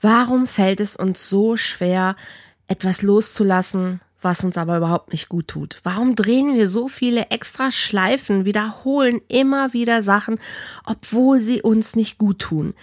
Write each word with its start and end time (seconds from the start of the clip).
Warum 0.00 0.46
fällt 0.46 0.80
es 0.80 0.96
uns 0.96 1.28
so 1.28 1.56
schwer, 1.56 2.16
etwas 2.68 3.02
loszulassen, 3.02 4.00
was 4.20 4.42
uns 4.42 4.58
aber 4.58 4.78
überhaupt 4.78 5.12
nicht 5.12 5.28
gut 5.28 5.48
tut? 5.48 5.80
Warum 5.84 6.14
drehen 6.14 6.54
wir 6.54 6.68
so 6.68 6.88
viele 6.88 7.30
extra 7.30 7.70
Schleifen, 7.70 8.44
wiederholen 8.44 9.20
immer 9.28 9.72
wieder 9.72 10.02
Sachen, 10.02 10.38
obwohl 10.84 11.40
sie 11.40 11.62
uns 11.62 11.96
nicht 11.96 12.18
gut 12.18 12.40
tun? 12.40 12.74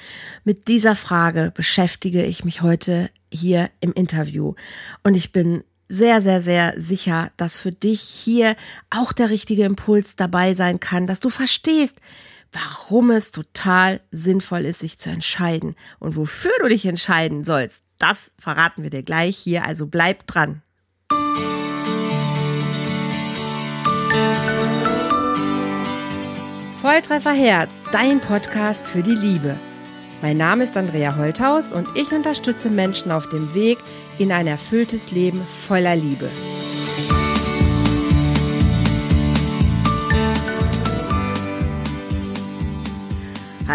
Mit 0.44 0.68
dieser 0.68 0.96
Frage 0.96 1.52
beschäftige 1.54 2.24
ich 2.24 2.46
mich 2.46 2.62
heute 2.62 3.10
hier 3.32 3.70
im 3.80 3.94
Interview. 3.94 4.54
Und 5.04 5.16
ich 5.16 5.32
bin 5.32 5.64
sehr, 5.90 6.22
sehr, 6.22 6.42
sehr 6.42 6.74
sicher, 6.78 7.32
dass 7.38 7.60
für 7.60 7.72
dich 7.72 8.02
hier 8.02 8.56
auch 8.90 9.12
der 9.12 9.30
richtige 9.30 9.66
Impuls 9.66 10.16
dabei 10.16 10.54
sein 10.54 10.80
kann, 10.80 11.08
dass 11.08 11.20
du 11.20 11.30
verstehst, 11.30 12.00
warum 12.54 13.12
es 13.12 13.32
total 13.32 14.02
sinnvoll 14.12 14.66
ist, 14.66 14.80
sich 14.80 14.98
zu 14.98 15.10
entscheiden 15.10 15.76
und 16.00 16.16
wofür 16.16 16.54
du 16.62 16.70
dich 16.70 16.86
entscheiden 16.86 17.44
sollst. 17.44 17.84
Das 17.98 18.34
verraten 18.40 18.84
wir 18.84 18.90
dir 18.90 19.04
gleich 19.04 19.38
hier, 19.38 19.66
also 19.66 19.88
bleib 19.88 20.28
dran. 20.28 20.62
Volltreffer 26.82 27.32
Herz, 27.32 27.72
dein 27.92 28.20
Podcast 28.20 28.86
für 28.86 29.02
die 29.02 29.16
Liebe. 29.16 29.56
Mein 30.22 30.38
Name 30.38 30.64
ist 30.64 30.76
Andrea 30.76 31.16
Holthaus 31.16 31.72
und 31.74 31.88
ich 31.96 32.12
unterstütze 32.12 32.70
Menschen 32.70 33.12
auf 33.12 33.30
dem 33.30 33.54
Weg 33.54 33.78
in 34.18 34.32
ein 34.32 34.48
erfülltes 34.48 35.12
Leben 35.12 35.42
voller 35.42 35.96
Liebe. 35.96 36.30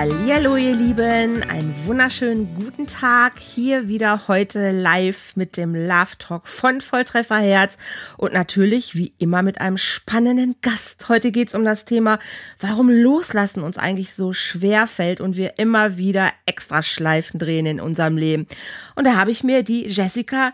Hallo 0.00 0.54
ihr 0.54 0.76
Lieben, 0.76 1.42
einen 1.42 1.74
wunderschönen 1.84 2.54
guten 2.54 2.86
Tag. 2.86 3.40
Hier 3.40 3.88
wieder 3.88 4.28
heute 4.28 4.70
live 4.70 5.34
mit 5.34 5.56
dem 5.56 5.74
Love 5.74 6.16
Talk 6.18 6.46
von 6.46 6.80
Volltreffer 6.80 7.38
Herz 7.38 7.78
und 8.16 8.32
natürlich 8.32 8.94
wie 8.94 9.10
immer 9.18 9.42
mit 9.42 9.60
einem 9.60 9.76
spannenden 9.76 10.54
Gast. 10.60 11.08
Heute 11.08 11.32
geht's 11.32 11.52
um 11.52 11.64
das 11.64 11.84
Thema, 11.84 12.20
warum 12.60 12.88
Loslassen 12.88 13.64
uns 13.64 13.76
eigentlich 13.76 14.14
so 14.14 14.32
schwer 14.32 14.86
fällt 14.86 15.20
und 15.20 15.36
wir 15.36 15.58
immer 15.58 15.96
wieder 15.96 16.30
extra 16.46 16.80
Schleifen 16.80 17.40
drehen 17.40 17.66
in 17.66 17.80
unserem 17.80 18.16
Leben. 18.16 18.46
Und 18.94 19.04
da 19.04 19.16
habe 19.16 19.32
ich 19.32 19.42
mir 19.42 19.64
die 19.64 19.88
Jessica 19.88 20.52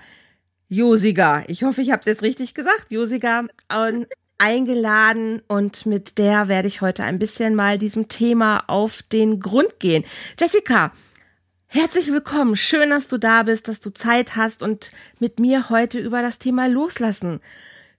Josiga, 0.69 1.45
ich 1.49 1.65
hoffe, 1.65 1.83
ich 1.83 1.91
habe 1.91 2.01
es 2.01 2.07
jetzt 2.07 2.23
richtig 2.23 2.55
gesagt, 2.55 2.87
Josiga 2.89 3.45
eingeladen 4.39 5.43
und 5.47 5.87
mit 5.87 6.19
der 6.19 6.49
werde 6.49 6.69
ich 6.69 6.81
heute 6.81 7.05
ein 7.05 7.19
bisschen 7.19 7.55
mal 7.55 7.79
diesem 7.79 8.09
Thema 8.09 8.65
auf 8.67 9.03
den 9.03 9.41
Grund 9.41 9.81
gehen. 9.81 10.05
Jessica, 10.39 10.93
herzlich 11.67 12.11
willkommen. 12.11 12.57
Schön, 12.57 12.91
dass 12.91 13.07
du 13.07 13.19
da 13.19 13.45
bist, 13.45 13.69
dass 13.69 13.81
du 13.81 13.91
Zeit 13.91 14.37
hast 14.37 14.63
und 14.63 14.93
mit 15.19 15.39
mir 15.39 15.71
heute 15.71 15.99
über 15.99 16.23
das 16.23 16.39
Thema 16.39 16.67
Loslassen 16.67 17.41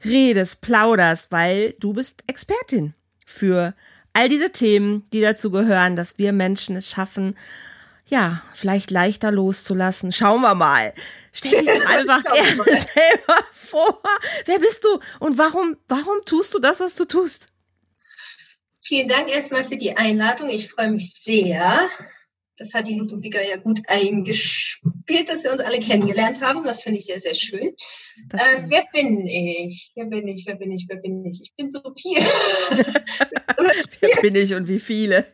redest, 0.03 0.61
plauderst, 0.61 1.31
weil 1.31 1.75
du 1.79 1.93
bist 1.93 2.23
Expertin 2.27 2.93
für 3.25 3.73
all 4.13 4.29
diese 4.29 4.51
Themen, 4.51 5.07
die 5.11 5.21
dazu 5.21 5.51
gehören, 5.51 5.95
dass 5.95 6.17
wir 6.17 6.31
Menschen 6.31 6.75
es 6.75 6.89
schaffen, 6.89 7.35
ja, 8.07 8.41
vielleicht 8.53 8.91
leichter 8.91 9.31
loszulassen. 9.31 10.11
Schauen 10.11 10.41
wir 10.41 10.55
mal. 10.55 10.93
Stell 11.31 11.51
dich 11.51 11.65
doch 11.65 11.85
einfach 11.87 12.23
gerne 12.23 12.63
selber 12.63 13.43
vor. 13.51 14.01
Wer 14.45 14.59
bist 14.59 14.83
du 14.83 14.99
und 15.19 15.37
warum, 15.37 15.77
warum 15.87 16.21
tust 16.25 16.53
du 16.53 16.59
das, 16.59 16.79
was 16.79 16.95
du 16.95 17.05
tust? 17.05 17.47
Vielen 18.83 19.07
Dank 19.07 19.27
erstmal 19.29 19.63
für 19.63 19.77
die 19.77 19.97
Einladung. 19.97 20.49
Ich 20.49 20.69
freue 20.69 20.91
mich 20.91 21.11
sehr. 21.15 21.89
Das 22.57 22.73
hat 22.73 22.87
die 22.87 22.97
Ludovica 22.97 23.41
ja 23.41 23.57
gut 23.57 23.79
eingespielt, 23.87 25.27
dass 25.27 25.43
wir 25.43 25.51
uns 25.51 25.61
alle 25.61 25.79
kennengelernt 25.79 26.39
haben. 26.39 26.63
Das 26.63 26.83
finde 26.83 26.99
ich 26.99 27.05
sehr, 27.05 27.19
sehr 27.19 27.35
schön. 27.35 27.73
Äh, 28.31 28.63
wer 28.67 28.85
bin 28.93 29.27
ich? 29.27 29.91
Wer 29.95 30.05
bin 30.05 30.27
ich? 30.27 30.45
Wer 30.45 30.55
bin 30.55 30.71
ich? 30.71 30.85
Wer 30.87 30.97
bin 30.97 31.25
ich? 31.25 31.41
Ich 31.41 31.53
bin 31.55 31.69
so 31.69 31.81
viel. 31.99 32.17
wer 33.99 34.21
bin 34.21 34.35
ich 34.35 34.53
und 34.53 34.67
wie 34.69 34.79
viele? 34.79 35.25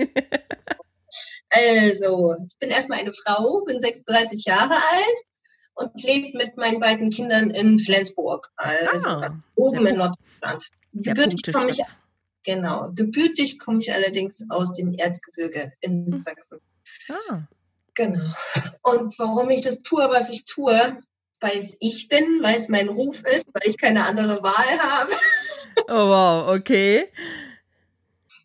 Also, 1.52 2.36
ich 2.48 2.58
bin 2.60 2.70
erstmal 2.70 3.00
eine 3.00 3.14
Frau, 3.14 3.64
bin 3.66 3.80
36 3.80 4.46
Jahre 4.46 4.74
alt 4.74 5.20
und 5.76 6.04
lebe 6.04 6.38
mit 6.38 6.58
meinen 6.58 6.80
beiden 6.80 7.10
Kindern 7.10 7.50
in 7.50 7.78
Flensburg, 7.78 8.50
also 8.56 9.10
ah, 9.10 9.38
oben 9.56 9.86
in 9.86 9.98
Norddeutschland. 9.98 10.70
Gebürtig 10.94 11.54
komme 11.54 11.70
ich, 11.70 11.82
genau, 12.46 12.92
gebürtig 12.94 13.60
komme 13.60 13.80
ich 13.80 13.94
allerdings 13.94 14.46
aus 14.50 14.74
dem 14.74 14.94
Erzgebirge 14.94 15.74
in 15.82 16.14
hm. 16.14 16.20
Sachsen. 16.20 16.60
Ah. 17.10 17.44
Genau. 17.94 18.26
Und 18.84 19.20
warum 19.20 19.50
ich 19.50 19.62
das 19.62 19.80
tue, 19.80 20.08
was 20.10 20.30
ich 20.30 20.46
tue, 20.46 20.74
weil 21.42 21.58
es 21.58 21.76
ich 21.80 22.08
bin, 22.08 22.42
weil 22.42 22.56
es 22.56 22.70
mein 22.70 22.88
Ruf 22.88 23.22
ist, 23.24 23.48
weil 23.54 23.70
ich 23.70 23.78
keine 23.78 24.06
andere 24.06 24.42
Wahl 24.42 24.80
habe. 24.80 25.12
Oh 25.88 26.10
wow, 26.10 26.56
okay. 26.56 27.10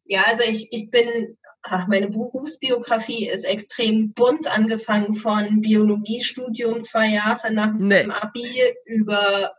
Ja, 0.05 0.23
also 0.27 0.43
ich, 0.49 0.69
ich 0.71 0.91
bin 0.91 1.37
ach, 1.69 1.87
meine 1.89 2.09
Berufsbiografie 2.09 3.29
ist 3.29 3.45
extrem 3.45 4.13
bunt, 4.13 4.47
angefangen 4.49 5.15
von 5.15 5.61
Biologiestudium 5.61 6.83
zwei 6.83 7.09
Jahre 7.09 7.53
nach 7.53 7.73
nee. 7.77 8.03
dem 8.03 8.11
Abi 8.11 8.47
über 8.85 9.55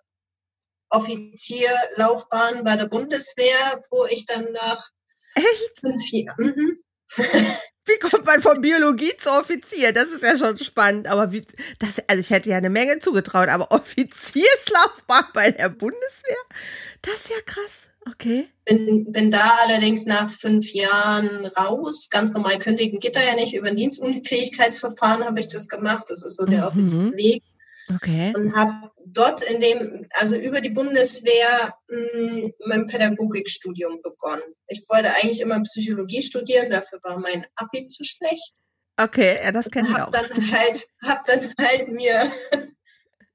Offizierlaufbahn 0.90 2.64
bei 2.64 2.76
der 2.78 2.88
Bundeswehr, 2.88 3.84
wo 3.92 4.06
ich 4.06 4.26
dann 4.26 4.52
nach 4.54 4.90
Echt? 5.36 5.80
fünf 5.82 6.12
Jahren. 6.12 6.46
Mhm. 6.56 6.80
Wie 7.88 8.00
kommt 8.00 8.26
man 8.26 8.42
von 8.42 8.60
Biologie 8.60 9.16
zu 9.18 9.32
Offizier? 9.32 9.94
Das 9.94 10.12
ist 10.12 10.22
ja 10.22 10.36
schon 10.36 10.58
spannend. 10.58 11.08
Aber 11.08 11.32
wie, 11.32 11.46
das, 11.80 12.00
also 12.10 12.20
ich 12.20 12.32
hätte 12.32 12.50
ja 12.50 12.58
eine 12.58 12.70
Menge 12.70 13.00
zugetraut, 13.00 13.48
aber 13.48 13.72
Offizierslaufbahn 13.72 15.28
bei 15.34 15.52
der 15.52 15.70
Bundeswehr? 15.70 16.36
Das 17.02 17.16
ist 17.16 17.30
ja 17.30 17.38
krass. 17.46 17.88
Okay. 18.12 18.48
Bin, 18.66 19.12
bin 19.12 19.32
da 19.32 19.58
allerdings 19.64 20.06
nach 20.06 20.30
fünf 20.30 20.72
Jahren 20.74 21.46
raus. 21.46 22.10
Ganz 22.10 22.34
normal 22.34 22.60
kündigen 22.60 23.00
geht 23.00 23.16
da 23.16 23.22
ja 23.22 23.36
nicht. 23.36 23.54
Über 23.54 23.68
ein 23.68 23.76
Dienstunfähigkeitsverfahren 23.76 25.26
habe 25.26 25.40
ich 25.40 25.48
das 25.48 25.68
gemacht. 25.68 26.06
Das 26.10 26.24
ist 26.24 26.38
so 26.38 26.46
der 26.46 26.62
mhm. 26.62 26.68
offizielle 26.68 27.14
Weg. 27.14 27.44
Okay. 27.94 28.34
Und 28.36 28.54
habe 28.56 28.92
dort 29.06 29.44
in 29.44 29.60
dem, 29.60 30.08
also 30.12 30.36
über 30.36 30.60
die 30.60 30.70
Bundeswehr 30.70 31.74
mh, 31.88 32.12
hm, 32.12 32.54
mein 32.66 32.88
Pädagogikstudium 32.88 34.02
begonnen. 34.02 34.44
Ich 34.68 34.84
wollte 34.90 35.10
eigentlich 35.16 35.42
immer 35.42 35.62
Psychologie 35.62 36.22
studieren, 36.22 36.70
dafür 36.70 37.00
war 37.04 37.20
mein 37.20 37.46
Abi 37.56 37.88
zu 37.88 38.04
schlecht. 38.04 38.54
Okay, 38.98 39.38
ja, 39.44 39.52
das 39.52 39.70
kenne 39.70 39.90
ich 39.90 39.96
auch. 39.96 40.12
Dann 40.12 40.52
halt, 40.52 40.88
hab 41.04 41.26
dann 41.28 41.54
halt 41.60 41.88
mir 41.88 42.30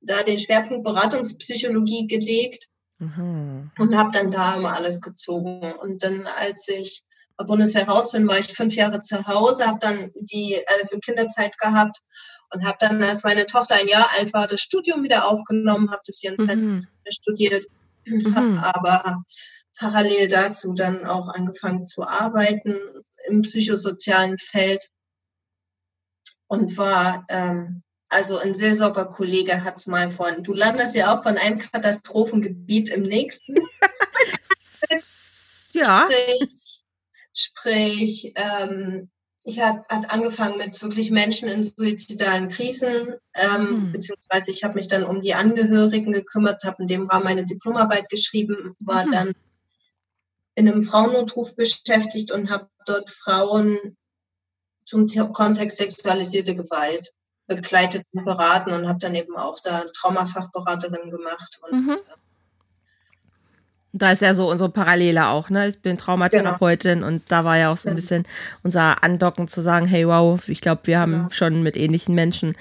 da 0.00 0.22
den 0.24 0.38
Schwerpunkt 0.38 0.84
Beratungspsychologie 0.84 2.06
gelegt 2.08 2.68
Mhm. 3.02 3.72
Und 3.78 3.96
habe 3.96 4.10
dann 4.12 4.30
da 4.30 4.54
immer 4.54 4.74
alles 4.76 5.00
gezogen. 5.00 5.72
Und 5.72 6.04
dann, 6.04 6.26
als 6.26 6.68
ich 6.68 7.02
bei 7.36 7.44
Bundeswehr 7.44 7.88
raus 7.88 8.12
bin, 8.12 8.28
war 8.28 8.38
ich 8.38 8.46
fünf 8.46 8.76
Jahre 8.76 9.00
zu 9.00 9.26
Hause, 9.26 9.66
habe 9.66 9.80
dann 9.80 10.12
die 10.14 10.56
also 10.78 10.98
Kinderzeit 10.98 11.58
gehabt 11.58 11.98
und 12.54 12.64
habe 12.64 12.76
dann, 12.78 13.02
als 13.02 13.24
meine 13.24 13.46
Tochter 13.46 13.74
ein 13.74 13.88
Jahr 13.88 14.08
alt 14.18 14.32
war, 14.32 14.46
das 14.46 14.60
Studium 14.60 15.02
wieder 15.02 15.26
aufgenommen, 15.26 15.90
habe 15.90 16.02
das 16.06 16.18
hier 16.20 16.38
in 16.38 16.44
mhm. 16.44 16.78
studiert, 17.10 17.64
mhm. 18.06 18.34
habe 18.36 18.62
aber 18.62 19.24
parallel 19.78 20.28
dazu 20.28 20.72
dann 20.74 21.04
auch 21.04 21.28
angefangen 21.28 21.86
zu 21.88 22.04
arbeiten 22.04 22.78
im 23.26 23.42
psychosozialen 23.42 24.38
Feld 24.38 24.88
und 26.46 26.76
war 26.76 27.24
ähm, 27.30 27.81
also 28.12 28.38
ein 28.38 28.54
Seelsorgerkollege 28.54 29.64
hat 29.64 29.76
es 29.76 29.86
mal 29.86 30.10
von, 30.10 30.42
du 30.42 30.52
landest 30.52 30.94
ja 30.94 31.14
auch 31.14 31.22
von 31.22 31.38
einem 31.38 31.58
Katastrophengebiet 31.58 32.90
im 32.90 33.02
nächsten. 33.02 33.54
ja. 35.72 36.06
Sprich, 36.06 36.48
sprich 37.32 38.32
ähm, 38.36 39.10
ich 39.44 39.60
habe 39.60 39.84
hat 39.88 40.12
angefangen 40.12 40.58
mit 40.58 40.80
wirklich 40.82 41.10
Menschen 41.10 41.48
in 41.48 41.62
suizidalen 41.62 42.48
Krisen, 42.48 43.14
ähm, 43.34 43.68
hm. 43.68 43.92
beziehungsweise 43.92 44.50
ich 44.50 44.62
habe 44.62 44.74
mich 44.74 44.88
dann 44.88 45.04
um 45.04 45.20
die 45.20 45.34
Angehörigen 45.34 46.12
gekümmert, 46.12 46.62
habe 46.64 46.82
in 46.82 46.86
dem 46.86 47.08
Rahmen 47.08 47.24
meine 47.24 47.44
Diplomarbeit 47.44 48.08
geschrieben, 48.08 48.76
war 48.84 49.04
hm. 49.04 49.10
dann 49.10 49.32
in 50.54 50.68
einem 50.68 50.82
Frauennotruf 50.82 51.56
beschäftigt 51.56 52.30
und 52.30 52.50
habe 52.50 52.68
dort 52.84 53.10
Frauen 53.10 53.96
zum 54.84 55.06
Kontext 55.32 55.78
sexualisierte 55.78 56.54
Gewalt 56.54 57.12
begleitet 57.56 58.04
und 58.12 58.24
beraten 58.24 58.72
und 58.72 58.88
habe 58.88 58.98
dann 58.98 59.14
eben 59.14 59.36
auch 59.36 59.58
da 59.62 59.84
Traumafachberaterin 59.92 61.10
gemacht. 61.10 61.60
Und, 61.62 61.86
mhm. 61.86 61.96
Da 63.94 64.12
ist 64.12 64.22
ja 64.22 64.34
so 64.34 64.50
unsere 64.50 64.70
Parallele 64.70 65.26
auch, 65.26 65.50
ne? 65.50 65.68
Ich 65.68 65.80
bin 65.80 65.98
Traumatherapeutin 65.98 67.00
genau. 67.00 67.06
und 67.08 67.22
da 67.30 67.44
war 67.44 67.58
ja 67.58 67.70
auch 67.70 67.76
so 67.76 67.90
ein 67.90 67.94
bisschen 67.94 68.24
unser 68.62 69.04
Andocken 69.04 69.48
zu 69.48 69.60
sagen, 69.60 69.84
hey 69.84 70.08
wow, 70.08 70.48
ich 70.48 70.62
glaube, 70.62 70.80
wir 70.84 70.98
haben 70.98 71.12
genau. 71.12 71.30
schon 71.30 71.62
mit 71.62 71.76
ähnlichen 71.76 72.14
Menschen 72.14 72.56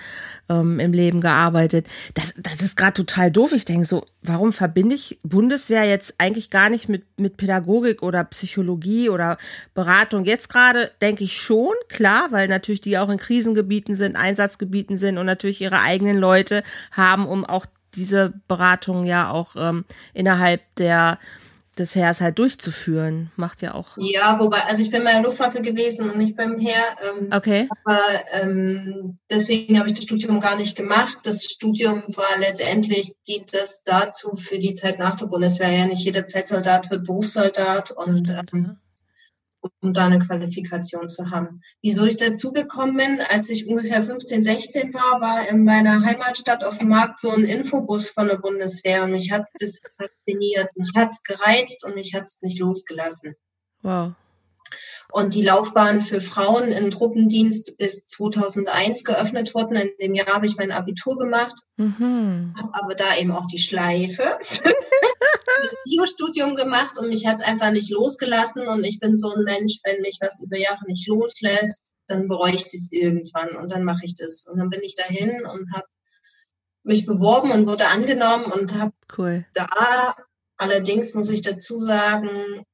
ähm, 0.51 0.79
im 0.79 0.93
Leben 0.93 1.21
gearbeitet. 1.21 1.87
Das, 2.13 2.33
das 2.37 2.61
ist 2.61 2.75
gerade 2.75 2.93
total 2.93 3.31
doof. 3.31 3.53
Ich 3.53 3.65
denke 3.65 3.85
so, 3.85 4.05
warum 4.21 4.51
verbinde 4.51 4.95
ich 4.95 5.19
Bundeswehr 5.23 5.85
jetzt 5.85 6.15
eigentlich 6.17 6.49
gar 6.49 6.69
nicht 6.69 6.89
mit, 6.89 7.03
mit 7.17 7.37
Pädagogik 7.37 8.03
oder 8.03 8.23
Psychologie 8.25 9.09
oder 9.09 9.37
Beratung? 9.73 10.25
Jetzt 10.25 10.49
gerade 10.49 10.91
denke 11.01 11.23
ich 11.23 11.37
schon, 11.37 11.73
klar, 11.87 12.27
weil 12.31 12.47
natürlich 12.47 12.81
die 12.81 12.97
auch 12.97 13.09
in 13.09 13.17
Krisengebieten 13.17 13.95
sind, 13.95 14.15
Einsatzgebieten 14.15 14.97
sind 14.97 15.17
und 15.17 15.25
natürlich 15.25 15.61
ihre 15.61 15.79
eigenen 15.79 16.17
Leute 16.17 16.63
haben, 16.91 17.25
um 17.25 17.45
auch 17.45 17.65
diese 17.95 18.33
Beratung 18.47 19.05
ja 19.05 19.31
auch 19.31 19.55
ähm, 19.55 19.85
innerhalb 20.13 20.61
der 20.75 21.19
des 21.81 21.95
Heers 21.95 22.21
halt 22.21 22.39
durchzuführen. 22.39 23.31
Macht 23.35 23.61
ja 23.61 23.73
auch. 23.73 23.89
Ja, 23.97 24.39
wobei, 24.39 24.59
also 24.67 24.81
ich 24.81 24.91
bin 24.91 25.03
bei 25.03 25.11
der 25.11 25.23
Luftwaffe 25.23 25.61
gewesen 25.61 26.09
und 26.09 26.17
nicht 26.17 26.37
beim 26.37 26.57
Heer. 26.57 26.83
Ähm, 27.09 27.27
okay. 27.31 27.67
Aber 27.83 27.99
ähm, 28.31 29.17
deswegen 29.29 29.77
habe 29.77 29.89
ich 29.89 29.95
das 29.95 30.03
Studium 30.03 30.39
gar 30.39 30.55
nicht 30.55 30.77
gemacht. 30.77 31.19
Das 31.23 31.43
Studium 31.43 32.03
war 32.15 32.39
letztendlich 32.39 33.11
dient 33.27 33.53
das 33.53 33.83
dazu 33.83 34.35
für 34.37 34.59
die 34.59 34.73
Zeit 34.73 34.99
nach 34.99 35.15
der 35.15 35.25
Bundeswehr. 35.25 35.71
Ja, 35.71 35.85
nicht 35.85 36.05
jeder 36.05 36.25
Zeitsoldat 36.25 36.89
wird 36.91 37.03
Berufssoldat 37.03 37.91
und 37.91 38.29
ähm, 38.29 38.77
um 39.81 39.93
da 39.93 40.05
eine 40.05 40.19
Qualifikation 40.19 41.09
zu 41.09 41.29
haben. 41.29 41.61
Wieso 41.81 42.05
ich 42.05 42.17
dazugekommen 42.17 42.97
bin, 42.97 43.19
als 43.29 43.49
ich 43.49 43.67
ungefähr 43.67 44.03
15, 44.03 44.43
16 44.43 44.93
war, 44.93 45.21
war 45.21 45.47
in 45.49 45.63
meiner 45.63 46.03
Heimatstadt 46.03 46.63
auf 46.63 46.79
dem 46.79 46.89
Markt 46.89 47.19
so 47.19 47.31
ein 47.31 47.43
Infobus 47.43 48.09
von 48.09 48.27
der 48.27 48.37
Bundeswehr 48.37 49.03
und 49.03 49.11
mich 49.11 49.31
hat 49.31 49.45
das 49.59 49.79
fasziniert, 49.97 50.69
mich 50.75 50.91
hat 50.95 51.11
es 51.11 51.23
gereizt 51.23 51.85
und 51.85 51.95
mich 51.95 52.13
hat 52.13 52.25
es 52.25 52.41
nicht 52.41 52.59
losgelassen. 52.59 53.35
Wow. 53.81 54.13
Und 55.11 55.33
die 55.33 55.41
Laufbahn 55.41 56.01
für 56.01 56.21
Frauen 56.21 56.71
im 56.71 56.91
Truppendienst 56.91 57.69
ist 57.69 58.09
2001 58.09 59.03
geöffnet 59.03 59.53
worden. 59.53 59.75
In 59.75 59.89
dem 59.99 60.15
Jahr 60.15 60.27
habe 60.27 60.45
ich 60.45 60.55
mein 60.55 60.71
Abitur 60.71 61.17
gemacht, 61.17 61.63
mhm. 61.75 62.53
habe 62.57 62.73
aber 62.73 62.95
da 62.95 63.17
eben 63.17 63.31
auch 63.33 63.45
die 63.47 63.59
Schleife 63.59 64.23
das 65.61 65.75
Biostudium 65.85 66.55
gemacht 66.55 66.97
und 66.97 67.09
mich 67.09 67.25
hat 67.25 67.37
es 67.39 67.45
einfach 67.45 67.71
nicht 67.71 67.91
losgelassen. 67.91 68.67
Und 68.67 68.85
ich 68.85 68.99
bin 68.99 69.17
so 69.17 69.33
ein 69.33 69.43
Mensch, 69.43 69.79
wenn 69.83 70.01
mich 70.01 70.17
was 70.21 70.41
über 70.41 70.57
Jahre 70.57 70.85
nicht 70.87 71.07
loslässt, 71.07 71.93
dann 72.07 72.27
bereue 72.27 72.55
ich 72.55 72.65
das 72.65 72.89
irgendwann 72.91 73.55
und 73.55 73.71
dann 73.71 73.83
mache 73.83 74.05
ich 74.05 74.15
das. 74.15 74.47
Und 74.47 74.59
dann 74.59 74.69
bin 74.69 74.81
ich 74.83 74.95
dahin 74.95 75.45
und 75.45 75.71
habe 75.73 75.87
mich 76.83 77.05
beworben 77.05 77.51
und 77.51 77.67
wurde 77.67 77.87
angenommen 77.87 78.45
und 78.45 78.73
habe 78.73 78.93
cool. 79.17 79.45
da 79.53 80.15
allerdings, 80.57 81.13
muss 81.13 81.29
ich 81.29 81.41
dazu 81.41 81.79
sagen, 81.79 82.65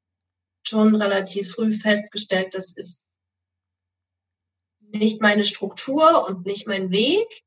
schon 0.66 0.96
relativ 0.96 1.54
früh 1.54 1.72
festgestellt, 1.72 2.54
das 2.54 2.74
ist 2.74 3.06
nicht 4.80 5.22
meine 5.22 5.44
Struktur 5.44 6.28
und 6.28 6.46
nicht 6.46 6.68
mein 6.68 6.92
Weg 6.92 7.44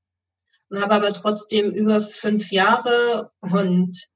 und 0.68 0.80
habe 0.80 0.94
aber 0.94 1.12
trotzdem 1.12 1.70
über 1.72 2.00
fünf 2.00 2.50
Jahre 2.50 3.32
und 3.40 4.08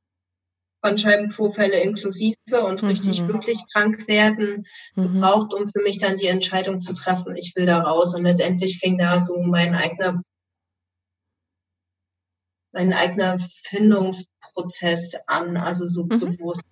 Bandscheibenvorfälle 0.85 1.81
inklusive 1.81 2.37
und 2.67 2.83
mhm. 2.83 2.89
richtig 2.89 3.27
wirklich 3.27 3.59
krank 3.73 4.07
werden 4.07 4.67
mhm. 4.95 5.03
gebraucht, 5.03 5.53
um 5.55 5.67
für 5.67 5.83
mich 5.83 5.99
dann 5.99 6.17
die 6.17 6.29
Entscheidung 6.29 6.81
zu 6.81 6.93
treffen, 6.93 7.35
ich 7.37 7.55
will 7.57 7.67
da 7.67 7.79
raus. 7.79 8.15
Und 8.15 8.25
letztendlich 8.25 8.79
fing 8.79 8.99
da 8.99 9.21
so 9.21 9.43
mein 9.43 9.75
eigener 9.75 10.23
mein 12.73 12.93
eigener 12.93 13.39
Findungsprozess 13.39 15.15
an, 15.27 15.57
also 15.57 15.87
so 15.87 16.05
mhm. 16.05 16.19
bewusst. 16.19 16.63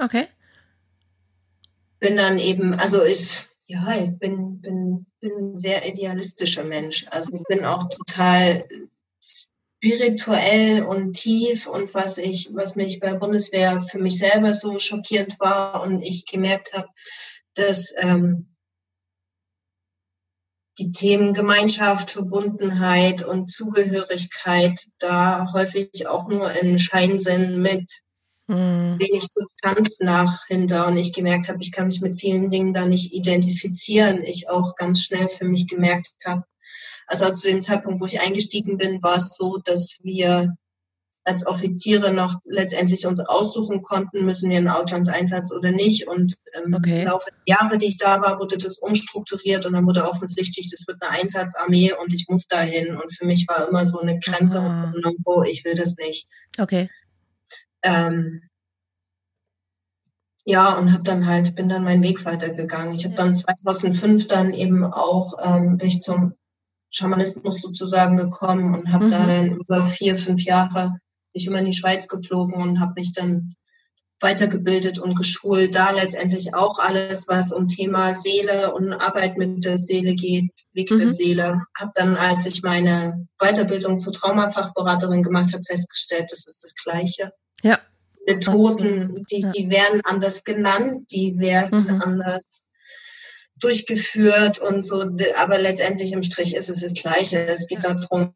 Okay 0.00 0.28
bin 2.00 2.16
dann 2.16 2.38
eben, 2.38 2.74
also 2.74 3.04
ich, 3.04 3.46
ja, 3.66 3.96
ich 3.96 4.18
bin, 4.18 4.60
bin, 4.60 5.06
bin 5.20 5.32
ein 5.32 5.56
sehr 5.56 5.86
idealistischer 5.86 6.64
Mensch. 6.64 7.06
Also 7.10 7.32
ich 7.34 7.42
bin 7.44 7.64
auch 7.64 7.88
total 7.88 8.64
spirituell 9.80 10.82
und 10.82 11.12
tief 11.12 11.68
und 11.68 11.94
was 11.94 12.18
ich, 12.18 12.50
was 12.52 12.74
mich 12.74 12.98
bei 12.98 13.14
Bundeswehr 13.14 13.80
für 13.80 13.98
mich 13.98 14.18
selber 14.18 14.52
so 14.52 14.78
schockierend 14.78 15.38
war 15.38 15.82
und 15.82 16.02
ich 16.02 16.26
gemerkt 16.26 16.72
habe, 16.72 16.88
dass 17.54 17.94
ähm, 17.98 18.48
die 20.78 20.92
Themen 20.92 21.34
Gemeinschaft, 21.34 22.10
Verbundenheit 22.10 23.24
und 23.24 23.50
Zugehörigkeit 23.50 24.80
da 24.98 25.52
häufig 25.52 26.06
auch 26.08 26.28
nur 26.28 26.50
in 26.60 26.78
Schein 26.78 27.18
sind 27.18 27.58
mit 27.58 28.00
mhm. 28.48 28.96
wenig 28.98 29.26
Substanz 29.32 29.98
nach 30.00 30.46
hinter 30.46 30.88
und 30.88 30.96
ich 30.96 31.12
gemerkt 31.12 31.48
habe, 31.48 31.58
ich 31.60 31.72
kann 31.72 31.86
mich 31.86 32.00
mit 32.00 32.20
vielen 32.20 32.50
Dingen 32.50 32.72
da 32.72 32.84
nicht 32.84 33.12
identifizieren. 33.12 34.22
Ich 34.22 34.48
auch 34.48 34.74
ganz 34.74 35.02
schnell 35.02 35.28
für 35.28 35.44
mich 35.44 35.68
gemerkt 35.68 36.14
habe, 36.24 36.44
also 37.06 37.30
zu 37.30 37.48
dem 37.48 37.62
Zeitpunkt, 37.62 38.00
wo 38.00 38.06
ich 38.06 38.20
eingestiegen 38.20 38.78
bin, 38.78 39.02
war 39.02 39.16
es 39.16 39.36
so, 39.36 39.58
dass 39.64 39.96
wir 40.02 40.56
als 41.28 41.46
Offiziere 41.46 42.12
noch 42.12 42.40
letztendlich 42.44 43.06
uns 43.06 43.20
aussuchen 43.20 43.82
konnten, 43.82 44.24
müssen 44.24 44.50
wir 44.50 44.56
einen 44.56 44.68
Auslandseinsatz 44.68 45.52
oder 45.52 45.70
nicht. 45.70 46.08
Und 46.08 46.36
ähm, 46.54 46.74
okay. 46.74 47.00
im 47.00 47.06
Laufe 47.06 47.30
der 47.30 47.56
Jahre, 47.56 47.78
die 47.78 47.88
ich 47.88 47.98
da 47.98 48.20
war, 48.20 48.38
wurde 48.38 48.56
das 48.56 48.78
umstrukturiert 48.78 49.66
und 49.66 49.74
dann 49.74 49.86
wurde 49.86 50.08
offensichtlich, 50.08 50.70
das 50.70 50.86
wird 50.86 50.98
eine 51.02 51.20
Einsatzarmee 51.20 51.92
und 51.92 52.12
ich 52.12 52.26
muss 52.28 52.48
dahin. 52.48 52.96
Und 52.96 53.14
für 53.14 53.26
mich 53.26 53.46
war 53.46 53.68
immer 53.68 53.84
so 53.84 54.00
eine 54.00 54.18
Grenze, 54.18 54.60
ah. 54.60 54.92
oh, 55.24 55.42
ich 55.42 55.64
will 55.64 55.74
das 55.74 55.96
nicht. 55.96 56.26
Okay. 56.58 56.88
Ähm, 57.82 58.42
ja, 60.44 60.78
und 60.78 60.92
habe 60.92 61.02
dann 61.02 61.26
halt, 61.26 61.54
bin 61.56 61.68
dann 61.68 61.84
meinen 61.84 62.02
Weg 62.02 62.24
weitergegangen. 62.24 62.94
Ich 62.94 63.04
habe 63.04 63.14
dann 63.14 63.36
2005 63.36 64.28
dann 64.28 64.54
eben 64.54 64.82
auch, 64.82 65.34
ähm, 65.42 65.76
bin 65.76 65.88
ich 65.88 66.00
zum 66.00 66.32
Schamanismus 66.90 67.60
sozusagen 67.60 68.16
gekommen 68.16 68.74
und 68.74 68.92
habe 68.92 69.06
mhm. 69.06 69.10
da 69.10 69.26
dann 69.26 69.56
über 69.56 69.86
vier, 69.86 70.16
fünf 70.16 70.42
Jahre 70.42 70.90
bin 71.32 71.42
ich 71.42 71.46
immer 71.46 71.58
in 71.58 71.66
die 71.66 71.74
Schweiz 71.74 72.08
geflogen 72.08 72.54
und 72.54 72.80
habe 72.80 72.94
mich 72.96 73.12
dann 73.12 73.54
weitergebildet 74.20 74.98
und 74.98 75.14
geschult. 75.14 75.74
Da 75.74 75.90
letztendlich 75.90 76.54
auch 76.54 76.78
alles, 76.78 77.28
was 77.28 77.52
um 77.52 77.68
Thema 77.68 78.14
Seele 78.14 78.74
und 78.74 78.92
Arbeit 78.92 79.36
mit 79.36 79.64
der 79.64 79.78
Seele 79.78 80.14
geht, 80.14 80.50
Weg 80.72 80.90
mhm. 80.90 80.96
der 80.96 81.08
Seele. 81.08 81.62
Habe 81.78 81.92
dann, 81.94 82.16
als 82.16 82.46
ich 82.46 82.62
meine 82.62 83.28
Weiterbildung 83.38 83.98
zur 83.98 84.12
Traumafachberaterin 84.12 85.22
gemacht 85.22 85.52
habe, 85.52 85.62
festgestellt, 85.62 86.26
das 86.30 86.46
ist 86.46 86.62
das 86.62 86.74
Gleiche. 86.74 87.32
Ja. 87.62 87.78
Methoden, 88.26 89.24
die, 89.30 89.46
die 89.56 89.70
werden 89.70 90.02
anders 90.04 90.44
genannt, 90.44 91.06
die 91.12 91.38
werden 91.38 91.84
mhm. 91.84 92.02
anders 92.02 92.67
durchgeführt 93.60 94.58
und 94.58 94.84
so, 94.84 95.04
aber 95.36 95.58
letztendlich 95.58 96.12
im 96.12 96.22
Strich 96.22 96.54
ist 96.54 96.68
es 96.70 96.80
das 96.80 96.94
Gleiche. 96.94 97.46
Es 97.46 97.66
geht 97.66 97.84
darum, 97.84 98.32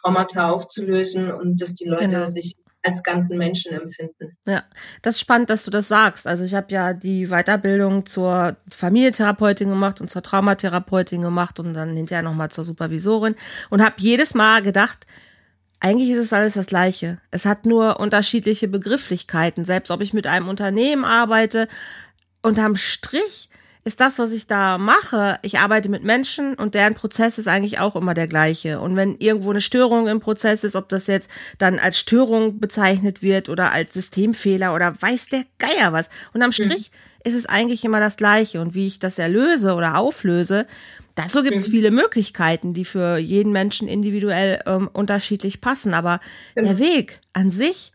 Traumata 0.00 0.50
aufzulösen 0.50 1.30
und 1.30 1.60
dass 1.60 1.74
die 1.74 1.88
Leute 1.88 2.08
genau. 2.08 2.26
sich 2.26 2.54
als 2.86 3.02
ganzen 3.02 3.38
Menschen 3.38 3.72
empfinden. 3.72 4.36
Ja, 4.46 4.62
das 5.00 5.14
ist 5.14 5.20
spannend, 5.20 5.48
dass 5.48 5.64
du 5.64 5.70
das 5.70 5.88
sagst. 5.88 6.26
Also 6.26 6.44
ich 6.44 6.54
habe 6.54 6.66
ja 6.70 6.92
die 6.92 7.28
Weiterbildung 7.28 8.04
zur 8.04 8.56
Familientherapeutin 8.68 9.70
gemacht 9.70 10.00
und 10.00 10.10
zur 10.10 10.22
Traumatherapeutin 10.22 11.22
gemacht 11.22 11.58
und 11.58 11.74
dann 11.74 11.96
hinterher 11.96 12.22
nochmal 12.22 12.50
zur 12.50 12.64
Supervisorin 12.64 13.36
und 13.70 13.82
habe 13.82 13.94
jedes 13.98 14.34
Mal 14.34 14.60
gedacht, 14.60 15.06
eigentlich 15.80 16.10
ist 16.10 16.18
es 16.18 16.32
alles 16.32 16.54
das 16.54 16.66
Gleiche. 16.66 17.18
Es 17.30 17.46
hat 17.46 17.66
nur 17.66 18.00
unterschiedliche 18.00 18.68
Begrifflichkeiten. 18.68 19.64
Selbst 19.64 19.90
ob 19.90 20.00
ich 20.00 20.12
mit 20.12 20.26
einem 20.26 20.48
Unternehmen 20.48 21.04
arbeite, 21.04 21.68
unterm 22.42 22.76
Strich 22.76 23.48
ist 23.84 24.00
das, 24.00 24.18
was 24.18 24.32
ich 24.32 24.46
da 24.46 24.78
mache, 24.78 25.38
ich 25.42 25.58
arbeite 25.58 25.90
mit 25.90 26.02
Menschen 26.02 26.54
und 26.54 26.74
deren 26.74 26.94
Prozess 26.94 27.36
ist 27.38 27.48
eigentlich 27.48 27.78
auch 27.78 27.96
immer 27.96 28.14
der 28.14 28.26
gleiche. 28.26 28.80
Und 28.80 28.96
wenn 28.96 29.16
irgendwo 29.18 29.50
eine 29.50 29.60
Störung 29.60 30.08
im 30.08 30.20
Prozess 30.20 30.64
ist, 30.64 30.74
ob 30.74 30.88
das 30.88 31.06
jetzt 31.06 31.30
dann 31.58 31.78
als 31.78 31.98
Störung 31.98 32.58
bezeichnet 32.58 33.22
wird 33.22 33.50
oder 33.50 33.72
als 33.72 33.92
Systemfehler 33.92 34.74
oder 34.74 35.00
weiß 35.00 35.26
der 35.26 35.44
Geier 35.58 35.92
was. 35.92 36.08
Und 36.32 36.42
am 36.42 36.48
mhm. 36.48 36.52
Strich 36.52 36.90
mhm. 36.90 37.28
ist 37.28 37.34
es 37.34 37.46
eigentlich 37.46 37.84
immer 37.84 38.00
das 38.00 38.16
gleiche. 38.16 38.62
Und 38.62 38.74
wie 38.74 38.86
ich 38.86 39.00
das 39.00 39.18
erlöse 39.18 39.74
oder 39.74 39.98
auflöse, 39.98 40.66
dazu 41.14 41.42
gibt 41.42 41.56
es 41.56 41.68
mhm. 41.68 41.72
viele 41.72 41.90
Möglichkeiten, 41.90 42.72
die 42.72 42.86
für 42.86 43.18
jeden 43.18 43.52
Menschen 43.52 43.86
individuell 43.86 44.62
ähm, 44.64 44.88
unterschiedlich 44.94 45.60
passen. 45.60 45.92
Aber 45.92 46.20
mhm. 46.56 46.64
der 46.64 46.78
Weg 46.78 47.20
an 47.34 47.50
sich 47.50 47.92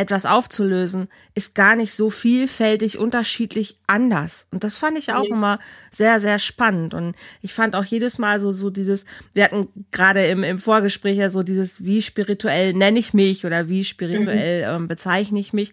etwas 0.00 0.24
aufzulösen, 0.24 1.08
ist 1.34 1.54
gar 1.54 1.76
nicht 1.76 1.92
so 1.92 2.08
vielfältig 2.08 2.96
unterschiedlich 2.96 3.78
anders. 3.86 4.48
Und 4.50 4.64
das 4.64 4.78
fand 4.78 4.98
ich 4.98 5.12
auch 5.12 5.28
mhm. 5.28 5.34
immer 5.34 5.58
sehr, 5.92 6.20
sehr 6.20 6.38
spannend. 6.38 6.94
Und 6.94 7.14
ich 7.42 7.52
fand 7.52 7.76
auch 7.76 7.84
jedes 7.84 8.16
Mal 8.16 8.40
so, 8.40 8.50
so 8.50 8.70
dieses, 8.70 9.04
wir 9.34 9.44
hatten 9.44 9.68
gerade 9.90 10.24
im, 10.26 10.42
im 10.42 10.58
Vorgespräch 10.58 11.18
ja 11.18 11.28
so 11.28 11.42
dieses, 11.42 11.84
wie 11.84 12.00
spirituell 12.00 12.72
nenne 12.72 12.98
ich 12.98 13.12
mich 13.12 13.44
oder 13.44 13.68
wie 13.68 13.84
spirituell 13.84 14.62
mhm. 14.62 14.82
ähm, 14.84 14.88
bezeichne 14.88 15.38
ich 15.38 15.52
mich. 15.52 15.72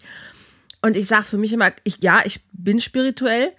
Und 0.82 0.98
ich 0.98 1.08
sage 1.08 1.24
für 1.24 1.38
mich 1.38 1.54
immer, 1.54 1.72
ich, 1.86 2.00
ja, 2.02 2.20
ich 2.26 2.42
bin 2.52 2.82
spirituell, 2.82 3.54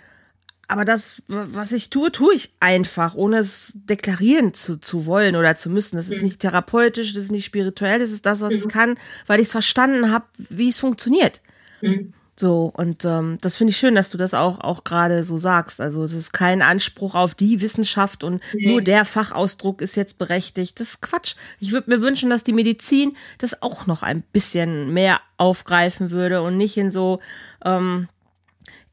aber 0.69 0.85
das, 0.85 1.23
was 1.29 1.73
ich 1.73 1.89
tue, 1.89 2.13
tue 2.13 2.35
ich 2.35 2.53
einfach, 2.61 3.15
ohne 3.15 3.39
es 3.39 3.73
deklarieren 3.75 4.53
zu, 4.53 4.77
zu 4.77 5.07
wollen 5.07 5.35
oder 5.35 5.57
zu 5.57 5.71
müssen. 5.71 5.97
Das 5.97 6.11
ist 6.11 6.19
mhm. 6.19 6.25
nicht 6.25 6.41
therapeutisch, 6.41 7.15
das 7.15 7.25
ist 7.25 7.33
nicht 7.33 7.47
spirituell, 7.47 7.99
das 7.99 8.11
ist 8.11 8.27
das, 8.27 8.43
was 8.43 8.53
ich 8.53 8.67
mhm. 8.67 8.71
kann, 8.71 8.99
weil 9.27 9.41
ich 9.41 9.47
es 9.47 9.53
verstanden 9.53 10.13
habe, 10.13 10.27
wie 10.37 10.69
es 10.69 10.79
funktioniert. 10.79 11.41
Mhm. 11.81 12.13
So, 12.39 12.71
und 12.77 13.05
ähm, 13.05 13.39
das 13.41 13.57
finde 13.57 13.73
ich 13.73 13.79
schön, 13.79 13.97
dass 13.97 14.11
du 14.11 14.19
das 14.19 14.33
auch, 14.33 14.61
auch 14.61 14.85
gerade 14.85 15.25
so 15.25 15.39
sagst. 15.39 15.81
Also 15.81 16.05
es 16.05 16.13
ist 16.13 16.33
kein 16.33 16.63
Anspruch 16.63 17.17
auf 17.17 17.35
die 17.35 17.61
Wissenschaft 17.61 18.23
und 18.23 18.41
nee. 18.53 18.71
nur 18.71 18.83
der 18.83 19.05
Fachausdruck 19.05 19.81
ist 19.81 19.97
jetzt 19.97 20.19
berechtigt. 20.19 20.79
Das 20.79 20.91
ist 20.91 21.03
Quatsch. 21.03 21.35
Ich 21.59 21.73
würde 21.73 21.91
mir 21.91 22.01
wünschen, 22.01 22.31
dass 22.31 22.45
die 22.45 22.53
Medizin 22.53 23.17
das 23.39 23.63
auch 23.63 23.87
noch 23.87 24.05
ein 24.05 24.23
bisschen 24.33 24.93
mehr 24.93 25.21
aufgreifen 25.37 26.13
würde 26.13 26.43
und 26.43 26.57
nicht 26.57 26.77
in 26.77 26.93
so 26.93 27.19
ähm, 27.65 28.09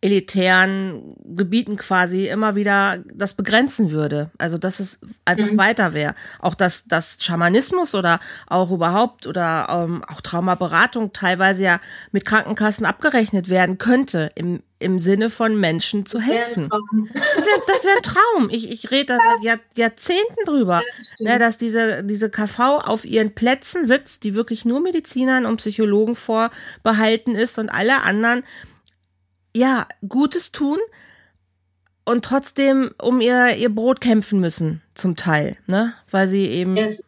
elitären 0.06 1.16
Gebieten 1.24 1.78
quasi 1.78 2.28
immer 2.28 2.56
wieder 2.56 3.00
das 3.12 3.34
begrenzen 3.34 3.90
würde. 3.90 4.30
Also 4.38 4.60
dass 4.60 4.80
es 4.80 5.00
einfach 5.26 5.52
mhm. 5.52 5.58
weiter 5.58 5.94
wäre. 5.94 6.14
Auch 6.40 6.54
dass 6.54 6.86
das 6.86 7.18
Schamanismus 7.20 7.96
oder 7.96 8.20
auch 8.46 8.70
überhaupt 8.70 9.26
oder 9.26 9.68
ähm, 9.68 10.04
auch 10.08 10.22
Traumaberatung 10.22 11.12
teilweise 11.12 11.64
ja 11.64 11.82
mit 12.12 12.24
Krankenkassen 12.24 12.86
abgerechnet 12.86 13.50
werden 13.50 13.80
könnte 13.80 14.30
im, 14.36 14.62
im 14.78 15.00
Sinne 15.00 15.32
von 15.32 15.60
Menschen 15.60 16.06
zu 16.06 16.22
helfen. 16.22 16.70
Das 16.70 17.38
wäre 17.38 17.62
das 17.68 17.84
wär 17.84 17.96
ein 17.96 18.04
Traum. 18.04 18.50
Ich, 18.52 18.70
ich 18.70 18.92
rede 18.92 19.16
da 19.16 19.18
seit 19.18 19.44
Jahr, 19.44 19.60
Jahrzehnten 19.76 20.46
drüber, 20.46 20.84
ja, 21.18 21.32
ne, 21.32 21.40
dass 21.40 21.58
diese, 21.58 22.04
diese 22.04 22.30
KV 22.30 22.60
auf 22.60 23.06
ihren 23.06 23.34
Plätzen 23.34 23.88
sitzt, 23.88 24.24
die 24.24 24.36
wirklich 24.36 24.66
nur 24.66 24.82
Medizinern 24.82 25.48
und 25.48 25.58
Psychologen 25.58 26.16
vorbehalten 26.16 27.34
ist 27.34 27.58
und 27.58 27.70
alle 27.70 28.04
anderen 28.04 28.44
ja, 29.56 29.88
Gutes 30.08 30.52
tun 30.52 30.80
und 32.04 32.26
trotzdem 32.26 32.92
um 33.02 33.22
ihr, 33.22 33.56
ihr 33.56 33.74
Brot 33.74 34.02
kämpfen 34.02 34.40
müssen, 34.40 34.82
zum 34.94 35.16
Teil, 35.16 35.58
ne? 35.68 35.94
Weil 36.12 36.28
sie 36.28 36.46
eben. 36.46 36.76
Yes. 36.76 37.04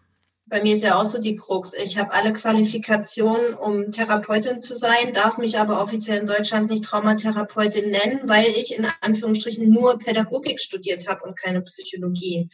Bei 0.49 0.63
mir 0.63 0.73
ist 0.73 0.83
ja 0.83 0.95
auch 0.95 1.03
so 1.03 1.19
die 1.19 1.35
Krux. 1.35 1.73
Ich 1.73 1.97
habe 1.97 2.13
alle 2.13 2.31
Qualifikationen, 2.31 3.53
um 3.55 3.91
Therapeutin 3.91 4.61
zu 4.61 4.77
sein, 4.77 5.11
darf 5.13 5.37
mich 5.37 5.59
aber 5.59 5.81
offiziell 5.81 6.19
in 6.19 6.25
Deutschland 6.25 6.69
nicht 6.69 6.85
Traumatherapeutin 6.85 7.89
nennen, 7.89 8.21
weil 8.27 8.45
ich 8.55 8.77
in 8.77 8.87
Anführungsstrichen 9.01 9.69
nur 9.69 9.99
Pädagogik 9.99 10.61
studiert 10.61 11.09
habe 11.09 11.25
und 11.25 11.37
keine 11.37 11.61
Psychologie. 11.63 12.47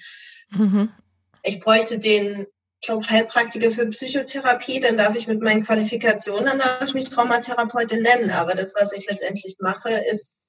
Mhm. 0.50 0.90
Ich 1.44 1.60
bräuchte 1.60 2.00
den 2.00 2.48
ich 2.84 2.88
glaube, 2.88 3.10
Heilpraktiker 3.10 3.72
für 3.72 3.88
Psychotherapie, 3.88 4.82
dann 4.82 4.98
darf 4.98 5.16
ich 5.16 5.26
mit 5.26 5.42
meinen 5.42 5.64
Qualifikationen, 5.64 6.48
dann 6.48 6.60
darf 6.60 6.82
ich 6.84 6.94
mich 6.94 7.10
Traumatherapeutin 7.10 8.02
nennen. 8.02 8.30
Aber 8.32 8.52
das, 8.56 8.76
was 8.78 8.92
ich 8.92 9.10
letztendlich 9.10 9.56
mache, 9.62 9.88
ist 10.12 10.42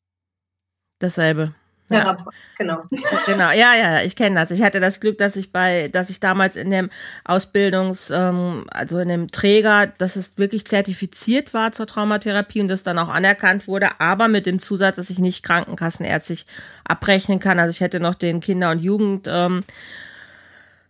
dasselbe. 0.98 1.54
Therapeut, 1.88 2.34
ja. 2.34 2.40
genau. 2.58 2.82
Genau, 3.26 3.50
ja, 3.52 3.76
ja, 3.76 4.02
ich 4.02 4.16
kenne 4.16 4.34
das. 4.34 4.50
Ich 4.50 4.62
hatte 4.62 4.80
das 4.80 4.98
Glück, 4.98 5.16
dass 5.18 5.36
ich 5.36 5.52
bei, 5.52 5.86
dass 5.86 6.10
ich 6.10 6.18
damals 6.18 6.56
in 6.56 6.70
dem 6.70 6.90
Ausbildungs, 7.24 8.10
ähm, 8.10 8.66
also 8.68 8.98
in 8.98 9.08
dem 9.08 9.30
Träger, 9.30 9.86
dass 9.86 10.16
es 10.16 10.36
wirklich 10.36 10.66
zertifiziert 10.66 11.54
war 11.54 11.70
zur 11.70 11.86
Traumatherapie 11.86 12.60
und 12.60 12.68
das 12.68 12.82
dann 12.82 12.98
auch 12.98 13.10
anerkannt 13.10 13.68
wurde, 13.68 14.00
aber 14.00 14.26
mit 14.26 14.46
dem 14.46 14.58
Zusatz, 14.58 14.96
dass 14.96 15.10
ich 15.10 15.20
nicht 15.20 15.44
krankenkassenärztlich 15.44 16.46
abrechnen 16.82 17.38
kann. 17.38 17.60
Also 17.60 17.70
ich 17.70 17.80
hätte 17.80 18.00
noch 18.00 18.16
den 18.16 18.40
Kinder- 18.40 18.72
und 18.72 18.80
Jugend 18.80 19.28
ähm, 19.30 19.62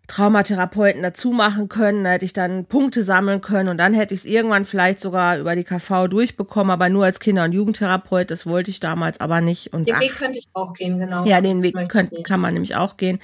Traumatherapeuten 0.06 1.02
dazu 1.02 1.30
machen 1.32 1.68
können, 1.68 2.04
da 2.04 2.10
hätte 2.10 2.26
ich 2.26 2.34
dann 2.34 2.66
Punkte 2.66 3.02
sammeln 3.02 3.40
können 3.40 3.70
und 3.70 3.78
dann 3.78 3.94
hätte 3.94 4.14
ich 4.14 4.20
es 4.20 4.26
irgendwann 4.26 4.66
vielleicht 4.66 5.00
sogar 5.00 5.38
über 5.38 5.56
die 5.56 5.64
KV 5.64 6.08
durchbekommen, 6.08 6.70
aber 6.70 6.88
nur 6.90 7.04
als 7.04 7.20
Kinder- 7.20 7.44
und 7.44 7.52
Jugendtherapeut, 7.52 8.30
das 8.30 8.46
wollte 8.46 8.70
ich 8.70 8.80
damals 8.80 9.20
aber 9.20 9.40
nicht. 9.40 9.72
Und 9.72 9.88
den 9.88 9.96
ach, 9.96 10.00
Weg 10.00 10.14
könnte 10.14 10.38
ich 10.38 10.46
auch 10.52 10.74
gehen, 10.74 10.98
genau. 10.98 11.24
Ja, 11.24 11.40
den 11.40 11.62
Weg 11.62 11.76
könnt, 11.88 12.12
kann 12.24 12.40
man 12.40 12.52
nämlich 12.52 12.76
auch 12.76 12.96
gehen. 12.96 13.18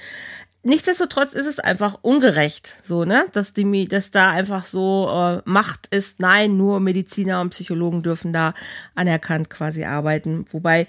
Nichtsdestotrotz 0.63 1.33
ist 1.33 1.47
es 1.47 1.59
einfach 1.59 1.99
ungerecht, 2.03 2.77
so, 2.83 3.03
ne, 3.03 3.25
dass 3.31 3.53
die, 3.53 3.85
dass 3.85 4.11
da 4.11 4.29
einfach 4.29 4.65
so 4.65 5.09
äh, 5.11 5.41
Macht 5.45 5.87
ist, 5.87 6.19
nein, 6.19 6.55
nur 6.55 6.79
Mediziner 6.79 7.41
und 7.41 7.49
Psychologen 7.49 8.03
dürfen 8.03 8.31
da 8.31 8.53
anerkannt 8.93 9.49
quasi 9.49 9.85
arbeiten. 9.85 10.45
Wobei 10.51 10.85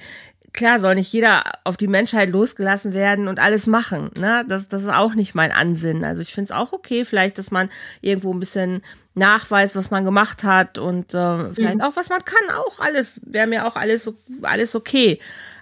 klar 0.53 0.79
soll 0.79 0.95
nicht 0.95 1.13
jeder 1.13 1.45
auf 1.65 1.77
die 1.77 1.89
Menschheit 1.89 2.31
losgelassen 2.31 2.93
werden 2.93 3.29
und 3.29 3.41
alles 3.41 3.67
machen. 3.67 4.11
Ne? 4.19 4.45
Das, 4.49 4.69
das 4.69 4.83
ist 4.83 4.93
auch 4.93 5.15
nicht 5.15 5.35
mein 5.35 5.53
Ansinnen. 5.53 6.05
Also 6.05 6.21
ich 6.21 6.33
finde 6.33 6.53
es 6.53 6.57
auch 6.57 6.73
okay, 6.73 7.05
vielleicht, 7.05 7.39
dass 7.39 7.51
man 7.51 7.71
irgendwo 8.01 8.33
ein 8.33 8.41
bisschen 8.41 8.83
nachweist, 9.15 9.77
was 9.77 9.91
man 9.91 10.05
gemacht 10.05 10.45
hat 10.45 10.79
und 10.79 11.15
äh, 11.15 11.53
vielleicht 11.53 11.77
mhm. 11.77 11.83
auch, 11.83 11.97
was 11.97 12.09
man 12.09 12.25
kann, 12.25 12.57
auch 12.57 12.81
alles, 12.81 13.21
wäre 13.25 13.47
mir 13.47 13.67
auch 13.67 13.77
alles, 13.77 14.13
alles 14.43 14.75
okay. 14.75 15.21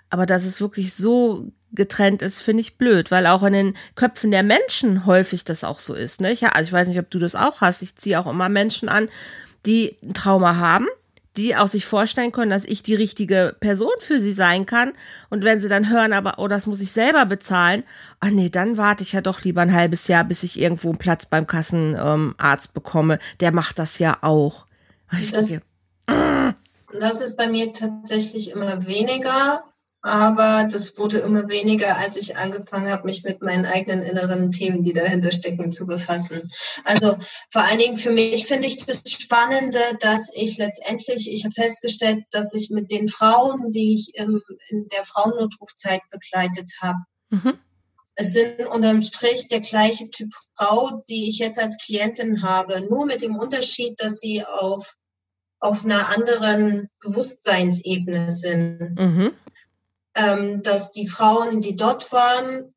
Aber 0.09 0.27
dass 0.27 0.45
es 0.45 0.61
wirklich 0.61 0.95
so 0.95 1.51
getrennt 1.73 2.23
ist, 2.23 2.41
finde 2.41 2.63
ich 2.63 2.79
blöd, 2.79 3.13
weil 3.13 3.27
auch 3.27 3.45
in 3.45 3.53
den 3.53 3.77
Köpfen 3.95 4.33
der 4.33 4.43
Menschen 4.43 5.07
häufig 5.07 5.45
das 5.45 5.63
auch 5.63 5.79
so 5.79 5.95
ist. 5.95 6.21
Ne? 6.21 6.33
Ich, 6.33 6.45
also 6.45 6.63
ich 6.63 6.73
weiß 6.73 6.89
nicht, 6.89 6.99
ob 6.99 7.11
du 7.11 7.21
das 7.21 7.37
auch 7.37 7.61
hast. 7.61 7.83
Ich 7.83 7.95
ziehe 7.95 8.19
auch 8.19 8.27
immer 8.27 8.49
Menschen 8.49 8.89
an, 8.89 9.09
die 9.67 9.97
ein 10.03 10.15
Trauma 10.15 10.57
haben 10.57 10.87
die 11.41 11.57
auch 11.57 11.69
sich 11.69 11.85
vorstellen 11.85 12.33
können, 12.33 12.51
dass 12.51 12.65
ich 12.65 12.83
die 12.83 12.95
richtige 12.95 13.57
Person 13.61 13.93
für 13.99 14.21
sie 14.21 14.33
sein 14.33 14.67
kann. 14.67 14.93
Und 15.29 15.45
wenn 15.45 15.61
sie 15.61 15.69
dann 15.69 15.91
hören, 15.91 16.13
aber, 16.13 16.39
oh, 16.39 16.49
das 16.49 16.67
muss 16.67 16.81
ich 16.81 16.93
selber 16.93 17.27
bezahlen, 17.27 17.85
ah 18.21 18.31
nee, 18.31 18.49
dann 18.49 18.77
warte 18.77 19.03
ich 19.03 19.13
ja 19.13 19.21
doch 19.21 19.43
lieber 19.43 19.63
ein 19.63 19.73
halbes 19.75 20.09
Jahr, 20.09 20.25
bis 20.25 20.43
ich 20.43 20.59
irgendwo 20.59 20.89
einen 20.89 20.99
Platz 20.99 21.27
beim 21.27 21.47
Kassenarzt 21.47 22.67
ähm, 22.67 22.73
bekomme. 22.75 23.19
Der 23.41 23.53
macht 23.53 23.79
das 23.79 23.99
ja 23.99 24.19
auch. 24.23 24.67
Das, 25.11 25.49
denke, 25.49 25.63
das 26.99 27.21
ist 27.21 27.37
bei 27.37 27.49
mir 27.49 27.73
tatsächlich 27.73 28.51
immer 28.51 28.87
weniger 28.87 29.65
aber 30.03 30.67
das 30.71 30.97
wurde 30.97 31.19
immer 31.19 31.49
weniger, 31.51 31.99
als 31.99 32.17
ich 32.17 32.37
angefangen 32.37 32.91
habe, 32.91 33.05
mich 33.05 33.23
mit 33.23 33.43
meinen 33.43 33.67
eigenen 33.67 34.03
inneren 34.03 34.51
Themen, 34.51 34.83
die 34.83 34.95
dahinter 34.95 35.31
stecken, 35.31 35.73
zu 35.73 35.87
befassen. 35.87 36.51
Also 36.85 37.19
vor 37.51 37.63
allen 37.63 37.79
Dingen 37.79 37.97
für 37.99 38.11
mich 38.11 38.47
finde 38.47 38.67
ich 38.67 38.79
das 38.79 39.03
Spannende, 39.07 39.79
dass 40.01 40.31
ich 40.33 40.57
letztendlich, 40.57 41.31
ich 41.31 41.45
habe 41.45 41.55
festgestellt, 41.55 42.25
dass 42.31 42.55
ich 42.55 42.71
mit 42.71 42.91
den 42.91 43.09
Frauen, 43.09 43.73
die 43.73 43.95
ich 43.95 44.15
im, 44.15 44.43
in 44.69 44.89
der 44.89 45.05
Frauennotrufzeit 45.05 46.01
begleitet 46.11 46.73
habe, 46.81 46.99
mhm. 47.29 47.59
es 48.15 48.33
sind 48.33 48.67
unterm 48.67 49.03
Strich 49.03 49.49
der 49.49 49.61
gleiche 49.61 50.09
Typ 50.09 50.33
Frau, 50.57 51.03
die 51.11 51.29
ich 51.29 51.39
jetzt 51.39 51.59
als 51.59 51.77
Klientin 51.77 52.43
habe, 52.43 52.87
nur 52.89 53.05
mit 53.05 53.21
dem 53.21 53.37
Unterschied, 53.37 53.95
dass 53.99 54.21
sie 54.21 54.45
auf 54.45 54.95
auf 55.63 55.85
einer 55.85 56.17
anderen 56.17 56.89
Bewusstseinsebene 57.01 58.31
sind. 58.31 58.95
Mhm 58.99 59.35
ähm, 60.21 60.63
dass 60.63 60.91
die 60.91 61.09
Frauen, 61.09 61.61
die 61.61 61.77
dort 61.77 62.13
waren, 62.13 62.75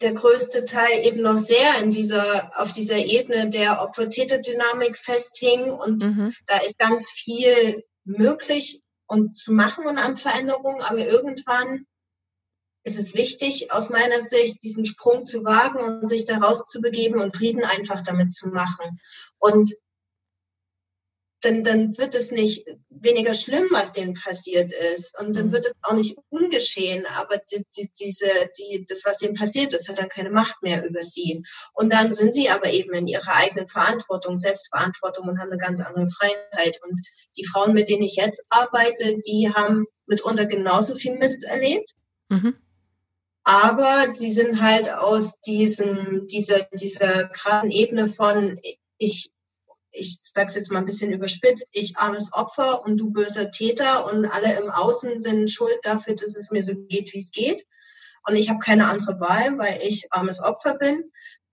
der 0.00 0.12
größte 0.12 0.64
Teil 0.64 1.04
eben 1.04 1.22
noch 1.22 1.38
sehr 1.38 1.78
in 1.82 1.90
dieser, 1.90 2.50
auf 2.60 2.72
dieser 2.72 2.96
Ebene 2.96 3.48
der 3.48 3.80
Opfer-Täter-Dynamik 3.80 4.98
festhing 4.98 5.70
und 5.70 6.04
mhm. 6.04 6.34
da 6.46 6.56
ist 6.58 6.78
ganz 6.78 7.10
viel 7.10 7.84
möglich 8.04 8.80
und 9.06 9.38
zu 9.38 9.52
machen 9.52 9.86
und 9.86 9.98
an 9.98 10.16
Veränderungen, 10.16 10.82
aber 10.82 10.98
irgendwann 10.98 11.86
ist 12.84 12.98
es 12.98 13.14
wichtig, 13.14 13.72
aus 13.72 13.88
meiner 13.88 14.20
Sicht, 14.20 14.62
diesen 14.62 14.84
Sprung 14.84 15.24
zu 15.24 15.42
wagen 15.44 15.80
und 15.80 16.06
sich 16.06 16.26
daraus 16.26 16.66
zu 16.66 16.82
begeben 16.82 17.18
und 17.18 17.34
Frieden 17.34 17.64
einfach 17.64 18.02
damit 18.02 18.34
zu 18.34 18.48
machen. 18.48 19.00
Und 19.38 19.74
dann, 21.44 21.62
dann 21.62 21.96
wird 21.98 22.14
es 22.14 22.30
nicht 22.30 22.64
weniger 22.88 23.34
schlimm, 23.34 23.66
was 23.70 23.92
denen 23.92 24.14
passiert 24.14 24.72
ist. 24.94 25.18
Und 25.20 25.36
dann 25.36 25.48
mhm. 25.48 25.52
wird 25.52 25.66
es 25.66 25.74
auch 25.82 25.94
nicht 25.94 26.16
ungeschehen. 26.30 27.04
Aber 27.18 27.36
die, 27.36 27.64
die, 27.76 27.88
diese, 28.00 28.26
die, 28.58 28.84
das, 28.88 29.02
was 29.04 29.18
denen 29.18 29.34
passiert 29.34 29.74
ist, 29.74 29.88
hat 29.88 29.98
dann 29.98 30.08
keine 30.08 30.30
Macht 30.30 30.62
mehr 30.62 30.84
über 30.86 31.02
sie. 31.02 31.42
Und 31.74 31.92
dann 31.92 32.12
sind 32.12 32.34
sie 32.34 32.48
aber 32.48 32.70
eben 32.70 32.94
in 32.94 33.06
ihrer 33.06 33.34
eigenen 33.36 33.68
Verantwortung, 33.68 34.36
Selbstverantwortung 34.36 35.28
und 35.28 35.40
haben 35.40 35.50
eine 35.50 35.58
ganz 35.58 35.80
andere 35.80 36.08
Freiheit. 36.08 36.80
Und 36.86 37.00
die 37.36 37.46
Frauen, 37.46 37.74
mit 37.74 37.88
denen 37.88 38.02
ich 38.02 38.16
jetzt 38.16 38.44
arbeite, 38.48 39.18
die 39.26 39.52
haben 39.54 39.86
mitunter 40.06 40.46
genauso 40.46 40.94
viel 40.94 41.16
Mist 41.18 41.44
erlebt. 41.44 41.94
Mhm. 42.28 42.54
Aber 43.44 44.14
sie 44.14 44.30
sind 44.30 44.62
halt 44.62 44.90
aus 44.92 45.38
diesem, 45.40 46.26
dieser, 46.26 46.66
dieser 46.72 47.28
krassen 47.28 47.70
Ebene 47.70 48.08
von, 48.08 48.58
ich, 48.96 49.30
ich 49.94 50.18
sag's 50.22 50.56
jetzt 50.56 50.72
mal 50.72 50.80
ein 50.80 50.86
bisschen 50.86 51.12
überspitzt, 51.12 51.68
ich 51.72 51.96
armes 51.96 52.32
Opfer 52.32 52.84
und 52.84 52.98
du 52.98 53.10
böser 53.10 53.50
Täter 53.50 54.12
und 54.12 54.26
alle 54.26 54.58
im 54.58 54.70
Außen 54.70 55.18
sind 55.20 55.50
schuld 55.50 55.78
dafür, 55.82 56.14
dass 56.14 56.36
es 56.36 56.50
mir 56.50 56.62
so 56.62 56.74
geht, 56.74 57.12
wie 57.14 57.18
es 57.18 57.30
geht. 57.30 57.64
Und 58.26 58.36
ich 58.36 58.50
habe 58.50 58.58
keine 58.58 58.88
andere 58.88 59.20
Wahl, 59.20 59.58
weil 59.58 59.78
ich 59.86 60.06
armes 60.10 60.42
Opfer 60.42 60.76
bin. 60.76 61.04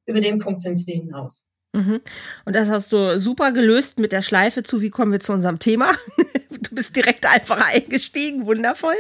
Über 0.06 0.20
den 0.20 0.40
Punkt 0.40 0.64
sind 0.64 0.78
sie 0.78 0.94
hinaus. 0.94 1.46
Mhm. 1.74 2.02
Und 2.46 2.56
das 2.56 2.70
hast 2.70 2.92
du 2.92 3.20
super 3.20 3.52
gelöst 3.52 4.00
mit 4.00 4.12
der 4.12 4.22
Schleife 4.22 4.64
zu, 4.64 4.82
wie 4.82 4.90
kommen 4.90 5.12
wir 5.12 5.20
zu 5.20 5.34
unserem 5.34 5.60
Thema? 5.60 5.92
Du 6.64 6.76
bist 6.76 6.96
direkt 6.96 7.26
einfach 7.26 7.58
eingestiegen, 7.74 8.46
wundervoll. 8.46 8.96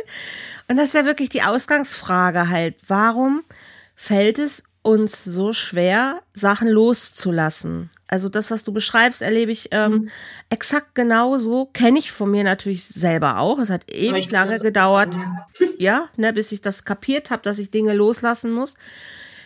Und 0.67 0.75
das 0.75 0.87
ist 0.87 0.93
ja 0.93 1.05
wirklich 1.05 1.29
die 1.29 1.43
Ausgangsfrage 1.43 2.49
halt. 2.49 2.75
Warum 2.85 3.43
fällt 3.95 4.39
es 4.39 4.63
uns 4.81 5.23
so 5.23 5.53
schwer, 5.53 6.21
Sachen 6.33 6.67
loszulassen? 6.67 7.89
Also 8.11 8.27
das, 8.27 8.51
was 8.51 8.65
du 8.65 8.73
beschreibst, 8.73 9.21
erlebe 9.21 9.53
ich 9.53 9.69
ähm, 9.71 9.91
mhm. 9.91 10.09
exakt 10.49 10.95
genauso. 10.95 11.69
Kenne 11.71 11.97
ich 11.97 12.11
von 12.11 12.29
mir 12.29 12.43
natürlich 12.43 12.85
selber 12.85 13.37
auch. 13.39 13.57
Es 13.57 13.69
hat 13.69 13.89
ewig 13.89 14.29
lange 14.31 14.59
gedauert, 14.59 15.09
ja, 15.77 16.09
ne, 16.17 16.33
bis 16.33 16.51
ich 16.51 16.61
das 16.61 16.83
kapiert 16.83 17.31
habe, 17.31 17.41
dass 17.41 17.57
ich 17.57 17.71
Dinge 17.71 17.93
loslassen 17.93 18.51
muss. 18.51 18.75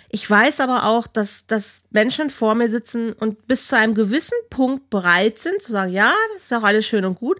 Ich 0.09 0.27
weiß 0.27 0.61
aber 0.61 0.85
auch, 0.85 1.05
dass, 1.05 1.45
dass 1.45 1.83
Menschen 1.91 2.31
vor 2.31 2.55
mir 2.55 2.67
sitzen 2.67 3.13
und 3.13 3.47
bis 3.47 3.67
zu 3.67 3.77
einem 3.77 3.93
gewissen 3.93 4.37
Punkt 4.49 4.89
bereit 4.89 5.37
sind 5.37 5.61
zu 5.61 5.71
sagen, 5.71 5.91
ja, 5.91 6.11
das 6.33 6.45
ist 6.45 6.53
auch 6.53 6.63
alles 6.63 6.87
schön 6.87 7.05
und 7.05 7.19
gut, 7.19 7.39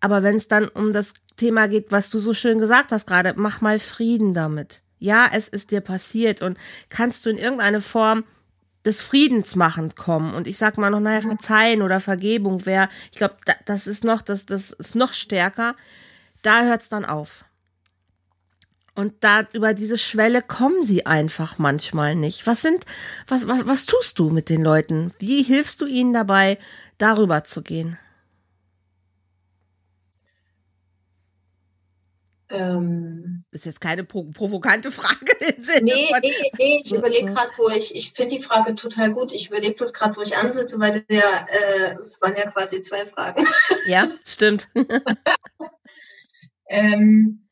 Aber 0.00 0.22
wenn 0.24 0.34
es 0.34 0.48
dann 0.48 0.68
um 0.68 0.92
das 0.92 1.14
Thema 1.36 1.68
geht, 1.68 1.92
was 1.92 2.10
du 2.10 2.18
so 2.18 2.34
schön 2.34 2.58
gesagt 2.58 2.90
hast 2.90 3.06
gerade, 3.06 3.34
mach 3.36 3.60
mal 3.60 3.78
Frieden 3.78 4.34
damit. 4.34 4.82
Ja, 4.98 5.28
es 5.32 5.48
ist 5.48 5.70
dir 5.70 5.80
passiert 5.80 6.42
und 6.42 6.58
kannst 6.88 7.26
du 7.26 7.30
in 7.30 7.38
irgendeine 7.38 7.80
Form 7.80 8.24
des 8.84 9.00
Friedens 9.00 9.56
machen 9.56 9.94
kommen. 9.94 10.34
Und 10.34 10.46
ich 10.46 10.58
sag 10.58 10.78
mal 10.78 10.90
noch, 10.90 11.00
naja, 11.00 11.20
Verzeihen 11.20 11.82
oder 11.82 12.00
Vergebung 12.00 12.66
wäre, 12.66 12.88
ich 13.10 13.18
glaube, 13.18 13.36
das 13.66 13.86
ist 13.86 14.04
noch, 14.04 14.22
das, 14.22 14.46
das 14.46 14.72
ist 14.72 14.94
noch 14.94 15.12
stärker. 15.12 15.74
Da 16.42 16.64
hört 16.64 16.82
es 16.82 16.88
dann 16.88 17.04
auf. 17.04 17.44
Und 18.94 19.24
da 19.24 19.46
über 19.52 19.74
diese 19.74 19.98
Schwelle 19.98 20.40
kommen 20.40 20.84
sie 20.84 21.04
einfach 21.04 21.58
manchmal 21.58 22.14
nicht. 22.14 22.46
Was 22.46 22.62
sind, 22.62 22.84
was, 23.26 23.48
was, 23.48 23.66
was 23.66 23.86
tust 23.86 24.18
du 24.18 24.30
mit 24.30 24.48
den 24.48 24.62
Leuten? 24.62 25.12
Wie 25.18 25.42
hilfst 25.42 25.80
du 25.80 25.86
ihnen 25.86 26.12
dabei, 26.12 26.58
darüber 26.98 27.42
zu 27.42 27.62
gehen? 27.62 27.98
Ähm, 32.54 33.44
das 33.50 33.62
ist 33.62 33.66
jetzt 33.66 33.80
keine 33.80 34.04
pro 34.04 34.24
provokante 34.24 34.92
Frage 34.92 35.32
im 35.56 35.62
Sinne 35.62 35.82
nee, 35.82 36.08
von, 36.10 36.20
nee, 36.20 36.50
nee, 36.56 36.82
ich 36.84 36.92
überlege 36.92 37.26
gerade, 37.26 37.50
wo 37.56 37.68
ich, 37.70 37.94
ich 37.96 38.12
finde 38.12 38.36
die 38.36 38.42
Frage 38.42 38.76
total 38.76 39.12
gut. 39.12 39.32
Ich 39.32 39.48
überlege 39.48 39.74
bloß 39.74 39.92
gerade, 39.92 40.16
wo 40.16 40.22
ich 40.22 40.36
ansetze, 40.36 40.78
weil 40.78 41.00
der, 41.02 41.48
äh, 41.50 41.96
es 42.00 42.20
waren 42.22 42.36
ja 42.36 42.48
quasi 42.50 42.80
zwei 42.82 43.04
Fragen. 43.06 43.46
Ja, 43.86 44.06
stimmt. 44.24 44.68
ähm, 46.68 47.48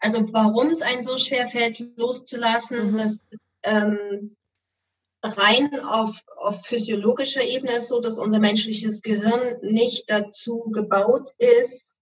also 0.00 0.24
warum 0.32 0.70
es 0.70 0.82
einen 0.82 1.02
so 1.02 1.16
schwer 1.16 1.46
fällt, 1.46 1.82
loszulassen, 1.96 2.92
mhm. 2.92 2.96
das 2.96 3.12
ist 3.30 3.40
ähm, 3.62 4.36
rein 5.22 5.80
auf, 5.80 6.22
auf 6.36 6.66
physiologischer 6.66 7.42
Ebene 7.42 7.76
ist 7.76 7.88
so, 7.88 8.00
dass 8.00 8.18
unser 8.18 8.40
menschliches 8.40 9.02
Gehirn 9.02 9.58
nicht 9.62 10.10
dazu 10.10 10.70
gebaut 10.72 11.30
ist, 11.38 11.93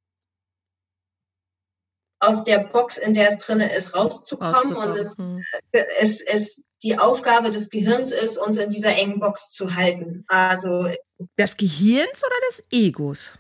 aus 2.23 2.45
der 2.45 2.59
Box, 2.65 2.97
in 2.99 3.15
der 3.15 3.29
es 3.29 3.39
drin 3.39 3.61
ist, 3.61 3.95
rauszukommen. 3.95 4.75
Und 4.75 4.97
es, 4.97 5.19
mhm. 5.19 5.43
es, 5.73 6.21
es 6.21 6.63
die 6.83 6.99
Aufgabe 6.99 7.51
des 7.51 7.71
Gehirns 7.71 8.13
ist, 8.13 8.39
uns 8.39 8.59
in 8.59 8.71
dieser 8.71 8.97
engen 8.97 9.21
Box 9.21 9.51
zu 9.51 9.75
halten. 9.75 10.25
Also 10.29 10.89
des 11.39 11.57
Gehirns 11.57 12.23
oder 12.25 12.37
des 12.51 12.65
Egos? 12.71 13.33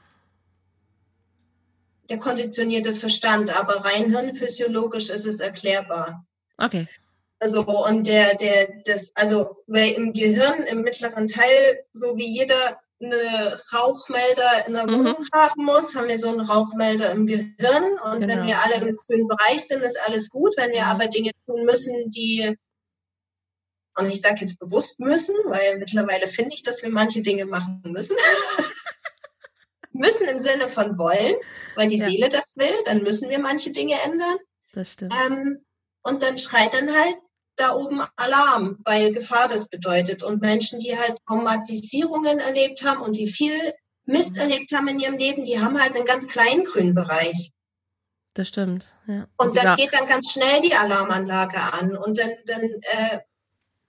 der 2.13 2.19
konditionierte 2.19 2.95
Verstand, 2.95 3.59
aber 3.59 3.85
rein 3.85 4.11
hirnphysiologisch 4.11 5.09
ist 5.09 5.27
es 5.27 5.41
erklärbar. 5.41 6.27
Okay. 6.59 6.87
Also 7.41 7.65
und 7.65 8.07
der, 8.07 8.35
der, 8.37 8.69
das, 8.85 9.13
also 9.15 9.57
weil 9.67 9.93
im 9.93 10.13
Gehirn, 10.13 10.63
im 10.65 10.83
mittleren 10.83 11.27
Teil, 11.27 11.85
so 11.93 12.17
wie 12.17 12.29
jeder 12.29 12.79
eine 13.03 13.61
Rauchmelder 13.73 14.67
in 14.67 14.75
der 14.75 14.87
mhm. 14.87 14.99
Wohnung 14.99 15.27
haben 15.33 15.65
muss, 15.65 15.95
haben 15.95 16.09
wir 16.09 16.19
so 16.19 16.29
einen 16.29 16.41
Rauchmelder 16.41 17.11
im 17.13 17.27
Gehirn. 17.27 17.99
Und 18.05 18.21
genau. 18.21 18.29
wenn 18.29 18.47
wir 18.47 18.59
alle 18.59 18.89
im 18.89 18.97
grünen 18.97 19.29
Bereich 19.29 19.67
sind, 19.67 19.83
ist 19.83 19.99
alles 20.07 20.31
gut. 20.31 20.55
Wenn 20.57 20.73
wir 20.73 20.83
mhm. 20.83 20.89
aber 20.89 21.07
Dinge 21.07 21.31
tun 21.47 21.65
müssen, 21.65 22.11
die, 22.11 22.57
und 23.97 24.07
ich 24.07 24.21
sage 24.21 24.41
jetzt 24.41 24.59
bewusst 24.59 25.01
müssen, 25.01 25.35
weil 25.47 25.79
mittlerweile 25.79 26.27
finde 26.27 26.55
ich, 26.55 26.63
dass 26.63 26.83
wir 26.83 26.91
manche 26.91 27.23
Dinge 27.23 27.47
machen 27.47 27.83
müssen. 27.85 28.17
müssen 29.93 30.29
im 30.29 30.39
Sinne 30.39 30.69
von 30.69 30.99
wollen, 30.99 31.35
weil 31.77 31.89
die 31.89 31.99
ja. 31.99 32.09
Seele 32.09 32.29
das 32.29 32.45
will, 32.57 32.75
dann 32.87 33.03
müssen 33.03 33.29
wir 33.29 33.39
manche 33.39 33.71
Dinge 33.71 33.97
ändern. 34.05 34.37
Das 34.73 34.93
stimmt. 34.93 35.15
Ähm, 35.27 35.65
und 36.03 36.23
dann 36.23 36.39
schreit 36.39 36.75
dann 36.75 36.91
halt 36.91 37.17
da 37.57 37.75
oben 37.75 38.01
Alarm, 38.17 38.79
weil 38.85 39.13
Gefahr 39.13 39.49
das 39.49 39.69
bedeutet. 39.69 40.23
Und 40.23 40.41
Menschen, 40.41 40.81
die 40.81 40.97
halt 40.97 41.19
Traumatisierungen 41.27 42.39
erlebt 42.39 42.85
haben 42.85 43.01
und 43.03 43.17
die 43.17 43.27
viel 43.27 43.73
Mist 44.05 44.37
erlebt 44.37 44.73
haben 44.73 44.89
in 44.89 44.99
ihrem 44.99 45.17
Leben, 45.17 45.45
die 45.45 45.61
haben 45.61 45.81
halt 45.81 45.95
einen 45.95 46.05
ganz 46.05 46.27
kleinen 46.27 46.65
grünen 46.65 46.95
Bereich. 46.95 47.53
Das 48.35 48.49
stimmt, 48.49 48.87
ja. 49.07 49.29
Und, 49.37 49.57
dann 49.57 49.77
geht 49.77 49.93
dann 49.93 50.09
ganz 50.09 50.33
schnell 50.33 50.61
die 50.63 50.75
Alarmanlage 50.75 51.61
an 51.75 51.97
und 51.97 52.19
dann, 52.19 52.31
dann 52.47 52.63
äh, 52.63 53.19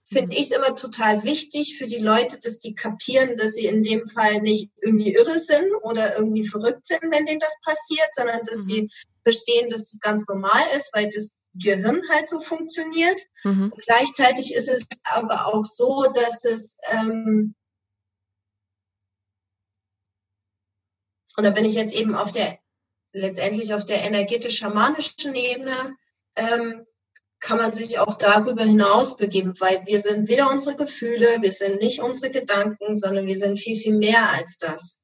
finde 0.03 0.35
ich 0.35 0.41
es 0.41 0.51
immer 0.51 0.75
total 0.75 1.23
wichtig 1.23 1.77
für 1.77 1.85
die 1.85 2.01
Leute, 2.01 2.39
dass 2.41 2.59
die 2.59 2.75
kapieren, 2.75 3.37
dass 3.37 3.53
sie 3.53 3.67
in 3.67 3.83
dem 3.83 4.05
Fall 4.05 4.41
nicht 4.41 4.69
irgendwie 4.81 5.13
irre 5.13 5.39
sind 5.39 5.73
oder 5.83 6.17
irgendwie 6.17 6.45
verrückt 6.45 6.85
sind, 6.85 7.01
wenn 7.03 7.25
denen 7.25 7.39
das 7.39 7.57
passiert, 7.63 8.09
sondern 8.13 8.41
dass 8.43 8.65
mhm. 8.65 8.69
sie 8.69 8.89
verstehen, 9.23 9.69
dass 9.69 9.91
das 9.91 9.99
ganz 10.01 10.27
normal 10.27 10.63
ist, 10.75 10.93
weil 10.93 11.07
das 11.07 11.31
Gehirn 11.53 12.01
halt 12.09 12.29
so 12.29 12.41
funktioniert. 12.41 13.21
Mhm. 13.43 13.71
Und 13.71 13.81
gleichzeitig 13.83 14.53
ist 14.53 14.69
es 14.69 14.87
aber 15.03 15.47
auch 15.47 15.63
so, 15.63 16.03
dass 16.13 16.45
es 16.45 16.77
ähm, 16.89 17.55
und 21.35 21.43
da 21.43 21.49
bin 21.49 21.65
ich 21.65 21.75
jetzt 21.75 21.93
eben 21.93 22.15
auf 22.15 22.31
der 22.31 22.59
letztendlich 23.13 23.73
auf 23.73 23.85
der 23.85 24.03
energetisch-schamanischen 24.03 25.35
Ebene, 25.35 25.95
ähm, 26.35 26.85
kann 27.39 27.57
man 27.57 27.73
sich 27.73 27.99
auch 27.99 28.15
darüber 28.15 28.63
hinaus 28.63 29.17
begeben, 29.17 29.53
weil 29.59 29.85
wir 29.85 29.99
sind 29.99 30.29
weder 30.29 30.49
unsere 30.49 30.75
Gefühle, 30.75 31.27
wir 31.41 31.51
sind 31.51 31.81
nicht 31.81 32.01
unsere 32.01 32.31
Gedanken, 32.31 32.95
sondern 32.95 33.27
wir 33.27 33.35
sind 33.35 33.59
viel, 33.59 33.75
viel 33.75 33.93
mehr 33.93 34.31
als 34.31 34.57
das. 34.57 34.99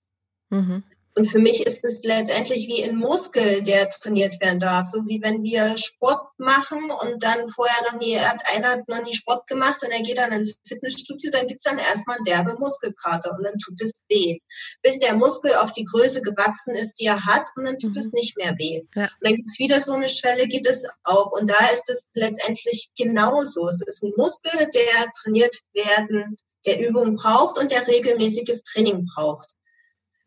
Mhm. 0.49 0.83
Und 1.15 1.25
für 1.25 1.39
mich 1.39 1.65
ist 1.65 1.83
es 1.83 2.03
letztendlich 2.03 2.67
wie 2.67 2.83
ein 2.83 2.95
Muskel, 2.95 3.61
der 3.63 3.89
trainiert 3.89 4.39
werden 4.41 4.59
darf. 4.59 4.87
So 4.87 4.99
wie 5.05 5.19
wenn 5.21 5.43
wir 5.43 5.77
Sport 5.77 6.21
machen 6.37 6.91
und 6.91 7.21
dann 7.23 7.49
vorher 7.49 7.91
noch 7.91 7.99
nie, 7.99 8.17
einer 8.17 8.69
hat 8.69 8.87
noch 8.87 9.03
nie 9.03 9.13
Sport 9.13 9.47
gemacht 9.47 9.83
und 9.83 9.91
er 9.91 10.01
geht 10.01 10.17
dann 10.17 10.31
ins 10.31 10.57
Fitnessstudio, 10.65 11.31
dann 11.31 11.47
gibt's 11.47 11.65
dann 11.65 11.77
erstmal 11.77 12.17
einen 12.17 12.25
derbe 12.25 12.57
Muskelkater 12.59 13.35
und 13.37 13.43
dann 13.43 13.57
tut 13.57 13.81
es 13.81 13.91
weh. 14.09 14.39
Bis 14.81 14.99
der 14.99 15.15
Muskel 15.15 15.53
auf 15.55 15.71
die 15.71 15.85
Größe 15.85 16.21
gewachsen 16.21 16.75
ist, 16.75 16.95
die 16.95 17.07
er 17.07 17.25
hat 17.25 17.47
und 17.55 17.65
dann 17.65 17.77
tut 17.79 17.95
mhm. 17.95 17.99
es 17.99 18.11
nicht 18.11 18.37
mehr 18.37 18.53
weh. 18.57 18.81
Ja. 18.95 19.03
Und 19.03 19.21
dann 19.21 19.35
gibt's 19.35 19.59
wieder 19.59 19.81
so 19.81 19.93
eine 19.93 20.09
Schwelle, 20.09 20.47
geht 20.47 20.67
es 20.67 20.85
auch. 21.03 21.31
Und 21.31 21.49
da 21.49 21.67
ist 21.73 21.89
es 21.89 22.07
letztendlich 22.13 22.89
genauso. 22.97 23.67
Es 23.67 23.81
ist 23.85 24.03
ein 24.03 24.13
Muskel, 24.15 24.69
der 24.73 25.11
trainiert 25.21 25.57
werden, 25.73 26.37
der 26.65 26.87
Übung 26.87 27.15
braucht 27.15 27.57
und 27.57 27.71
der 27.71 27.87
regelmäßiges 27.87 28.63
Training 28.63 29.05
braucht. 29.13 29.49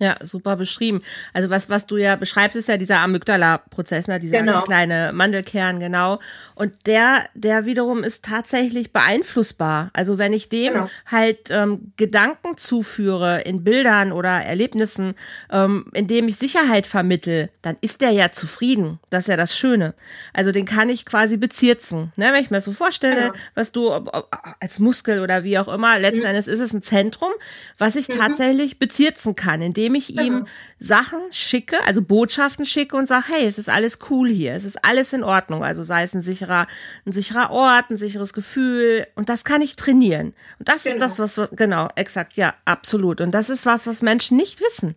Ja, 0.03 0.17
super 0.21 0.57
beschrieben. 0.57 1.01
Also 1.33 1.49
was, 1.49 1.71
was 1.71 1.87
du 1.87 1.97
ja 1.97 2.17
beschreibst, 2.17 2.57
ist 2.57 2.69
ja 2.69 2.77
dieser 2.77 2.99
Amygdala-Prozess, 2.99 4.09
ne? 4.09 4.19
dieser 4.19 4.41
genau. 4.41 4.63
kleine 4.63 5.13
Mandelkern, 5.13 5.79
genau. 5.79 6.19
Und 6.63 6.73
der, 6.87 7.29
der 7.35 7.67
wiederum 7.67 8.03
ist 8.03 8.25
tatsächlich 8.25 8.93
beeinflussbar. 8.93 9.91
Also 9.93 10.19
wenn 10.19 10.33
ich 10.33 10.49
dem 10.49 10.73
genau. 10.73 10.91
halt 11.07 11.51
ähm, 11.51 11.93
Gedanken 11.97 12.57
zuführe 12.57 13.43
in 13.43 13.65
Bildern 13.65 14.13
oder 14.13 14.31
Erlebnissen, 14.31 15.15
ähm, 15.51 15.85
indem 15.93 16.29
ich 16.29 16.37
Sicherheit 16.37 16.87
vermittel, 16.87 17.51
dann 17.61 17.77
ist 17.81 18.01
der 18.01 18.11
ja 18.11 18.33
zufrieden. 18.33 18.99
Das 19.11 19.25
ist 19.25 19.29
ja 19.29 19.37
das 19.37 19.57
Schöne. 19.57 19.95
Also 20.33 20.53
den 20.53 20.65
kann 20.65 20.89
ich 20.89 21.05
quasi 21.05 21.37
bezirzen. 21.37 22.13
Ne? 22.17 22.33
Wenn 22.33 22.43
ich 22.43 22.51
mir 22.51 22.57
das 22.57 22.65
so 22.65 22.73
vorstelle, 22.73 23.17
genau. 23.17 23.35
was 23.55 23.73
du 23.73 23.93
ob, 23.93 24.15
ob, 24.15 24.29
als 24.61 24.79
Muskel 24.79 25.21
oder 25.21 25.45
wie 25.45 25.59
auch 25.59 25.69
immer, 25.69 25.99
letzten 25.99 26.21
mhm. 26.21 26.27
Endes 26.27 26.49
ist 26.49 26.61
es 26.61 26.73
ein 26.73 26.83
Zentrum, 26.83 27.33
was 27.79 27.97
ich 27.97 28.09
mhm. 28.09 28.15
tatsächlich 28.15 28.79
bezirzen 28.79 29.37
kann, 29.37 29.63
indem 29.63 29.83
indem 29.83 29.95
ich 29.95 30.23
ihm 30.23 30.47
Sachen 30.83 31.21
schicke, 31.31 31.77
also 31.87 32.03
Botschaften 32.03 32.67
schicke 32.67 32.97
und 32.97 33.07
sage, 33.07 33.27
hey, 33.29 33.47
es 33.47 33.57
ist 33.57 33.69
alles 33.69 34.01
cool 34.11 34.29
hier, 34.29 34.55
es 34.55 34.65
ist 34.65 34.85
alles 34.85 35.13
in 35.13 35.23
Ordnung. 35.23 35.63
Also 35.63 35.85
sei 35.85 36.03
es 36.03 36.13
ein 36.13 36.23
sicherer, 36.23 36.67
ein 37.07 37.13
sicherer 37.13 37.51
Ort, 37.51 37.91
ein 37.91 37.97
sicheres 37.97 38.33
Gefühl. 38.33 39.07
Und 39.15 39.29
das 39.29 39.45
kann 39.45 39.63
ich 39.63 39.77
trainieren. 39.77 40.35
Und 40.59 40.69
das 40.69 40.83
genau. 40.83 40.97
ist 40.97 41.03
das, 41.03 41.19
was, 41.21 41.39
was, 41.39 41.51
genau, 41.57 41.89
exakt, 41.95 42.35
ja, 42.35 42.55
absolut. 42.65 43.21
Und 43.21 43.31
das 43.31 43.49
ist 43.49 43.65
was, 43.65 43.87
was 43.87 44.03
Menschen 44.03 44.37
nicht 44.37 44.61
wissen 44.61 44.97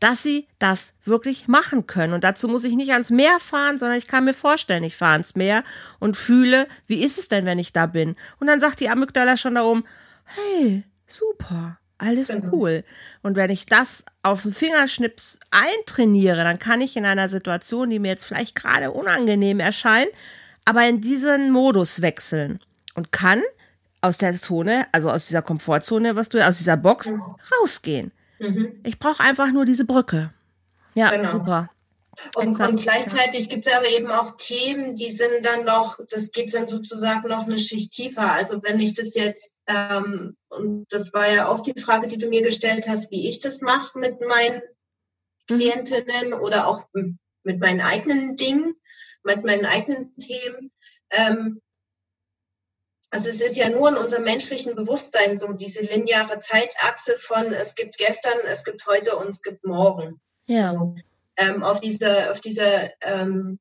dass 0.00 0.24
sie 0.24 0.48
das 0.58 0.94
wirklich 1.04 1.46
machen 1.48 1.86
können. 1.86 2.14
Und 2.14 2.24
dazu 2.24 2.48
muss 2.48 2.64
ich 2.64 2.74
nicht 2.74 2.92
ans 2.92 3.10
Meer 3.10 3.38
fahren, 3.38 3.78
sondern 3.78 3.96
ich 3.96 4.08
kann 4.08 4.24
mir 4.24 4.34
vorstellen, 4.34 4.82
ich 4.82 4.96
fahre 4.96 5.12
ans 5.12 5.36
Meer 5.36 5.62
und 6.00 6.16
fühle, 6.16 6.66
wie 6.86 7.02
ist 7.02 7.16
es 7.16 7.28
denn, 7.28 7.46
wenn 7.46 7.60
ich 7.60 7.72
da 7.72 7.86
bin? 7.86 8.16
Und 8.40 8.48
dann 8.48 8.60
sagt 8.60 8.80
die 8.80 8.90
Amygdala 8.90 9.36
schon 9.36 9.54
da 9.54 9.62
oben, 9.62 9.84
hey, 10.24 10.82
super, 11.06 11.78
alles 11.98 12.28
genau. 12.28 12.52
cool. 12.52 12.84
Und 13.22 13.36
wenn 13.36 13.50
ich 13.50 13.66
das 13.66 14.04
auf 14.22 14.42
den 14.42 14.52
Fingerschnips 14.52 15.38
eintrainiere, 15.50 16.44
dann 16.44 16.58
kann 16.58 16.80
ich 16.80 16.96
in 16.96 17.04
einer 17.04 17.28
Situation, 17.28 17.90
die 17.90 17.98
mir 17.98 18.08
jetzt 18.08 18.24
vielleicht 18.24 18.54
gerade 18.54 18.90
unangenehm 18.90 19.60
erscheint, 19.60 20.10
aber 20.64 20.86
in 20.86 21.00
diesen 21.00 21.50
Modus 21.50 22.02
wechseln 22.02 22.60
und 22.94 23.12
kann 23.12 23.42
aus 24.00 24.18
der 24.18 24.34
Zone, 24.34 24.86
also 24.92 25.10
aus 25.10 25.26
dieser 25.26 25.42
Komfortzone, 25.42 26.16
was 26.16 26.28
du 26.28 26.46
aus 26.46 26.58
dieser 26.58 26.76
Box 26.76 27.10
mhm. 27.10 27.22
rausgehen. 27.60 28.12
Mhm. 28.38 28.80
Ich 28.82 28.98
brauche 28.98 29.22
einfach 29.22 29.50
nur 29.50 29.64
diese 29.64 29.84
Brücke. 29.84 30.30
Ja, 30.94 31.10
genau. 31.10 31.32
super. 31.32 31.70
Und, 32.34 32.60
und 32.60 32.80
gleichzeitig 32.80 33.48
gibt 33.48 33.66
es 33.66 33.74
aber 33.74 33.88
eben 33.88 34.10
auch 34.10 34.36
Themen, 34.36 34.94
die 34.94 35.10
sind 35.10 35.44
dann 35.44 35.64
noch, 35.64 35.98
das 36.10 36.30
geht 36.30 36.52
dann 36.54 36.68
sozusagen 36.68 37.28
noch 37.28 37.44
eine 37.44 37.58
Schicht 37.58 37.92
tiefer. 37.92 38.32
Also 38.32 38.62
wenn 38.62 38.80
ich 38.80 38.94
das 38.94 39.14
jetzt, 39.14 39.54
ähm, 39.66 40.36
und 40.48 40.86
das 40.90 41.12
war 41.12 41.30
ja 41.30 41.48
auch 41.48 41.60
die 41.60 41.78
Frage, 41.80 42.08
die 42.08 42.18
du 42.18 42.28
mir 42.28 42.42
gestellt 42.42 42.86
hast, 42.88 43.10
wie 43.10 43.28
ich 43.28 43.40
das 43.40 43.60
mache 43.60 43.98
mit 43.98 44.20
meinen 44.20 44.62
mhm. 45.48 45.56
Klientinnen 45.56 46.34
oder 46.34 46.68
auch 46.68 46.82
mit 46.92 47.60
meinen 47.60 47.80
eigenen 47.80 48.36
Dingen, 48.36 48.74
mit 49.22 49.44
meinen 49.44 49.66
eigenen 49.66 50.16
Themen. 50.16 50.72
Ähm, 51.10 51.60
also 53.10 53.28
es 53.28 53.40
ist 53.40 53.56
ja 53.56 53.68
nur 53.68 53.90
in 53.90 53.96
unserem 53.96 54.24
menschlichen 54.24 54.74
Bewusstsein 54.74 55.38
so, 55.38 55.52
diese 55.52 55.82
lineare 55.82 56.40
Zeitachse 56.40 57.16
von 57.18 57.44
es 57.52 57.76
gibt 57.76 57.96
gestern, 57.96 58.40
es 58.50 58.64
gibt 58.64 58.84
heute 58.86 59.16
und 59.16 59.28
es 59.28 59.40
gibt 59.40 59.64
morgen. 59.64 60.20
Ja. 60.46 60.72
So, 60.72 60.96
ähm, 61.36 61.62
auf 61.62 61.80
dieser, 61.80 62.30
auf 62.30 62.40
dieser 62.40 62.90
ähm, 63.02 63.58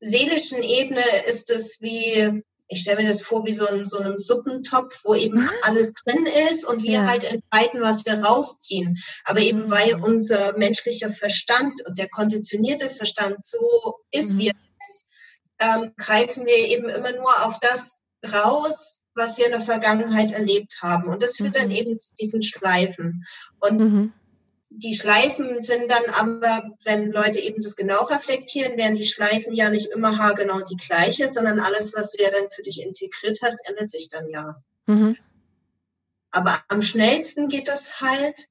seelischen 0.00 0.62
Ebene 0.62 1.02
ist 1.26 1.50
es 1.50 1.80
wie, 1.80 2.42
ich 2.68 2.80
stelle 2.80 3.02
mir 3.02 3.08
das 3.08 3.22
vor 3.22 3.46
wie 3.46 3.54
so, 3.54 3.66
ein, 3.66 3.84
so 3.84 3.98
einem 3.98 4.18
Suppentopf, 4.18 5.00
wo 5.04 5.14
eben 5.14 5.40
mhm. 5.40 5.50
alles 5.62 5.92
drin 5.92 6.26
ist 6.48 6.66
und 6.66 6.82
wir 6.82 6.92
ja. 6.92 7.06
halt 7.06 7.24
entscheiden, 7.24 7.80
was 7.80 8.04
wir 8.04 8.22
rausziehen. 8.22 8.96
Aber 9.24 9.40
eben 9.40 9.62
mhm. 9.62 9.70
weil 9.70 9.94
unser 9.94 10.56
menschlicher 10.58 11.12
Verstand 11.12 11.74
und 11.86 11.98
der 11.98 12.08
konditionierte 12.08 12.90
Verstand 12.90 13.44
so 13.44 13.98
ist, 14.10 14.34
mhm. 14.34 14.38
wie 14.38 14.48
er 14.48 14.54
ist, 14.78 15.06
ähm, 15.60 15.92
greifen 15.96 16.44
wir 16.44 16.68
eben 16.68 16.88
immer 16.88 17.12
nur 17.12 17.46
auf 17.46 17.58
das 17.60 18.00
raus, 18.32 19.00
was 19.14 19.38
wir 19.38 19.46
in 19.46 19.52
der 19.52 19.60
Vergangenheit 19.60 20.32
erlebt 20.32 20.76
haben. 20.82 21.08
Und 21.08 21.22
das 21.22 21.36
führt 21.36 21.56
dann 21.56 21.68
mhm. 21.68 21.74
eben 21.74 22.00
zu 22.00 22.14
diesen 22.16 22.42
Schleifen. 22.42 23.24
Und 23.60 23.78
mhm 23.78 24.12
die 24.70 24.94
Schleifen 24.94 25.60
sind 25.60 25.90
dann 25.90 26.14
aber, 26.14 26.70
wenn 26.84 27.10
Leute 27.10 27.38
eben 27.40 27.60
das 27.60 27.76
genau 27.76 28.04
reflektieren, 28.04 28.76
werden 28.76 28.94
die 28.94 29.04
Schleifen 29.04 29.54
ja 29.54 29.70
nicht 29.70 29.92
immer 29.92 30.18
haargenau 30.18 30.60
die 30.60 30.76
gleiche, 30.76 31.28
sondern 31.28 31.60
alles, 31.60 31.94
was 31.94 32.12
du 32.12 32.22
ja 32.22 32.30
dann 32.30 32.50
für 32.50 32.62
dich 32.62 32.82
integriert 32.82 33.40
hast, 33.42 33.68
ändert 33.68 33.90
sich 33.90 34.08
dann 34.08 34.28
ja. 34.28 34.62
Mhm. 34.86 35.16
Aber 36.30 36.62
am 36.68 36.82
schnellsten 36.82 37.48
geht 37.48 37.68
das 37.68 38.00
halt, 38.00 38.48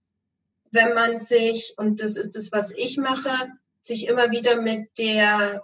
wenn 0.71 0.93
man 0.93 1.19
sich, 1.19 1.73
und 1.77 2.01
das 2.01 2.17
ist 2.17 2.35
das, 2.35 2.51
was 2.51 2.71
ich 2.71 2.97
mache, 2.97 3.29
sich 3.81 4.07
immer 4.07 4.31
wieder 4.31 4.61
mit 4.61 4.89
der 4.97 5.63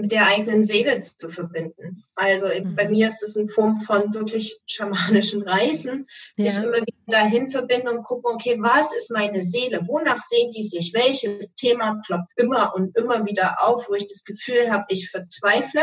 mit 0.00 0.12
der 0.12 0.26
eigenen 0.28 0.62
Seele 0.62 1.00
zu 1.00 1.28
verbinden. 1.28 2.04
Also 2.14 2.46
mhm. 2.46 2.74
bei 2.76 2.88
mir 2.88 3.08
ist 3.08 3.22
es 3.22 3.36
in 3.36 3.48
Form 3.48 3.76
von 3.76 4.14
wirklich 4.14 4.60
schamanischen 4.66 5.42
Reisen, 5.42 6.06
ja. 6.36 6.50
sich 6.50 6.62
immer 6.62 6.76
wieder 6.76 6.86
dahin 7.06 7.48
verbinden 7.48 7.88
und 7.88 8.02
gucken, 8.04 8.34
okay, 8.34 8.56
was 8.60 8.94
ist 8.94 9.10
meine 9.10 9.42
Seele? 9.42 9.80
Wonach 9.86 10.18
sehnt 10.18 10.54
die 10.56 10.62
sich? 10.62 10.92
Welches 10.94 11.48
Thema 11.54 12.00
ploppt 12.06 12.32
immer 12.36 12.74
und 12.74 12.96
immer 12.96 13.24
wieder 13.26 13.56
auf, 13.66 13.88
wo 13.88 13.94
ich 13.94 14.06
das 14.06 14.24
Gefühl 14.24 14.70
habe, 14.70 14.84
ich 14.88 15.10
verzweifle? 15.10 15.82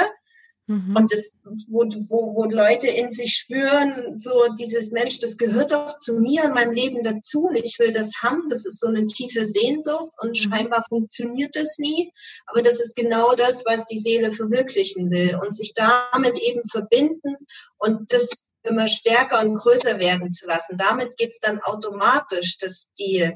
Mhm. 0.67 0.95
Und 0.95 1.13
das, 1.13 1.29
wo, 1.67 1.83
wo, 2.09 2.35
wo 2.35 2.45
Leute 2.45 2.87
in 2.87 3.11
sich 3.11 3.35
spüren, 3.35 4.17
so 4.17 4.31
dieses 4.59 4.91
Mensch, 4.91 5.19
das 5.19 5.37
gehört 5.37 5.71
doch 5.71 5.97
zu 5.97 6.19
mir 6.19 6.45
und 6.45 6.53
meinem 6.53 6.71
Leben 6.71 7.03
dazu 7.03 7.45
und 7.45 7.55
ich 7.55 7.77
will 7.77 7.91
das 7.91 8.13
haben. 8.23 8.49
Das 8.49 8.65
ist 8.65 8.79
so 8.79 8.87
eine 8.87 9.05
tiefe 9.05 9.45
Sehnsucht 9.45 10.11
und 10.21 10.29
mhm. 10.29 10.33
scheinbar 10.33 10.83
funktioniert 10.89 11.55
das 11.55 11.77
nie. 11.77 12.11
Aber 12.47 12.61
das 12.61 12.79
ist 12.79 12.95
genau 12.95 13.35
das, 13.35 13.63
was 13.65 13.85
die 13.85 13.99
Seele 13.99 14.31
verwirklichen 14.31 15.11
will 15.11 15.39
und 15.41 15.55
sich 15.55 15.73
damit 15.73 16.39
eben 16.39 16.61
verbinden 16.67 17.35
und 17.77 18.11
das 18.11 18.45
immer 18.63 18.87
stärker 18.87 19.41
und 19.41 19.55
größer 19.55 19.99
werden 19.99 20.31
zu 20.31 20.47
lassen. 20.47 20.77
Damit 20.77 21.17
geht's 21.17 21.39
dann 21.39 21.59
automatisch, 21.61 22.57
dass 22.57 22.91
die 22.97 23.31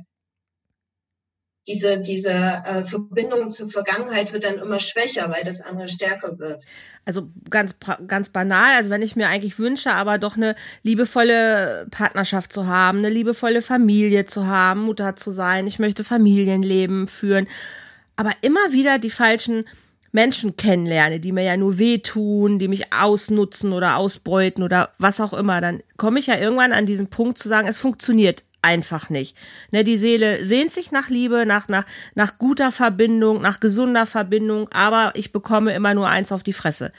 diese, 1.67 2.02
diese 2.02 2.32
äh, 2.32 2.84
Verbindung 2.84 3.50
zur 3.50 3.69
Vergangenheit 3.69 4.34
wird 4.34 4.45
dann 4.45 4.58
immer 4.58 4.80
schwächer, 4.80 5.30
weil 5.30 5.43
das 5.43 5.62
andere 5.62 5.88
stärker 5.88 6.39
wird. 6.39 6.65
Also 7.06 7.30
ganz, 7.50 7.76
ganz 8.08 8.30
banal, 8.30 8.76
also 8.76 8.89
wenn 8.89 9.02
ich 9.02 9.15
mir 9.15 9.28
eigentlich 9.28 9.60
wünsche, 9.60 9.91
aber 9.91 10.17
doch 10.17 10.36
eine 10.36 10.56
liebevolle 10.84 11.88
Partnerschaft 11.91 12.52
zu 12.54 12.67
haben, 12.67 13.00
eine 13.00 13.10
liebevolle 13.10 13.62
Familie 13.62 14.26
zu 14.26 14.48
haben, 14.48 14.82
Mutter 14.82 15.15
zu 15.15 15.32
sein, 15.32 15.67
ich 15.67 15.80
möchte 15.80 16.04
Familienleben 16.04 17.08
führen, 17.08 17.48
aber 18.15 18.32
immer 18.41 18.72
wieder 18.72 18.98
die 18.98 19.10
falschen 19.10 19.65
Menschen 20.12 20.58
kennenlerne, 20.58 21.19
die 21.19 21.32
mir 21.32 21.43
ja 21.43 21.56
nur 21.56 21.78
wehtun, 21.78 22.58
die 22.58 22.67
mich 22.67 22.91
ausnutzen 22.91 23.74
oder 23.74 23.98
ausbeuten 23.98 24.63
oder 24.63 24.89
was 24.98 25.22
auch 25.22 25.34
immer, 25.34 25.62
dann 25.62 25.84
komme 25.98 26.19
ich 26.19 26.28
ja 26.28 26.38
irgendwann 26.38 26.74
an 26.74 26.86
diesen 26.86 27.08
Punkt 27.08 27.38
zu 27.38 27.48
sagen, 27.48 27.67
es 27.67 27.78
funktioniert 27.78 28.43
einfach 28.62 29.10
nicht. 29.10 29.36
Ne, 29.72 29.84
die 29.84 29.98
Seele 29.98 30.45
sehnt 30.45 30.72
sich 30.72 30.91
nach 30.91 31.10
Liebe, 31.10 31.45
nach, 31.45 31.67
nach, 31.67 31.86
nach 32.15 32.38
guter 32.38 32.72
Verbindung, 32.72 33.41
nach 33.41 33.60
gesunder 33.60 34.06
Verbindung, 34.06 34.69
aber 34.72 35.12
ich 35.15 35.32
bekomme 35.32 35.74
immer 35.74 35.93
nur 35.93 36.10
eins 36.10 36.32
auf 36.32 36.43
die 36.43 36.54
Fresse. 36.54 36.91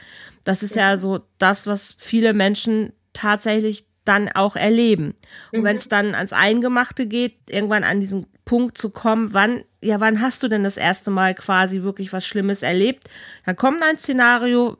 Das 0.44 0.62
ist 0.62 0.76
ja 0.76 0.96
so 0.96 1.20
das, 1.38 1.66
was 1.66 1.94
viele 1.98 2.32
Menschen 2.32 2.92
tatsächlich 3.12 3.84
dann 4.04 4.28
auch 4.30 4.56
erleben. 4.56 5.14
Und 5.52 5.60
mhm. 5.60 5.64
wenn 5.64 5.76
es 5.76 5.88
dann 5.88 6.14
ans 6.14 6.32
Eingemachte 6.32 7.06
geht, 7.06 7.36
irgendwann 7.50 7.84
an 7.84 8.00
diesen 8.00 8.26
Punkt 8.44 8.78
zu 8.78 8.90
kommen, 8.90 9.34
wann, 9.34 9.62
ja, 9.82 10.00
wann 10.00 10.20
hast 10.20 10.42
du 10.42 10.48
denn 10.48 10.64
das 10.64 10.76
erste 10.76 11.10
Mal 11.10 11.34
quasi 11.34 11.82
wirklich 11.82 12.12
was 12.12 12.26
Schlimmes 12.26 12.62
erlebt? 12.62 13.04
Dann 13.44 13.56
kommt 13.56 13.82
ein 13.82 13.98
Szenario, 13.98 14.78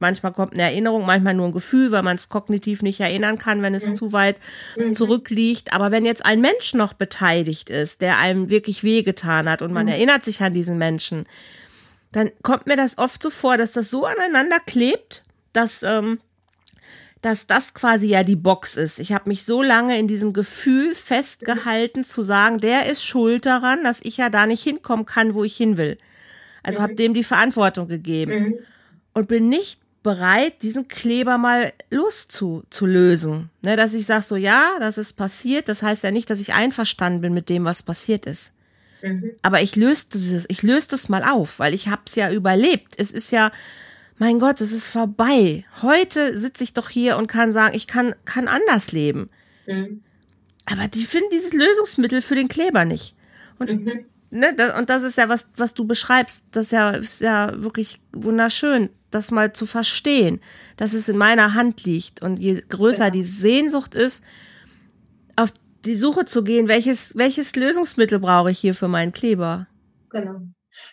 Manchmal 0.00 0.32
kommt 0.32 0.54
eine 0.54 0.62
Erinnerung, 0.62 1.06
manchmal 1.06 1.34
nur 1.34 1.46
ein 1.46 1.52
Gefühl, 1.52 1.92
weil 1.92 2.02
man 2.02 2.16
es 2.16 2.28
kognitiv 2.28 2.82
nicht 2.82 3.00
erinnern 3.00 3.38
kann, 3.38 3.62
wenn 3.62 3.74
es 3.74 3.86
mhm. 3.86 3.94
zu 3.94 4.12
weit 4.12 4.36
mhm. 4.76 4.92
zurückliegt. 4.92 5.72
Aber 5.72 5.92
wenn 5.92 6.04
jetzt 6.04 6.26
ein 6.26 6.40
Mensch 6.40 6.74
noch 6.74 6.92
beteiligt 6.94 7.70
ist, 7.70 8.02
der 8.02 8.18
einem 8.18 8.50
wirklich 8.50 8.82
wehgetan 8.82 9.48
hat 9.48 9.62
und 9.62 9.72
man 9.72 9.86
mhm. 9.86 9.92
erinnert 9.92 10.24
sich 10.24 10.42
an 10.42 10.52
diesen 10.52 10.78
Menschen, 10.78 11.26
dann 12.12 12.30
kommt 12.42 12.66
mir 12.66 12.76
das 12.76 12.98
oft 12.98 13.22
so 13.22 13.30
vor, 13.30 13.56
dass 13.56 13.72
das 13.72 13.90
so 13.90 14.04
aneinander 14.04 14.58
klebt, 14.60 15.24
dass, 15.52 15.82
ähm, 15.82 16.18
dass 17.22 17.46
das 17.46 17.74
quasi 17.74 18.08
ja 18.08 18.24
die 18.24 18.36
Box 18.36 18.76
ist. 18.76 18.98
Ich 18.98 19.12
habe 19.12 19.28
mich 19.28 19.44
so 19.44 19.62
lange 19.62 19.98
in 19.98 20.06
diesem 20.06 20.32
Gefühl 20.32 20.94
festgehalten, 20.94 22.04
zu 22.04 22.22
sagen, 22.22 22.58
der 22.58 22.86
ist 22.86 23.04
schuld 23.04 23.46
daran, 23.46 23.82
dass 23.84 24.00
ich 24.02 24.16
ja 24.16 24.28
da 24.28 24.46
nicht 24.46 24.62
hinkommen 24.62 25.06
kann, 25.06 25.34
wo 25.34 25.44
ich 25.44 25.56
hin 25.56 25.76
will. 25.76 25.98
Also 26.62 26.80
habe 26.80 26.92
mhm. 26.92 26.96
dem 26.96 27.14
die 27.14 27.24
Verantwortung 27.24 27.88
gegeben 27.88 28.32
mhm. 28.32 28.58
und 29.12 29.28
bin 29.28 29.48
nicht 29.48 29.80
bereit, 30.04 30.62
diesen 30.62 30.86
Kleber 30.86 31.38
mal 31.38 31.72
loszulösen. 31.90 33.50
Ne, 33.62 33.74
dass 33.74 33.94
ich 33.94 34.06
sage 34.06 34.22
so, 34.22 34.36
ja, 34.36 34.76
das 34.78 34.98
ist 34.98 35.14
passiert. 35.14 35.68
Das 35.68 35.82
heißt 35.82 36.04
ja 36.04 36.12
nicht, 36.12 36.30
dass 36.30 36.40
ich 36.40 36.54
einverstanden 36.54 37.22
bin 37.22 37.34
mit 37.34 37.48
dem, 37.48 37.64
was 37.64 37.82
passiert 37.82 38.26
ist. 38.26 38.52
Mhm. 39.02 39.32
Aber 39.42 39.62
ich 39.62 39.74
löse 39.74 40.06
das, 40.12 40.44
ich 40.46 40.62
löse 40.62 40.88
das 40.90 41.08
mal 41.08 41.24
auf, 41.24 41.58
weil 41.58 41.74
ich 41.74 41.88
habe 41.88 42.02
es 42.06 42.14
ja 42.14 42.30
überlebt. 42.30 42.94
Es 42.98 43.10
ist 43.10 43.32
ja, 43.32 43.50
mein 44.18 44.38
Gott, 44.38 44.60
es 44.60 44.72
ist 44.72 44.86
vorbei. 44.86 45.64
Heute 45.82 46.38
sitze 46.38 46.62
ich 46.62 46.74
doch 46.74 46.90
hier 46.90 47.16
und 47.16 47.26
kann 47.26 47.52
sagen, 47.52 47.74
ich 47.74 47.86
kann, 47.86 48.14
kann 48.26 48.46
anders 48.46 48.92
leben. 48.92 49.30
Mhm. 49.66 50.02
Aber 50.66 50.86
die 50.86 51.04
finden 51.04 51.30
dieses 51.32 51.54
Lösungsmittel 51.54 52.22
für 52.22 52.36
den 52.36 52.48
Kleber 52.48 52.84
nicht. 52.84 53.16
Und 53.58 53.70
mhm 53.70 54.04
ne, 54.34 54.54
das, 54.54 54.76
und 54.76 54.90
das 54.90 55.02
ist 55.02 55.16
ja 55.16 55.28
was, 55.28 55.48
was 55.56 55.74
du 55.74 55.86
beschreibst, 55.86 56.44
das 56.50 56.66
ist 56.66 56.72
ja, 56.72 56.90
ist 56.90 57.20
ja 57.20 57.52
wirklich 57.62 58.00
wunderschön, 58.12 58.90
das 59.10 59.30
mal 59.30 59.52
zu 59.52 59.64
verstehen, 59.64 60.40
dass 60.76 60.92
es 60.92 61.08
in 61.08 61.16
meiner 61.16 61.54
Hand 61.54 61.84
liegt. 61.84 62.20
Und 62.22 62.38
je 62.38 62.60
größer 62.68 63.04
ja. 63.04 63.10
die 63.10 63.22
Sehnsucht 63.22 63.94
ist, 63.94 64.24
auf 65.36 65.52
die 65.84 65.94
Suche 65.94 66.24
zu 66.24 66.42
gehen, 66.44 66.68
welches, 66.68 67.16
welches 67.16 67.54
Lösungsmittel 67.56 68.18
brauche 68.18 68.50
ich 68.50 68.58
hier 68.58 68.74
für 68.74 68.88
meinen 68.88 69.12
Kleber? 69.12 69.68
Genau. 70.10 70.40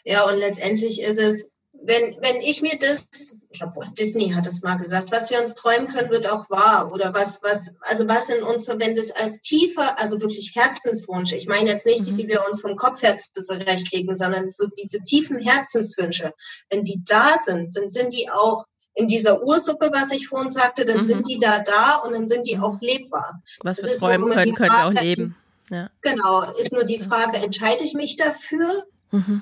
Ja, 0.03 0.23
und 0.29 0.37
letztendlich 0.37 1.01
ist 1.01 1.17
es 1.17 1.50
wenn, 1.83 2.15
wenn 2.21 2.41
ich 2.41 2.61
mir 2.61 2.77
das, 2.79 3.35
ich 3.49 3.59
glaube, 3.59 3.85
Disney 3.97 4.31
hat 4.31 4.45
es 4.45 4.61
mal 4.61 4.75
gesagt, 4.75 5.11
was 5.11 5.29
wir 5.31 5.41
uns 5.41 5.55
träumen 5.55 5.87
können, 5.87 6.11
wird 6.11 6.29
auch 6.29 6.49
wahr. 6.49 6.91
Oder 6.93 7.13
was, 7.13 7.41
was, 7.41 7.71
also 7.81 8.07
was 8.07 8.29
in 8.29 8.43
uns, 8.43 8.67
wenn 8.67 8.95
das 8.95 9.11
als 9.11 9.41
tiefer, 9.41 9.97
also 9.99 10.21
wirklich 10.21 10.53
Herzenswunsch, 10.55 11.33
ich 11.33 11.47
meine 11.47 11.69
jetzt 11.69 11.85
nicht 11.85 12.05
die, 12.05 12.13
die 12.13 12.25
mhm. 12.25 12.29
wir 12.29 12.47
uns 12.47 12.61
vom 12.61 12.75
Kopf 12.75 13.01
her 13.01 13.17
zurechtlegen, 13.17 14.15
sondern 14.15 14.51
so 14.51 14.67
diese 14.67 15.01
tiefen 15.01 15.39
Herzenswünsche, 15.39 16.33
wenn 16.69 16.83
die 16.83 17.01
da 17.05 17.37
sind, 17.37 17.75
dann 17.75 17.89
sind 17.89 18.13
die 18.13 18.29
auch 18.29 18.65
in 18.93 19.07
dieser 19.07 19.41
Ursuppe, 19.43 19.89
was 19.93 20.11
ich 20.11 20.27
vorhin 20.27 20.51
sagte, 20.51 20.85
dann 20.85 21.01
mhm. 21.01 21.05
sind 21.05 21.27
die 21.27 21.39
da 21.39 21.59
da 21.59 21.95
und 22.05 22.13
dann 22.13 22.27
sind 22.27 22.45
die 22.45 22.59
auch 22.59 22.79
lebbar. 22.81 23.41
Was 23.61 23.77
wir 23.77 23.95
träumen 23.97 24.29
können, 24.29 24.53
können 24.53 24.71
wir 24.71 24.87
auch 24.87 25.01
leben. 25.01 25.35
Ja. 25.69 25.89
Genau, 26.01 26.41
ist 26.59 26.73
nur 26.73 26.83
die 26.83 26.99
Frage, 26.99 27.37
entscheide 27.37 27.83
ich 27.83 27.93
mich 27.93 28.17
dafür? 28.17 28.85
Mhm 29.11 29.41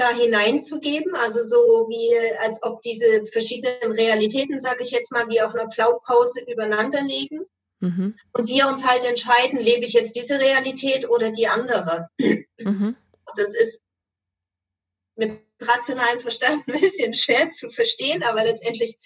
da 0.00 0.10
hineinzugeben, 0.10 1.14
also 1.14 1.42
so 1.42 1.88
wie 1.88 2.10
als 2.38 2.62
ob 2.62 2.80
diese 2.82 3.26
verschiedenen 3.26 3.92
Realitäten, 3.92 4.58
sage 4.58 4.80
ich 4.82 4.90
jetzt 4.90 5.12
mal, 5.12 5.28
wie 5.28 5.42
auf 5.42 5.54
einer 5.54 5.68
Blaupause 5.68 6.40
übereinander 6.50 7.02
liegen. 7.02 7.40
Mhm. 7.80 8.16
Und 8.32 8.48
wir 8.48 8.68
uns 8.68 8.86
halt 8.86 9.04
entscheiden, 9.04 9.58
lebe 9.58 9.84
ich 9.84 9.92
jetzt 9.92 10.16
diese 10.16 10.38
Realität 10.38 11.08
oder 11.08 11.30
die 11.30 11.48
andere. 11.48 12.08
Mhm. 12.58 12.96
Das 13.36 13.54
ist 13.54 13.82
mit 15.16 15.32
rationalem 15.60 16.20
Verstand 16.20 16.64
ein 16.68 16.80
bisschen 16.80 17.14
schwer 17.14 17.50
zu 17.50 17.70
verstehen, 17.70 18.22
aber 18.22 18.44
letztendlich 18.44 18.98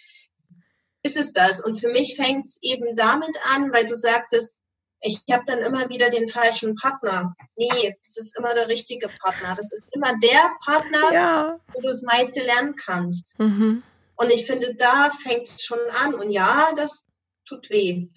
ist 1.03 1.17
es 1.17 1.33
das. 1.33 1.63
Und 1.63 1.79
für 1.79 1.89
mich 1.89 2.17
fängt 2.17 2.47
es 2.47 2.59
eben 2.63 2.97
damit 2.97 3.37
an, 3.45 3.73
weil 3.73 3.85
du 3.85 3.95
sagtest, 3.95 4.59
ich 5.05 5.23
habe 5.31 5.45
dann 5.47 5.59
immer 5.59 5.89
wieder 5.91 6.09
den 6.09 6.27
falschen 6.27 6.75
Partner. 6.77 7.37
Nee, 7.57 7.97
es 8.05 8.17
ist 8.17 8.39
immer 8.39 8.55
der 8.55 8.69
richtige 8.69 9.09
Partner. 9.21 9.55
Das 9.55 9.71
ist 9.71 9.85
immer 9.93 10.13
der 10.19 10.51
Partner, 10.65 11.13
ja. 11.13 11.61
wo 11.73 11.81
du 11.81 11.89
das 11.89 12.01
meiste 12.03 12.41
lernen 12.41 12.75
kannst. 12.75 13.39
Mhm. 13.39 13.83
Und 14.17 14.33
ich 14.33 14.47
finde, 14.47 14.75
da 14.75 15.11
fängt 15.11 15.47
es 15.47 15.63
schon 15.63 15.79
an. 16.03 16.15
Und 16.15 16.31
ja, 16.31 16.73
das 16.75 17.05
tut 17.47 17.69
weh. 17.69 18.09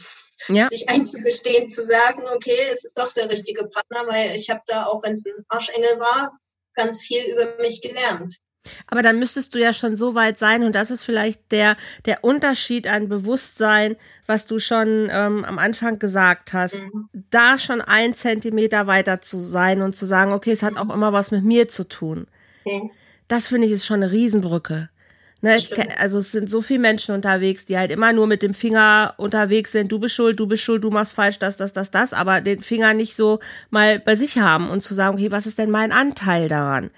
Ja. 0.47 0.69
Sich 0.69 0.87
einzugestehen, 0.87 1.67
zu 1.67 1.85
sagen, 1.85 2.23
okay, 2.33 2.57
es 2.73 2.85
ist 2.85 2.97
doch 2.97 3.11
der 3.11 3.29
richtige 3.29 3.67
Partner, 3.67 4.07
weil 4.07 4.35
ich 4.35 4.49
habe 4.49 4.61
da, 4.67 4.85
auch 4.85 5.03
wenn 5.03 5.13
es 5.13 5.25
ein 5.25 5.45
Arschengel 5.49 5.99
war, 5.99 6.39
ganz 6.73 7.01
viel 7.01 7.21
über 7.33 7.57
mich 7.59 7.81
gelernt. 7.81 8.37
Aber 8.87 9.01
dann 9.01 9.19
müsstest 9.19 9.55
du 9.55 9.59
ja 9.59 9.73
schon 9.73 9.95
so 9.95 10.15
weit 10.15 10.37
sein 10.37 10.63
und 10.63 10.75
das 10.75 10.91
ist 10.91 11.03
vielleicht 11.03 11.51
der, 11.51 11.77
der 12.05 12.23
Unterschied 12.23 12.87
an 12.87 13.09
Bewusstsein, 13.09 13.95
was 14.25 14.45
du 14.45 14.59
schon 14.59 15.07
ähm, 15.09 15.45
am 15.45 15.57
Anfang 15.59 15.99
gesagt 15.99 16.53
hast. 16.53 16.75
Mhm. 16.75 17.09
da 17.29 17.57
schon 17.57 17.81
ein 17.81 18.13
Zentimeter 18.13 18.87
weiter 18.87 19.21
zu 19.21 19.39
sein 19.39 19.81
und 19.81 19.95
zu 19.95 20.05
sagen, 20.05 20.31
okay, 20.31 20.51
es 20.51 20.63
hat 20.63 20.77
auch 20.77 20.93
immer 20.93 21.13
was 21.13 21.31
mit 21.31 21.43
mir 21.43 21.67
zu 21.67 21.87
tun. 21.87 22.27
Mhm. 22.65 22.91
Das 23.27 23.47
finde 23.47 23.67
ich 23.67 23.73
ist 23.73 23.85
schon 23.85 24.03
eine 24.03 24.11
Riesenbrücke. 24.11 24.89
Ne, 25.41 25.55
ich, 25.55 25.69
also 25.99 26.17
es 26.17 26.31
sind 26.31 26.49
so 26.49 26.61
viele 26.61 26.79
Menschen 26.79 27.13
unterwegs, 27.13 27.65
die 27.65 27.77
halt 27.77 27.91
immer 27.91 28.11
nur 28.11 28.25
mit 28.25 28.41
dem 28.41 28.55
Finger 28.55 29.13
unterwegs 29.17 29.71
sind, 29.71 29.91
du 29.91 29.99
bist 29.99 30.15
schuld, 30.15 30.39
du 30.39 30.47
bist 30.47 30.63
schuld, 30.63 30.83
du 30.83 30.89
machst 30.89 31.13
falsch, 31.13 31.37
das, 31.37 31.57
das, 31.57 31.73
das, 31.73 31.91
das, 31.91 32.11
aber 32.11 32.41
den 32.41 32.63
Finger 32.63 32.95
nicht 32.95 33.15
so 33.15 33.39
mal 33.69 33.99
bei 33.99 34.15
sich 34.15 34.39
haben 34.39 34.71
und 34.71 34.81
zu 34.81 34.95
sagen, 34.95 35.15
okay, 35.15 35.31
was 35.31 35.45
ist 35.45 35.59
denn 35.59 35.69
mein 35.69 35.91
Anteil 35.91 36.47
daran? 36.47 36.89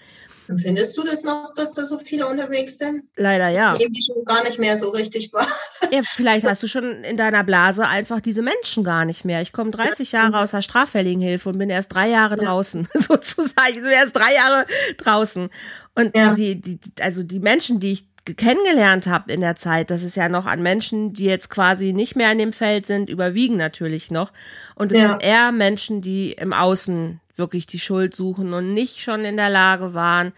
Findest 0.57 0.97
du 0.97 1.03
das 1.03 1.23
noch, 1.23 1.53
dass 1.53 1.73
da 1.73 1.85
so 1.85 1.97
viele 1.97 2.27
unterwegs 2.27 2.77
sind? 2.77 3.03
Leider 3.17 3.49
ja. 3.49 3.75
Ich 3.77 3.87
die 3.89 4.01
schon 4.01 4.23
gar 4.25 4.43
nicht 4.43 4.57
mehr 4.57 4.77
so 4.77 4.89
richtig 4.89 5.31
war. 5.31 5.47
Ja, 5.91 6.01
vielleicht 6.03 6.45
hast 6.49 6.63
du 6.63 6.67
schon 6.67 7.03
in 7.03 7.17
deiner 7.17 7.43
Blase 7.43 7.85
einfach 7.87 8.19
diese 8.19 8.41
Menschen 8.41 8.83
gar 8.83 9.05
nicht 9.05 9.25
mehr. 9.25 9.41
Ich 9.41 9.53
komme 9.53 9.71
30 9.71 10.11
Jahre 10.11 10.39
aus 10.39 10.51
der 10.51 10.61
straffälligen 10.61 11.21
Hilfe 11.21 11.49
und 11.49 11.57
bin 11.57 11.69
erst 11.69 11.93
drei 11.93 12.09
Jahre 12.09 12.37
ja. 12.37 12.45
draußen, 12.45 12.87
sozusagen. 12.93 13.69
Ich 13.69 13.81
bin 13.81 13.91
erst 13.91 14.15
drei 14.15 14.33
Jahre 14.33 14.65
draußen. 14.97 15.49
Und 15.95 16.15
ja. 16.15 16.33
die, 16.33 16.59
die, 16.59 16.79
also 17.01 17.23
die 17.23 17.39
Menschen, 17.39 17.79
die 17.79 17.91
ich 17.91 18.05
kennengelernt 18.35 19.07
habe 19.07 19.31
in 19.31 19.41
der 19.41 19.55
Zeit, 19.55 19.89
das 19.89 20.03
ist 20.03 20.15
ja 20.15 20.29
noch 20.29 20.45
an 20.45 20.61
Menschen, 20.61 21.13
die 21.13 21.25
jetzt 21.25 21.49
quasi 21.49 21.93
nicht 21.93 22.15
mehr 22.15 22.31
in 22.31 22.37
dem 22.37 22.53
Feld 22.53 22.85
sind, 22.85 23.09
überwiegen 23.09 23.57
natürlich 23.57 24.11
noch. 24.11 24.31
Und 24.75 24.91
es 24.91 24.99
ja. 24.99 25.09
sind 25.09 25.23
eher 25.23 25.51
Menschen, 25.51 26.01
die 26.01 26.33
im 26.33 26.53
Außen 26.53 27.19
wirklich 27.39 27.65
die 27.65 27.79
Schuld 27.79 28.15
suchen 28.15 28.53
und 28.53 28.73
nicht 28.73 29.01
schon 29.01 29.25
in 29.25 29.37
der 29.37 29.49
Lage 29.49 29.95
waren, 29.95 30.33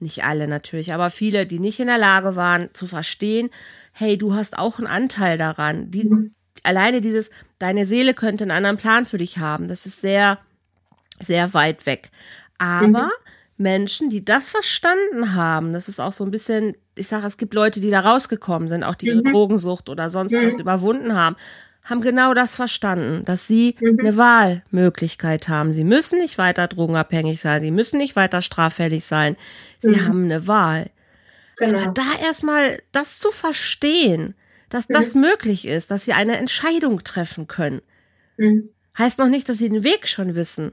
nicht 0.00 0.24
alle 0.24 0.48
natürlich, 0.48 0.92
aber 0.92 1.10
viele, 1.10 1.46
die 1.46 1.58
nicht 1.58 1.80
in 1.80 1.86
der 1.86 1.98
Lage 1.98 2.36
waren 2.36 2.70
zu 2.72 2.86
verstehen, 2.86 3.50
hey, 3.92 4.18
du 4.18 4.34
hast 4.34 4.58
auch 4.58 4.78
einen 4.78 4.88
Anteil 4.88 5.38
daran. 5.38 5.90
Die, 5.90 6.04
mhm. 6.04 6.32
Alleine 6.62 7.00
dieses, 7.00 7.30
deine 7.58 7.86
Seele 7.86 8.12
könnte 8.12 8.44
einen 8.44 8.50
anderen 8.50 8.76
Plan 8.76 9.06
für 9.06 9.18
dich 9.18 9.38
haben, 9.38 9.68
das 9.68 9.86
ist 9.86 10.00
sehr, 10.00 10.38
sehr 11.20 11.54
weit 11.54 11.86
weg. 11.86 12.10
Aber 12.58 13.04
mhm. 13.04 13.10
Menschen, 13.56 14.10
die 14.10 14.24
das 14.24 14.50
verstanden 14.50 15.34
haben, 15.34 15.72
das 15.72 15.88
ist 15.88 16.00
auch 16.00 16.12
so 16.12 16.24
ein 16.24 16.30
bisschen, 16.30 16.76
ich 16.94 17.08
sage, 17.08 17.26
es 17.26 17.36
gibt 17.36 17.54
Leute, 17.54 17.80
die 17.80 17.90
da 17.90 18.00
rausgekommen 18.00 18.68
sind, 18.68 18.84
auch 18.84 18.96
die 18.96 19.06
ihre 19.06 19.22
mhm. 19.22 19.32
Drogensucht 19.32 19.88
oder 19.88 20.10
sonst 20.10 20.32
mhm. 20.32 20.52
was 20.52 20.60
überwunden 20.60 21.14
haben, 21.14 21.36
haben 21.86 22.00
genau 22.00 22.34
das 22.34 22.56
verstanden, 22.56 23.24
dass 23.24 23.46
sie 23.46 23.76
mhm. 23.80 24.00
eine 24.00 24.16
Wahlmöglichkeit 24.16 25.48
haben. 25.48 25.72
Sie 25.72 25.84
müssen 25.84 26.18
nicht 26.18 26.36
weiter 26.36 26.66
drogenabhängig 26.66 27.40
sein, 27.40 27.62
sie 27.62 27.70
müssen 27.70 27.98
nicht 27.98 28.16
weiter 28.16 28.42
straffällig 28.42 29.04
sein. 29.04 29.36
Sie 29.78 29.90
mhm. 29.90 30.06
haben 30.06 30.24
eine 30.24 30.46
Wahl. 30.46 30.90
Genau. 31.56 31.78
Aber 31.78 31.92
da 31.92 32.02
erstmal 32.22 32.78
das 32.92 33.18
zu 33.18 33.30
verstehen, 33.30 34.34
dass 34.68 34.88
das 34.88 35.14
mhm. 35.14 35.22
möglich 35.22 35.66
ist, 35.66 35.92
dass 35.92 36.04
sie 36.04 36.12
eine 36.12 36.36
Entscheidung 36.36 37.04
treffen 37.04 37.46
können, 37.46 37.80
mhm. 38.36 38.68
heißt 38.98 39.20
noch 39.20 39.28
nicht, 39.28 39.48
dass 39.48 39.58
sie 39.58 39.68
den 39.68 39.84
Weg 39.84 40.08
schon 40.08 40.34
wissen. 40.34 40.72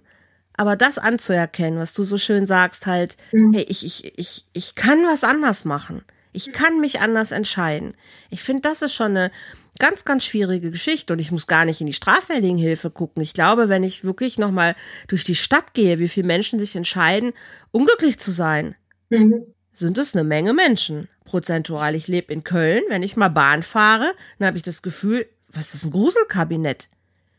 Aber 0.56 0.76
das 0.76 0.97
anzuerkennen, 0.97 1.80
was 1.80 1.93
du 1.93 2.04
so 2.04 2.17
schön 2.17 2.47
sagst, 2.47 2.88
halt, 2.88 3.17
mhm. 3.32 3.54
hey, 3.54 3.65
ich, 3.69 3.86
ich, 3.86 4.17
ich, 4.17 4.45
ich 4.52 4.76
kann 4.76 5.06
was 5.06 5.23
anders 5.23 5.63
machen. 5.63 6.04
Ich 6.32 6.52
kann 6.52 6.80
mich 6.80 6.99
anders 6.99 7.32
entscheiden. 7.32 7.93
Ich 8.32 8.41
finde, 8.41 8.63
das 8.63 8.82
ist 8.82 8.95
schon 8.95 9.12
eine, 9.12 9.32
ganz, 9.79 10.05
ganz 10.05 10.23
schwierige 10.23 10.71
Geschichte 10.71 11.13
und 11.13 11.19
ich 11.19 11.31
muss 11.31 11.47
gar 11.47 11.65
nicht 11.65 11.81
in 11.81 11.88
die 11.88 11.93
straffälligen 11.93 12.57
Hilfe 12.57 12.89
gucken. 12.89 13.23
Ich 13.23 13.33
glaube, 13.33 13.69
wenn 13.69 13.83
ich 13.83 14.03
wirklich 14.03 14.38
nochmal 14.38 14.75
durch 15.07 15.23
die 15.23 15.36
Stadt 15.36 15.73
gehe, 15.73 15.99
wie 15.99 16.07
viele 16.07 16.27
Menschen 16.27 16.59
sich 16.59 16.75
entscheiden, 16.75 17.33
unglücklich 17.71 18.19
zu 18.19 18.31
sein, 18.31 18.75
mhm. 19.09 19.45
sind 19.71 19.97
es 19.97 20.15
eine 20.15 20.23
Menge 20.23 20.53
Menschen. 20.53 21.07
Prozentual. 21.25 21.95
Ich 21.95 22.07
lebe 22.07 22.33
in 22.33 22.43
Köln. 22.43 22.83
Wenn 22.89 23.01
ich 23.01 23.15
mal 23.15 23.29
Bahn 23.29 23.63
fahre, 23.63 24.13
dann 24.38 24.47
habe 24.47 24.57
ich 24.57 24.63
das 24.63 24.81
Gefühl, 24.81 25.25
was 25.49 25.73
ist 25.73 25.86
ein 25.86 25.91
Gruselkabinett? 25.91 26.89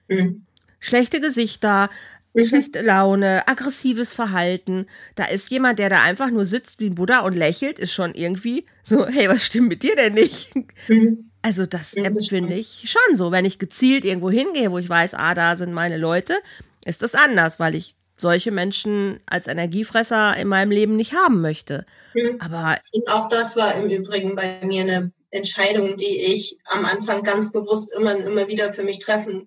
Mhm. 0.08 0.46
Schlechte 0.80 1.20
Gesichter, 1.20 1.90
mhm. 2.32 2.44
schlechte 2.44 2.80
Laune, 2.82 3.46
aggressives 3.46 4.12
Verhalten. 4.12 4.86
Da 5.14 5.26
ist 5.26 5.50
jemand, 5.50 5.78
der 5.78 5.90
da 5.90 6.02
einfach 6.02 6.30
nur 6.30 6.44
sitzt 6.44 6.80
wie 6.80 6.86
ein 6.86 6.94
Buddha 6.94 7.20
und 7.20 7.34
lächelt, 7.34 7.78
ist 7.78 7.92
schon 7.92 8.14
irgendwie 8.14 8.66
so, 8.82 9.06
hey, 9.06 9.28
was 9.28 9.46
stimmt 9.46 9.68
mit 9.68 9.82
dir 9.82 9.94
denn 9.94 10.14
nicht? 10.14 10.50
Mhm. 10.88 11.30
Also 11.44 11.66
das 11.66 11.92
empfinde 11.92 12.54
ich 12.54 12.90
schon 12.90 13.16
so. 13.16 13.30
Wenn 13.30 13.44
ich 13.44 13.58
gezielt 13.58 14.06
irgendwo 14.06 14.30
hingehe, 14.30 14.70
wo 14.70 14.78
ich 14.78 14.88
weiß, 14.88 15.12
ah, 15.12 15.34
da 15.34 15.56
sind 15.58 15.74
meine 15.74 15.98
Leute, 15.98 16.38
ist 16.86 17.02
das 17.02 17.14
anders, 17.14 17.60
weil 17.60 17.74
ich 17.74 17.96
solche 18.16 18.50
Menschen 18.50 19.20
als 19.26 19.46
Energiefresser 19.46 20.34
in 20.38 20.48
meinem 20.48 20.70
Leben 20.70 20.96
nicht 20.96 21.12
haben 21.12 21.42
möchte. 21.42 21.84
Mhm. 22.14 22.40
Aber 22.40 22.78
und 22.92 23.08
auch 23.08 23.28
das 23.28 23.56
war 23.56 23.74
im 23.74 23.90
Übrigen 23.90 24.36
bei 24.36 24.60
mir 24.64 24.84
eine 24.84 25.12
Entscheidung, 25.28 25.98
die 25.98 26.34
ich 26.34 26.58
am 26.64 26.86
Anfang 26.86 27.22
ganz 27.22 27.52
bewusst 27.52 27.94
immer 27.94 28.16
und 28.16 28.22
immer 28.22 28.48
wieder 28.48 28.72
für 28.72 28.82
mich 28.82 29.00
treffen 29.00 29.46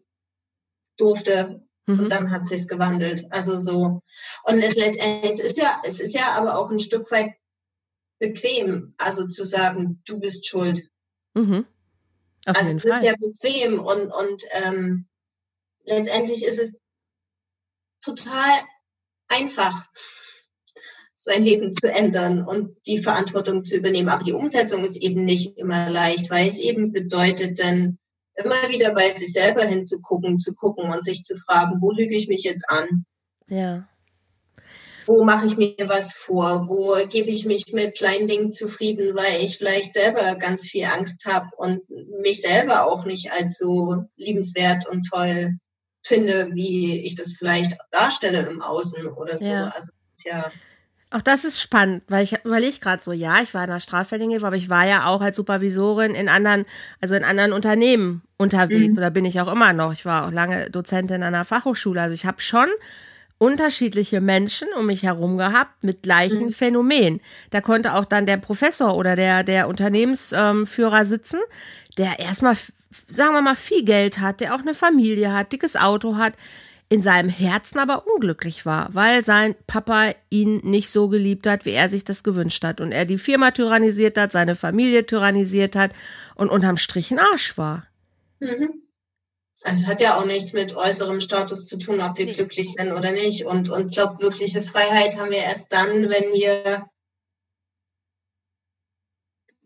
durfte. 0.97 1.65
Mhm. 1.87 1.99
Und 2.01 2.11
dann 2.11 2.29
hat 2.29 2.45
sich's 2.45 2.67
gewandelt. 2.67 3.25
Also 3.31 3.59
so. 3.59 4.03
Und 4.43 4.59
es 4.59 4.75
letztendlich, 4.75 5.31
es 5.31 5.39
ist 5.39 5.57
ja, 5.57 5.81
es 5.83 5.99
ist 5.99 6.13
ja 6.13 6.33
aber 6.33 6.59
auch 6.59 6.69
ein 6.69 6.77
Stück 6.77 7.09
weit 7.09 7.31
bequem, 8.19 8.93
also 8.99 9.25
zu 9.25 9.43
sagen, 9.43 10.03
du 10.05 10.19
bist 10.19 10.47
schuld. 10.47 10.83
Mhm. 11.33 11.65
Auf 12.47 12.55
also 12.55 12.77
es 12.77 12.85
ist 12.85 13.03
ja 13.03 13.13
bequem 13.19 13.79
und, 13.79 14.07
und 14.07 14.43
ähm, 14.51 15.07
letztendlich 15.85 16.45
ist 16.45 16.59
es 16.59 16.75
total 18.01 18.51
einfach, 19.27 19.85
sein 21.15 21.43
Leben 21.43 21.73
zu 21.73 21.91
ändern 21.91 22.45
und 22.45 22.77
die 22.87 22.99
Verantwortung 22.99 23.65
zu 23.65 23.75
übernehmen. 23.75 24.07
Aber 24.07 24.23
die 24.23 24.31
Umsetzung 24.31 24.85
ist 24.85 24.95
eben 24.97 25.25
nicht 25.25 25.57
immer 25.57 25.89
leicht, 25.89 26.29
weil 26.29 26.47
es 26.47 26.57
eben 26.57 26.93
bedeutet, 26.93 27.59
dann 27.59 27.99
immer 28.35 28.69
wieder 28.69 28.93
bei 28.93 29.13
sich 29.13 29.33
selber 29.33 29.63
hinzugucken, 29.63 30.37
zu 30.37 30.53
gucken 30.53 30.89
und 30.89 31.03
sich 31.03 31.23
zu 31.23 31.35
fragen, 31.35 31.81
wo 31.81 31.91
lüge 31.91 32.15
ich 32.15 32.29
mich 32.29 32.43
jetzt 32.43 32.69
an? 32.69 33.05
Ja 33.47 33.89
wo 35.07 35.23
mache 35.23 35.45
ich 35.45 35.57
mir 35.57 35.75
was 35.87 36.13
vor, 36.13 36.67
wo 36.67 36.95
gebe 37.09 37.29
ich 37.29 37.45
mich 37.45 37.71
mit 37.71 37.97
kleinen 37.97 38.27
Dingen 38.27 38.51
zufrieden, 38.51 39.15
weil 39.15 39.43
ich 39.43 39.57
vielleicht 39.57 39.93
selber 39.93 40.35
ganz 40.35 40.67
viel 40.67 40.83
Angst 40.85 41.25
habe 41.25 41.47
und 41.57 41.81
mich 42.21 42.41
selber 42.41 42.85
auch 42.85 43.05
nicht 43.05 43.31
als 43.31 43.57
so 43.57 44.03
liebenswert 44.17 44.85
und 44.89 45.03
toll 45.03 45.57
finde, 46.03 46.49
wie 46.53 47.05
ich 47.05 47.15
das 47.15 47.33
vielleicht 47.37 47.77
darstelle 47.91 48.47
im 48.47 48.61
Außen 48.61 49.07
oder 49.07 49.37
so. 49.37 49.49
Ja. 49.49 49.67
Also, 49.67 49.91
ja. 50.25 50.51
Auch 51.09 51.21
das 51.21 51.45
ist 51.45 51.61
spannend, 51.61 52.03
weil 52.09 52.25
ich 52.25 52.39
ich 52.43 52.81
gerade 52.81 53.01
so, 53.01 53.13
ja, 53.13 53.41
ich 53.41 53.53
war 53.53 53.63
in 53.63 53.69
der 53.69 53.79
Strafverlängerung, 53.79 54.43
aber 54.43 54.57
ich 54.57 54.69
war 54.69 54.85
ja 54.85 55.05
auch 55.05 55.21
als 55.21 55.37
Supervisorin 55.37 56.15
in 56.15 56.27
anderen, 56.27 56.65
also 56.99 57.15
in 57.15 57.23
anderen 57.23 57.53
Unternehmen 57.53 58.23
unterwegs 58.35 58.91
mhm. 58.91 58.97
oder 58.97 59.09
bin 59.09 59.23
ich 59.23 59.39
auch 59.39 59.49
immer 59.49 59.71
noch. 59.71 59.93
Ich 59.93 60.05
war 60.05 60.27
auch 60.27 60.31
lange 60.31 60.69
Dozentin 60.69 61.23
an 61.23 61.33
einer 61.33 61.45
Fachhochschule, 61.45 62.01
also 62.01 62.13
ich 62.13 62.25
habe 62.25 62.41
schon 62.41 62.67
unterschiedliche 63.37 64.21
Menschen 64.21 64.67
um 64.77 64.87
mich 64.87 65.03
herum 65.03 65.37
gehabt 65.37 65.83
mit 65.83 66.03
gleichen 66.03 66.45
mhm. 66.45 66.51
Phänomenen. 66.51 67.21
Da 67.51 67.61
konnte 67.61 67.93
auch 67.93 68.05
dann 68.05 68.25
der 68.25 68.37
Professor 68.37 68.95
oder 68.95 69.15
der, 69.15 69.43
der 69.43 69.67
Unternehmensführer 69.67 70.99
ähm, 70.99 71.05
sitzen, 71.05 71.39
der 71.97 72.19
erstmal, 72.19 72.55
sagen 72.55 73.33
wir 73.33 73.41
mal, 73.41 73.55
viel 73.55 73.83
Geld 73.83 74.19
hat, 74.19 74.39
der 74.39 74.55
auch 74.55 74.61
eine 74.61 74.73
Familie 74.73 75.33
hat, 75.33 75.51
dickes 75.51 75.75
Auto 75.75 76.17
hat, 76.17 76.33
in 76.89 77.01
seinem 77.01 77.29
Herzen 77.29 77.79
aber 77.79 78.07
unglücklich 78.07 78.65
war, 78.65 78.87
weil 78.95 79.23
sein 79.23 79.55
Papa 79.67 80.13
ihn 80.29 80.61
nicht 80.63 80.89
so 80.89 81.09
geliebt 81.09 81.45
hat, 81.45 81.65
wie 81.65 81.71
er 81.71 81.89
sich 81.89 82.05
das 82.05 82.23
gewünscht 82.23 82.63
hat. 82.63 82.79
Und 82.79 82.93
er 82.93 83.03
die 83.03 83.17
Firma 83.17 83.51
tyrannisiert 83.51 84.17
hat, 84.17 84.31
seine 84.31 84.55
Familie 84.55 85.05
tyrannisiert 85.05 85.75
hat 85.75 85.91
und 86.35 86.49
unterm 86.49 86.77
Strich 86.77 87.11
ein 87.11 87.19
Arsch 87.19 87.57
war. 87.57 87.85
Mhm. 88.39 88.86
Also 89.63 89.83
es 89.83 89.87
hat 89.87 90.01
ja 90.01 90.17
auch 90.17 90.25
nichts 90.25 90.53
mit 90.53 90.75
äußerem 90.75 91.21
Status 91.21 91.65
zu 91.65 91.77
tun, 91.77 92.01
ob 92.01 92.17
wir 92.17 92.25
nee. 92.25 92.33
glücklich 92.33 92.73
sind 92.73 92.91
oder 92.91 93.11
nicht. 93.11 93.45
Und, 93.45 93.69
und 93.69 93.91
glaube, 93.91 94.21
wirkliche 94.21 94.61
Freiheit 94.61 95.17
haben 95.17 95.31
wir 95.31 95.39
erst 95.39 95.67
dann, 95.69 96.09
wenn 96.09 96.33
wir, 96.33 96.87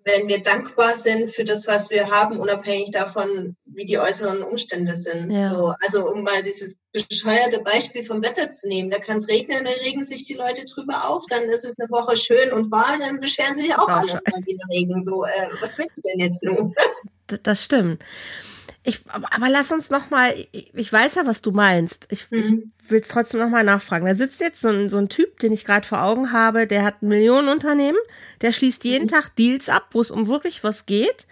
wenn 0.04 0.28
wir 0.28 0.42
dankbar 0.42 0.94
sind 0.94 1.30
für 1.30 1.44
das, 1.44 1.68
was 1.68 1.90
wir 1.90 2.10
haben, 2.10 2.40
unabhängig 2.40 2.92
davon, 2.92 3.56
wie 3.66 3.86
die 3.86 4.00
äußeren 4.00 4.44
Umstände 4.44 4.96
sind. 4.96 5.30
Ja. 5.30 5.52
So, 5.52 5.74
also 5.82 6.10
um 6.10 6.24
mal 6.24 6.42
dieses 6.44 6.78
bescheuerte 6.92 7.62
Beispiel 7.62 8.06
vom 8.06 8.24
Wetter 8.24 8.50
zu 8.50 8.68
nehmen, 8.68 8.90
da 8.90 9.00
kann 9.00 9.18
es 9.18 9.28
regnen, 9.28 9.64
da 9.64 9.72
regen 9.84 10.06
sich 10.06 10.26
die 10.26 10.34
Leute 10.34 10.66
drüber 10.66 11.10
auf, 11.10 11.26
dann 11.30 11.44
ist 11.50 11.66
es 11.66 11.76
eine 11.78 11.90
Woche 11.90 12.18
schön 12.18 12.52
und 12.54 12.72
warm, 12.72 13.00
dann 13.00 13.20
beschweren 13.20 13.56
sich 13.56 13.76
auch 13.76 13.88
alle, 13.88 14.22
wenn 14.26 14.46
wieder 14.46 14.66
Regen. 14.72 15.04
So, 15.04 15.24
äh, 15.24 15.50
was 15.60 15.78
will 15.78 15.86
ich 15.96 16.04
denn 16.04 16.20
jetzt 16.20 16.44
nun? 16.44 16.74
Das 17.44 17.64
stimmt. 17.64 18.04
Ich, 18.84 19.02
aber 19.08 19.50
lass 19.50 19.72
uns 19.72 19.92
noch 19.92 20.10
mal, 20.10 20.34
ich, 20.52 20.74
ich 20.74 20.92
weiß 20.92 21.16
ja, 21.16 21.28
was 21.28 21.44
du 21.44 21.52
meinst. 21.52 22.08
Ich, 22.10 22.32
mhm. 22.32 22.72
ich 22.82 22.90
will 22.90 23.00
es 23.00 23.10
trotzdem 23.10 23.40
noch 23.40 23.50
mal 23.50 23.64
nachfragen. 23.64 24.08
Da 24.08 24.16
sitzt 24.16 24.42
jetzt 24.42 24.62
so 24.62 24.70
ein, 24.70 24.90
so 24.90 24.98
ein 24.98 25.08
Typ, 25.08 25.38
den 25.40 25.54
ich 25.54 25.66
gerade 25.66 25.88
vor 25.88 26.02
Augen 26.02 26.32
habe, 26.32 26.66
der 26.66 26.84
hat 26.84 27.02
ein 27.02 27.10
Millionenunternehmen, 27.10 28.02
der 28.42 28.52
schließt 28.52 28.84
jeden 28.84 29.06
mhm. 29.06 29.10
Tag 29.10 29.36
Deals 29.36 29.70
ab, 29.70 29.90
wo 29.92 30.02
es 30.02 30.10
um 30.10 30.28
wirklich 30.28 30.64
was 30.64 30.88
geht, 30.88 31.28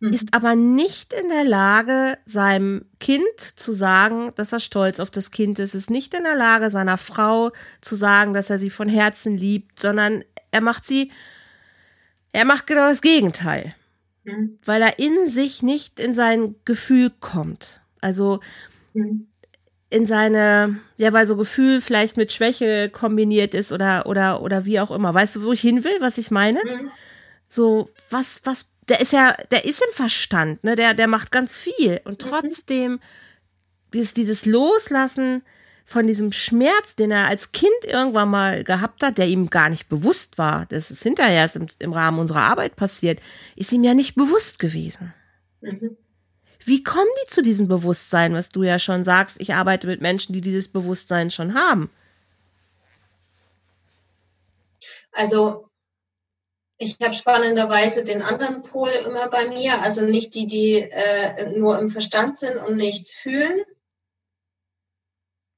mhm. 0.00 0.12
ist 0.12 0.34
aber 0.34 0.56
nicht 0.56 1.12
in 1.12 1.28
der 1.28 1.44
Lage, 1.44 2.18
seinem 2.26 2.86
Kind 2.98 3.22
zu 3.54 3.72
sagen, 3.72 4.32
dass 4.34 4.52
er 4.52 4.60
stolz 4.60 4.98
auf 4.98 5.12
das 5.12 5.30
Kind 5.30 5.60
ist, 5.60 5.76
ist 5.76 5.90
nicht 5.90 6.12
in 6.12 6.24
der 6.24 6.36
Lage, 6.36 6.70
seiner 6.70 6.98
Frau 6.98 7.52
zu 7.80 7.94
sagen, 7.94 8.34
dass 8.34 8.50
er 8.50 8.58
sie 8.58 8.70
von 8.70 8.88
Herzen 8.88 9.36
liebt, 9.36 9.78
sondern 9.78 10.24
er 10.50 10.60
macht 10.60 10.84
sie, 10.84 11.12
er 12.32 12.44
macht 12.44 12.66
genau 12.66 12.88
das 12.88 13.00
Gegenteil. 13.00 13.76
Mhm. 14.24 14.58
Weil 14.64 14.82
er 14.82 14.98
in 14.98 15.26
sich 15.26 15.62
nicht 15.62 16.00
in 16.00 16.14
sein 16.14 16.54
Gefühl 16.64 17.10
kommt. 17.20 17.82
Also 18.00 18.40
mhm. 18.94 19.26
in 19.88 20.06
seine, 20.06 20.78
ja, 20.96 21.12
weil 21.12 21.26
so 21.26 21.36
Gefühl 21.36 21.80
vielleicht 21.80 22.16
mit 22.16 22.32
Schwäche 22.32 22.90
kombiniert 22.90 23.54
ist 23.54 23.72
oder, 23.72 24.06
oder, 24.06 24.42
oder 24.42 24.64
wie 24.66 24.80
auch 24.80 24.90
immer. 24.90 25.12
Weißt 25.14 25.36
du, 25.36 25.42
wo 25.44 25.52
ich 25.52 25.60
hin 25.60 25.84
will, 25.84 26.00
was 26.00 26.18
ich 26.18 26.30
meine? 26.30 26.60
Mhm. 26.64 26.90
So, 27.48 27.90
was, 28.10 28.42
was, 28.44 28.72
der 28.88 29.00
ist 29.00 29.12
ja, 29.12 29.36
der 29.50 29.64
ist 29.64 29.82
im 29.82 29.92
Verstand, 29.92 30.62
ne? 30.64 30.76
Der, 30.76 30.94
der 30.94 31.06
macht 31.06 31.30
ganz 31.32 31.56
viel. 31.56 32.00
Und 32.04 32.24
mhm. 32.24 32.28
trotzdem, 32.28 33.00
dieses, 33.92 34.14
dieses 34.14 34.46
Loslassen 34.46 35.42
von 35.90 36.06
diesem 36.06 36.30
Schmerz, 36.30 36.94
den 36.94 37.10
er 37.10 37.26
als 37.26 37.50
Kind 37.50 37.82
irgendwann 37.82 38.30
mal 38.30 38.62
gehabt 38.62 39.02
hat, 39.02 39.18
der 39.18 39.26
ihm 39.26 39.50
gar 39.50 39.68
nicht 39.68 39.88
bewusst 39.88 40.38
war, 40.38 40.66
das 40.66 40.92
ist 40.92 41.02
hinterher 41.02 41.40
erst 41.40 41.56
im, 41.56 41.66
im 41.80 41.92
Rahmen 41.92 42.20
unserer 42.20 42.42
Arbeit 42.42 42.76
passiert, 42.76 43.18
ist 43.56 43.72
ihm 43.72 43.82
ja 43.82 43.92
nicht 43.92 44.14
bewusst 44.14 44.60
gewesen. 44.60 45.12
Mhm. 45.60 45.96
Wie 46.64 46.84
kommen 46.84 47.10
die 47.24 47.30
zu 47.30 47.42
diesem 47.42 47.66
Bewusstsein, 47.66 48.34
was 48.34 48.50
du 48.50 48.62
ja 48.62 48.78
schon 48.78 49.02
sagst, 49.02 49.40
ich 49.40 49.54
arbeite 49.54 49.88
mit 49.88 50.00
Menschen, 50.00 50.32
die 50.32 50.40
dieses 50.40 50.68
Bewusstsein 50.68 51.28
schon 51.28 51.54
haben? 51.54 51.90
Also 55.10 55.66
ich 56.78 56.98
habe 57.02 57.14
spannenderweise 57.14 58.04
den 58.04 58.22
anderen 58.22 58.62
Pol 58.62 58.90
immer 59.06 59.28
bei 59.28 59.48
mir, 59.48 59.82
also 59.82 60.02
nicht 60.02 60.36
die, 60.36 60.46
die 60.46 60.82
äh, 60.82 61.58
nur 61.58 61.80
im 61.80 61.88
Verstand 61.88 62.36
sind 62.36 62.58
und 62.58 62.76
nichts 62.76 63.12
fühlen, 63.12 63.60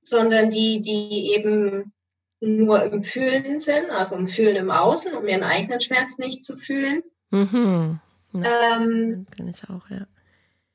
sondern 0.03 0.51
die, 0.51 0.81
die 0.81 1.35
eben 1.35 1.93
nur 2.41 2.83
im 2.85 3.03
Fühlen 3.03 3.61
sind, 3.61 3.91
also 3.91 4.17
im 4.17 4.27
Fühlen 4.27 4.57
im 4.57 4.71
Außen, 4.71 5.15
um 5.15 5.27
ihren 5.27 5.45
eigenen 5.45 5.81
Schmerz 5.81 6.19
nicht 6.19 6.45
zu 6.45 6.59
fühlen. 6.59 7.03
Mhm. 7.31 8.01
Ja, 8.33 8.77
ähm, 8.77 9.27
kann 9.37 9.49
ich 9.49 9.63
auch, 9.65 9.89
ja. 9.91 10.07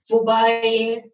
Wobei 0.09 1.11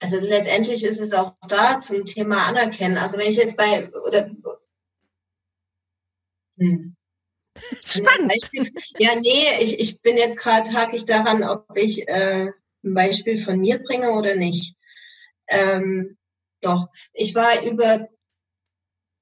also 0.00 0.18
letztendlich 0.20 0.84
ist 0.84 1.00
es 1.00 1.12
auch 1.14 1.34
da 1.48 1.80
zum 1.80 2.04
Thema 2.04 2.46
Anerkennen. 2.46 2.98
Also 2.98 3.18
wenn 3.18 3.28
ich 3.28 3.36
jetzt 3.36 3.56
bei 3.56 3.90
oder 4.06 4.30
hm. 6.58 6.94
Spannend. 7.84 8.32
Ja, 8.98 9.14
nee, 9.16 9.46
ich, 9.60 9.78
ich 9.78 10.02
bin 10.02 10.16
jetzt 10.16 10.38
gerade 10.38 10.68
ich 10.94 11.06
daran, 11.06 11.44
ob 11.44 11.66
ich 11.76 12.08
äh, 12.08 12.50
ein 12.84 12.94
Beispiel 12.94 13.38
von 13.38 13.60
mir 13.60 13.82
bringe 13.82 14.12
oder 14.12 14.36
nicht. 14.36 14.76
Ähm, 15.48 16.16
doch, 16.60 16.88
ich 17.12 17.34
war 17.34 17.62
über 17.62 18.08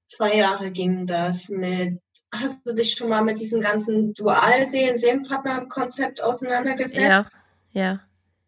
zwei 0.06 0.36
Jahre 0.36 0.70
ging 0.70 1.06
das 1.06 1.48
mit, 1.48 1.98
hast 2.30 2.66
du 2.66 2.74
dich 2.74 2.92
schon 2.92 3.08
mal 3.08 3.22
mit 3.22 3.40
diesem 3.40 3.60
ganzen 3.60 4.12
Dualseelen-Seelenpartner-Konzept 4.14 6.22
auseinandergesetzt? 6.22 7.36
Ja, 7.72 7.72
ja. 7.72 8.00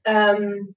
Ähm, 0.04 0.76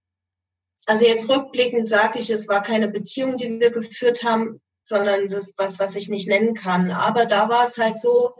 also 0.85 1.05
jetzt 1.05 1.29
rückblickend 1.29 1.89
sage 1.89 2.19
ich, 2.19 2.29
es 2.29 2.47
war 2.47 2.61
keine 2.61 2.87
Beziehung, 2.87 3.35
die 3.35 3.59
wir 3.59 3.71
geführt 3.71 4.23
haben, 4.23 4.61
sondern 4.83 5.27
das 5.27 5.53
was, 5.57 5.79
was 5.79 5.95
ich 5.95 6.09
nicht 6.09 6.29
nennen 6.29 6.53
kann. 6.53 6.91
Aber 6.91 7.25
da 7.25 7.49
war 7.49 7.65
es 7.65 7.77
halt 7.77 7.99
so, 7.99 8.35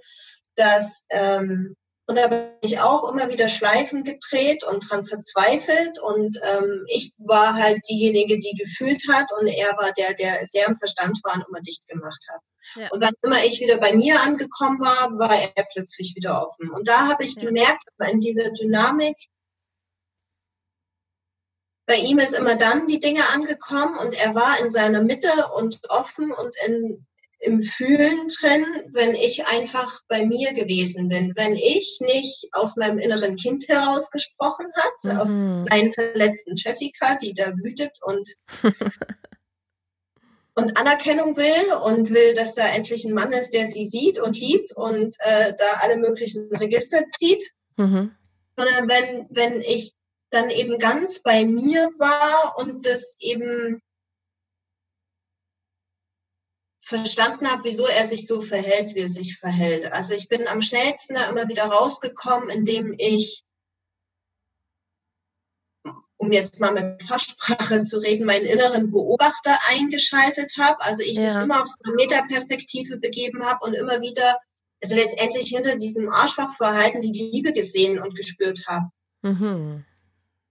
dass 0.58 1.06
ähm, 1.10 1.76
und 2.10 2.18
da 2.18 2.28
bin 2.28 2.52
ich 2.62 2.80
auch 2.80 3.12
immer 3.12 3.28
wieder 3.28 3.50
Schleifen 3.50 4.06
gedreht 4.06 4.64
und 4.64 4.90
dran 4.90 5.04
verzweifelt. 5.04 6.00
Und 6.00 6.40
ähm, 6.42 6.86
ich 6.88 7.12
war 7.18 7.54
halt 7.56 7.82
diejenige, 7.90 8.40
die 8.40 8.56
gefühlt 8.58 9.04
hat 9.12 9.26
und 9.38 9.48
er 9.48 9.76
war 9.78 9.92
der, 9.92 10.14
der 10.14 10.46
sehr 10.46 10.68
im 10.68 10.76
Verstand 10.76 11.20
war 11.24 11.36
und 11.36 11.46
immer 11.50 11.60
dicht 11.60 11.86
gemacht 11.88 12.26
hat. 12.32 12.42
Ja. 12.76 12.90
Und 12.92 13.04
wann 13.04 13.14
immer 13.24 13.44
ich 13.44 13.60
wieder 13.60 13.78
bei 13.78 13.94
mir 13.94 14.22
angekommen 14.22 14.80
war, 14.80 15.20
war 15.20 15.36
er 15.36 15.66
plötzlich 15.74 16.14
wieder 16.16 16.48
offen. 16.48 16.72
Und 16.72 16.88
da 16.88 17.10
habe 17.10 17.26
ich 17.26 17.36
ja. 17.36 17.42
gemerkt, 17.42 17.84
in 18.10 18.22
dieser 18.22 18.52
Dynamik, 18.52 19.18
bei 21.88 21.96
ihm 21.96 22.20
ist 22.20 22.36
immer 22.36 22.56
dann 22.56 22.88
die 22.88 23.00
Dinge 23.00 23.28
angekommen 23.34 23.98
und 23.98 24.14
er 24.14 24.34
war 24.34 24.60
in 24.62 24.70
seiner 24.70 25.04
Mitte 25.04 25.30
und 25.56 25.80
offen 25.90 26.32
und 26.32 26.56
in, 26.68 27.06
im 27.40 27.62
Fühlen 27.62 28.28
drin, 28.40 28.66
wenn 28.94 29.14
ich 29.14 29.46
einfach 29.48 30.02
bei 30.08 30.26
mir 30.26 30.54
gewesen 30.54 31.08
bin. 31.10 31.34
Wenn 31.36 31.56
ich 31.56 32.00
nicht 32.02 32.48
aus 32.52 32.76
meinem 32.78 32.98
inneren 33.00 33.36
Kind 33.36 33.68
heraus 33.68 34.10
gesprochen 34.10 34.66
hat, 34.76 34.94
mhm. 35.04 35.20
aus 35.20 35.30
kleinen 35.68 35.92
verletzten 35.92 36.56
Jessica, 36.56 37.16
die 37.22 37.34
da 37.34 37.52
wütet 37.52 38.00
und, 38.02 38.36
und 40.56 40.78
Anerkennung 40.78 41.38
will 41.38 41.74
und 41.84 42.10
will, 42.10 42.34
dass 42.34 42.56
da 42.56 42.68
endlich 42.68 43.06
ein 43.06 43.14
Mann 43.14 43.32
ist, 43.34 43.54
der 43.54 43.68
sie 43.68 43.86
sieht 43.86 44.20
und 44.20 44.40
liebt 44.40 44.76
und 44.76 45.16
äh, 45.20 45.54
da 45.58 45.66
alle 45.82 45.98
möglichen 45.98 46.50
Register 46.56 47.04
zieht. 47.12 47.52
Mhm. 47.78 48.16
Sondern 48.58 48.90
wenn, 48.90 49.28
wenn 49.30 49.62
ich 49.62 49.94
dann 50.32 50.50
eben 50.50 50.80
ganz 50.80 51.22
bei 51.22 51.46
mir 51.46 51.92
war 52.00 52.56
und 52.58 52.86
das 52.86 53.16
eben 53.20 53.82
verstanden 56.88 57.52
habe, 57.52 57.66
wieso 57.66 57.86
er 57.86 58.06
sich 58.06 58.26
so 58.28 58.42
verhält, 58.42 58.96
wie 58.96 59.02
er 59.02 59.10
sich 59.10 59.38
verhält. 59.38 59.92
Also 59.92 60.14
ich 60.14 60.30
bin 60.30 60.48
am 60.48 60.62
schnellsten 60.62 61.16
da 61.16 61.30
immer 61.30 61.50
wieder 61.50 61.66
rausgekommen, 61.66 62.50
indem 62.50 62.96
ich, 62.98 63.44
um 66.16 66.32
jetzt 66.32 66.62
mal 66.62 66.72
mit 66.72 67.04
Fachsprache 67.04 67.84
zu 67.84 68.00
reden, 68.00 68.26
meinen 68.26 68.46
inneren 68.46 68.90
Beobachter 68.90 69.58
eingeschaltet 69.68 70.54
habe. 70.58 70.80
Also 70.80 71.04
ich 71.04 71.18
ja. 71.18 71.24
mich 71.26 71.36
immer 71.36 71.62
auf 71.62 71.68
so 71.68 71.78
eine 71.84 71.96
Metaperspektive 71.96 72.98
begeben 73.00 73.46
habe 73.46 73.66
und 73.66 73.74
immer 73.74 74.00
wieder, 74.00 74.38
also 74.82 74.96
letztendlich 74.96 75.50
hinter 75.50 75.76
diesem 75.76 76.08
Arschlochverhalten 76.08 77.02
die 77.02 77.12
Liebe 77.12 77.52
gesehen 77.52 78.00
und 78.00 78.16
gespürt 78.16 78.66
habe. 78.66 78.90
Mhm 79.24 79.84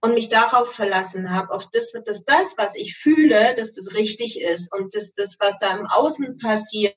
und 0.01 0.13
mich 0.13 0.29
darauf 0.29 0.73
verlassen 0.73 1.31
habe, 1.31 1.51
auf 1.51 1.67
das, 1.71 1.91
dass 2.05 2.23
das, 2.23 2.55
was 2.57 2.75
ich 2.75 2.95
fühle, 2.95 3.55
dass 3.55 3.71
das 3.71 3.95
richtig 3.95 4.41
ist 4.41 4.71
und 4.73 4.93
dass 4.95 5.13
das, 5.13 5.37
was 5.39 5.57
da 5.57 5.75
im 5.75 5.87
Außen 5.87 6.37
passiert, 6.37 6.95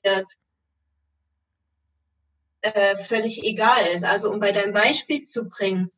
äh, 2.61 2.97
völlig 2.97 3.43
egal 3.43 3.81
ist. 3.95 4.05
Also 4.05 4.31
um 4.31 4.39
bei 4.39 4.51
deinem 4.51 4.73
Beispiel 4.73 5.25
zu 5.25 5.49
bringen, 5.49 5.91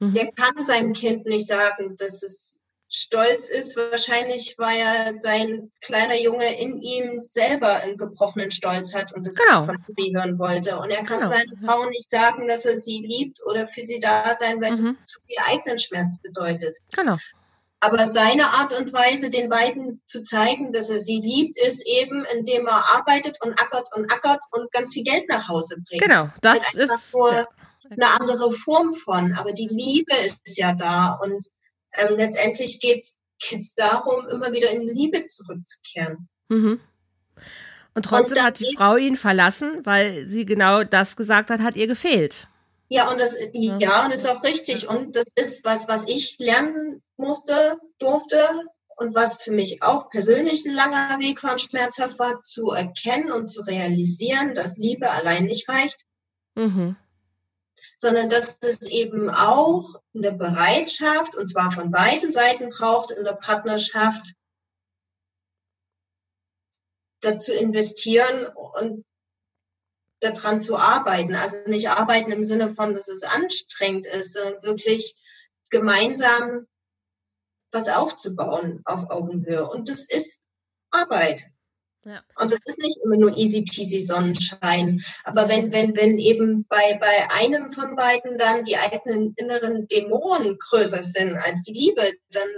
mhm. 0.00 0.12
der 0.12 0.32
kann 0.32 0.64
seinem 0.64 0.92
Kind 0.92 1.26
nicht 1.26 1.46
sagen, 1.46 1.96
dass 1.96 2.22
es 2.22 2.57
stolz 2.90 3.48
ist. 3.48 3.76
Wahrscheinlich, 3.76 4.54
weil 4.58 4.78
er 4.78 5.16
sein 5.16 5.70
kleiner 5.80 6.16
Junge 6.16 6.60
in 6.60 6.80
ihm 6.80 7.20
selber 7.20 7.82
einen 7.82 7.96
gebrochenen 7.96 8.50
Stolz 8.50 8.94
hat 8.94 9.12
und 9.14 9.26
das 9.26 9.36
genau. 9.36 9.64
von 9.64 9.82
Pippi 9.84 10.12
hören 10.14 10.38
wollte. 10.38 10.78
Und 10.78 10.90
er 10.90 11.04
kann 11.04 11.20
genau. 11.20 11.30
seiner 11.30 11.52
Frau 11.64 11.88
nicht 11.88 12.10
sagen, 12.10 12.48
dass 12.48 12.64
er 12.64 12.76
sie 12.76 12.98
liebt 12.98 13.38
oder 13.46 13.68
für 13.68 13.84
sie 13.84 14.00
da 14.00 14.34
sein, 14.38 14.60
weil 14.60 14.72
mhm. 14.72 14.96
das 15.00 15.12
zu 15.12 15.20
viel 15.26 15.36
eigenen 15.46 15.78
Schmerz 15.78 16.18
bedeutet. 16.18 16.78
Genau. 16.94 17.16
Aber 17.80 18.06
seine 18.08 18.44
Art 18.54 18.78
und 18.78 18.92
Weise, 18.92 19.30
den 19.30 19.48
beiden 19.48 20.02
zu 20.06 20.22
zeigen, 20.24 20.72
dass 20.72 20.90
er 20.90 20.98
sie 20.98 21.20
liebt, 21.20 21.58
ist 21.58 21.86
eben, 21.86 22.24
indem 22.36 22.66
er 22.66 22.96
arbeitet 22.96 23.38
und 23.44 23.52
ackert 23.60 23.88
und 23.94 24.12
ackert 24.12 24.42
und 24.50 24.72
ganz 24.72 24.94
viel 24.94 25.04
Geld 25.04 25.28
nach 25.28 25.48
Hause 25.48 25.76
bringt. 25.88 26.02
Genau, 26.02 26.24
das 26.42 26.74
ist 26.74 27.14
eine 27.90 28.20
andere 28.20 28.50
Form 28.50 28.94
von. 28.94 29.32
Aber 29.34 29.52
die 29.52 29.68
Liebe 29.68 30.14
ist 30.24 30.58
ja 30.58 30.74
da 30.74 31.18
und 31.22 31.46
ähm, 31.92 32.16
letztendlich 32.16 32.80
geht 32.80 33.02
es 33.02 33.74
darum, 33.74 34.26
immer 34.28 34.52
wieder 34.52 34.70
in 34.70 34.86
Liebe 34.86 35.26
zurückzukehren. 35.26 36.28
Mhm. 36.48 36.80
Und 37.94 38.04
trotzdem 38.04 38.38
und 38.38 38.44
hat 38.44 38.60
die 38.60 38.74
Frau 38.76 38.96
ihn 38.96 39.16
verlassen, 39.16 39.84
weil 39.84 40.28
sie 40.28 40.44
genau 40.44 40.84
das 40.84 41.16
gesagt 41.16 41.50
hat, 41.50 41.60
hat 41.60 41.76
ihr 41.76 41.86
gefehlt. 41.86 42.48
Ja, 42.88 43.10
und 43.10 43.20
das, 43.20 43.36
ja, 43.52 43.76
ja 43.80 44.04
und 44.04 44.12
das 44.12 44.24
ist 44.24 44.30
auch 44.30 44.44
richtig. 44.44 44.88
Und 44.88 45.16
das 45.16 45.24
ist 45.34 45.64
was, 45.64 45.88
was 45.88 46.06
ich 46.08 46.36
lernen 46.38 47.02
musste, 47.16 47.78
durfte 47.98 48.48
und 48.96 49.14
was 49.14 49.42
für 49.42 49.50
mich 49.50 49.82
auch 49.82 50.10
persönlich 50.10 50.64
ein 50.64 50.74
langer 50.74 51.18
Weg 51.18 51.42
war 51.42 51.52
und 51.52 51.60
schmerzhaft 51.60 52.18
war, 52.18 52.42
zu 52.42 52.70
erkennen 52.70 53.30
und 53.30 53.48
zu 53.48 53.62
realisieren, 53.62 54.54
dass 54.54 54.76
Liebe 54.76 55.10
allein 55.10 55.44
nicht 55.44 55.68
reicht. 55.68 56.04
Mhm 56.54 56.96
sondern 57.98 58.28
dass 58.28 58.58
es 58.62 58.86
eben 58.86 59.28
auch 59.28 60.00
eine 60.14 60.32
Bereitschaft, 60.32 61.34
und 61.34 61.48
zwar 61.48 61.72
von 61.72 61.90
beiden 61.90 62.30
Seiten 62.30 62.68
braucht 62.68 63.10
in 63.10 63.24
der 63.24 63.32
Partnerschaft, 63.32 64.34
dazu 67.20 67.52
investieren 67.52 68.46
und 68.54 69.04
daran 70.20 70.60
zu 70.60 70.76
arbeiten. 70.76 71.34
Also 71.34 71.56
nicht 71.66 71.90
arbeiten 71.90 72.30
im 72.30 72.44
Sinne 72.44 72.70
von, 72.70 72.94
dass 72.94 73.08
es 73.08 73.24
anstrengend 73.24 74.06
ist, 74.06 74.34
sondern 74.34 74.62
wirklich 74.62 75.16
gemeinsam 75.70 76.68
was 77.72 77.88
aufzubauen 77.88 78.80
auf 78.84 79.10
Augenhöhe. 79.10 79.68
Und 79.68 79.88
das 79.88 80.06
ist 80.08 80.40
Arbeit. 80.90 81.50
Ja. 82.08 82.22
Und 82.40 82.50
es 82.50 82.60
ist 82.64 82.78
nicht 82.78 82.96
immer 83.04 83.18
nur 83.18 83.36
easy 83.36 83.62
peasy 83.62 84.00
Sonnenschein. 84.00 85.02
Aber 85.24 85.46
wenn, 85.50 85.74
wenn, 85.74 85.94
wenn 85.94 86.16
eben 86.16 86.64
bei, 86.66 86.98
bei 86.98 87.28
einem 87.38 87.68
von 87.68 87.96
beiden 87.96 88.38
dann 88.38 88.64
die 88.64 88.78
eigenen 88.78 89.34
inneren 89.36 89.86
Dämonen 89.88 90.56
größer 90.58 91.02
sind 91.02 91.36
als 91.36 91.64
die 91.64 91.74
Liebe, 91.74 92.02
dann 92.30 92.48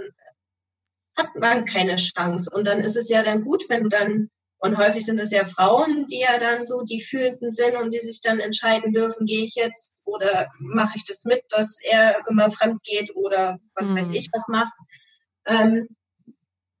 hat 1.17 1.35
man 1.35 1.65
keine 1.65 1.97
Chance. 1.97 2.49
Und 2.53 2.65
dann 2.65 2.79
ist 2.79 2.95
es 2.95 3.09
ja 3.09 3.23
dann 3.23 3.41
gut, 3.41 3.65
wenn 3.67 3.83
du 3.83 3.89
dann 3.89 4.29
Und 4.63 4.77
häufig 4.77 5.03
sind 5.03 5.19
es 5.19 5.31
ja 5.31 5.45
Frauen, 5.45 6.05
die 6.05 6.19
ja 6.19 6.39
dann 6.39 6.65
so 6.65 6.81
die 6.83 7.01
Fühlenden 7.01 7.51
sind 7.51 7.75
und 7.75 7.91
die 7.91 7.99
sich 7.99 8.21
dann 8.21 8.39
entscheiden 8.39 8.93
dürfen, 8.93 9.25
gehe 9.25 9.43
ich 9.43 9.55
jetzt 9.55 9.93
oder 10.05 10.47
mache 10.59 10.97
ich 10.97 11.03
das 11.03 11.25
mit, 11.25 11.43
dass 11.49 11.79
er 11.81 12.23
immer 12.29 12.51
fremd 12.51 12.81
geht 12.83 13.15
oder 13.15 13.59
was 13.73 13.91
mhm. 13.91 13.97
weiß 13.97 14.11
ich 14.11 14.29
was 14.31 14.47
macht. 14.47 14.73
Ähm, 15.47 15.87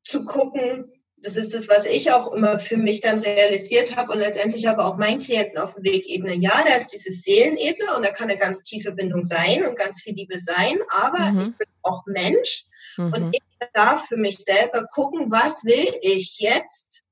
zu 0.03 0.23
gucken, 0.23 0.91
das 1.23 1.35
ist 1.35 1.53
das, 1.53 1.67
was 1.69 1.85
ich 1.85 2.11
auch 2.11 2.33
immer 2.33 2.57
für 2.59 2.77
mich 2.77 3.01
dann 3.01 3.19
realisiert 3.19 3.95
habe 3.95 4.11
und 4.13 4.19
letztendlich 4.19 4.67
aber 4.67 4.85
auch 4.85 4.97
meinen 4.97 5.19
Klienten 5.19 5.59
auf 5.59 5.75
dem 5.75 5.83
Wegebene. 5.83 6.33
Ja, 6.35 6.63
da 6.65 6.75
ist 6.75 6.87
diese 6.87 7.11
Seelenebene 7.11 7.95
und 7.95 8.03
da 8.03 8.11
kann 8.11 8.29
eine 8.29 8.39
ganz 8.39 8.63
tiefe 8.63 8.93
Bindung 8.93 9.23
sein 9.23 9.65
und 9.65 9.77
ganz 9.77 10.01
viel 10.01 10.15
Liebe 10.15 10.39
sein, 10.39 10.79
aber 10.89 11.31
mhm. 11.31 11.41
ich 11.41 11.57
bin 11.57 11.67
auch 11.83 12.03
Mensch 12.07 12.65
mhm. 12.97 13.13
und 13.13 13.35
ich 13.35 13.41
darf 13.73 14.07
für 14.07 14.17
mich 14.17 14.37
selber 14.39 14.87
gucken, 14.91 15.31
was 15.31 15.63
will 15.63 15.93
ich 16.01 16.39
jetzt 16.39 17.03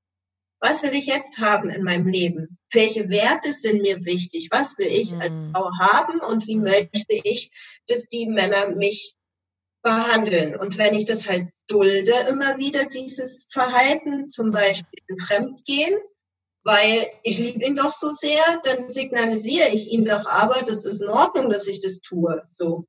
was 0.62 0.84
will 0.84 0.94
ich 0.94 1.06
jetzt 1.06 1.40
haben 1.40 1.70
in 1.70 1.84
meinem 1.84 2.08
Leben? 2.08 2.58
Welche 2.72 3.10
Werte 3.10 3.54
sind 3.54 3.82
mir 3.82 4.04
wichtig? 4.04 4.50
Was 4.52 4.78
will 4.78 4.88
ich 4.88 5.14
als 5.14 5.30
mhm. 5.30 5.54
Frau 5.54 5.70
haben 5.80 6.20
und 6.20 6.48
wie 6.48 6.58
möchte 6.58 7.14
ich, 7.24 7.52
dass 7.88 8.08
die 8.08 8.28
Männer 8.28 8.76
mich 8.76 9.16
behandeln? 9.82 10.56
Und 10.56 10.78
wenn 10.78 10.94
ich 10.94 11.06
das 11.06 11.28
halt 11.28 11.48
dulde, 11.68 12.14
immer 12.30 12.58
wieder 12.58 12.86
dieses 12.86 13.48
Verhalten, 13.50 14.30
zum 14.30 14.52
Beispiel 14.52 15.00
Fremdgehen, 15.28 15.98
weil 16.64 17.08
ich 17.24 17.40
liebe 17.40 17.66
ihn 17.66 17.76
doch 17.76 17.92
so 17.92 18.10
sehr, 18.10 18.44
dann 18.64 18.90
signalisiere 18.90 19.70
ich 19.70 19.92
ihn 19.92 20.06
doch 20.06 20.26
aber, 20.26 20.62
das 20.62 20.86
ist 20.86 21.02
in 21.02 21.10
Ordnung, 21.10 21.50
dass 21.50 21.68
ich 21.68 21.82
das 21.82 22.00
tue. 22.02 22.44
So. 22.50 22.86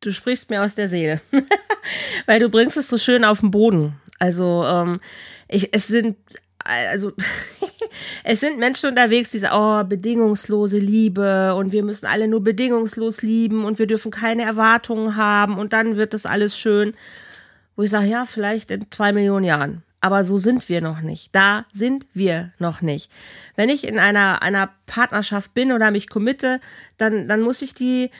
Du 0.00 0.12
sprichst 0.12 0.50
mir 0.50 0.62
aus 0.62 0.74
der 0.74 0.88
Seele, 0.88 1.20
weil 2.26 2.40
du 2.40 2.48
bringst 2.48 2.76
es 2.76 2.88
so 2.88 2.98
schön 2.98 3.24
auf 3.24 3.40
den 3.40 3.50
Boden. 3.50 4.00
Also 4.18 4.64
ähm, 4.64 5.00
ich, 5.48 5.74
es 5.74 5.88
sind, 5.88 6.16
also, 6.64 7.12
es 8.24 8.40
sind 8.40 8.58
Menschen 8.58 8.90
unterwegs, 8.90 9.30
die 9.30 9.38
sagen, 9.38 9.56
oh, 9.56 9.88
bedingungslose 9.88 10.78
Liebe 10.78 11.54
und 11.54 11.72
wir 11.72 11.82
müssen 11.82 12.06
alle 12.06 12.28
nur 12.28 12.42
bedingungslos 12.42 13.22
lieben 13.22 13.64
und 13.64 13.78
wir 13.78 13.86
dürfen 13.86 14.10
keine 14.10 14.42
Erwartungen 14.42 15.16
haben 15.16 15.58
und 15.58 15.72
dann 15.72 15.96
wird 15.96 16.14
das 16.14 16.26
alles 16.26 16.56
schön. 16.56 16.94
Wo 17.76 17.82
ich 17.82 17.90
sage, 17.90 18.06
ja, 18.06 18.26
vielleicht 18.26 18.70
in 18.70 18.90
zwei 18.90 19.12
Millionen 19.12 19.44
Jahren. 19.44 19.82
Aber 20.02 20.24
so 20.24 20.36
sind 20.36 20.68
wir 20.68 20.80
noch 20.80 21.00
nicht. 21.00 21.34
Da 21.34 21.64
sind 21.72 22.06
wir 22.12 22.52
noch 22.58 22.82
nicht. 22.82 23.10
Wenn 23.54 23.68
ich 23.68 23.86
in 23.86 24.00
einer, 24.00 24.42
einer 24.42 24.70
Partnerschaft 24.86 25.54
bin 25.54 25.70
oder 25.70 25.92
mich 25.92 26.10
committe, 26.10 26.60
dann, 26.98 27.28
dann 27.28 27.40
muss 27.40 27.62
ich 27.62 27.72
die, 27.72 28.10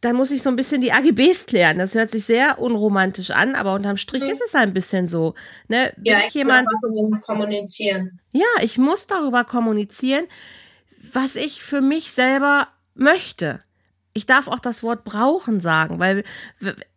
dann 0.00 0.14
muss 0.14 0.30
ich 0.30 0.42
so 0.42 0.50
ein 0.50 0.56
bisschen 0.56 0.80
die 0.80 0.92
AGBs 0.92 1.46
klären. 1.46 1.78
Das 1.78 1.94
hört 1.94 2.10
sich 2.10 2.24
sehr 2.24 2.60
unromantisch 2.60 3.30
an, 3.30 3.54
aber 3.54 3.74
unterm 3.74 3.96
Strich 3.96 4.22
mhm. 4.22 4.30
ist 4.30 4.42
es 4.46 4.54
ein 4.54 4.72
bisschen 4.72 5.08
so. 5.08 5.34
Ne? 5.66 5.92
Ja, 6.04 6.18
ich 6.26 6.34
jemand, 6.34 6.68
kommunizieren. 7.22 8.20
Ja, 8.32 8.46
ich 8.62 8.78
muss 8.78 9.06
darüber 9.06 9.44
kommunizieren, 9.44 10.26
was 11.12 11.34
ich 11.34 11.62
für 11.62 11.80
mich 11.80 12.12
selber 12.12 12.68
möchte. 12.94 13.60
Ich 14.14 14.26
darf 14.26 14.48
auch 14.48 14.58
das 14.58 14.82
Wort 14.82 15.04
brauchen 15.04 15.60
sagen, 15.60 16.00
weil 16.00 16.24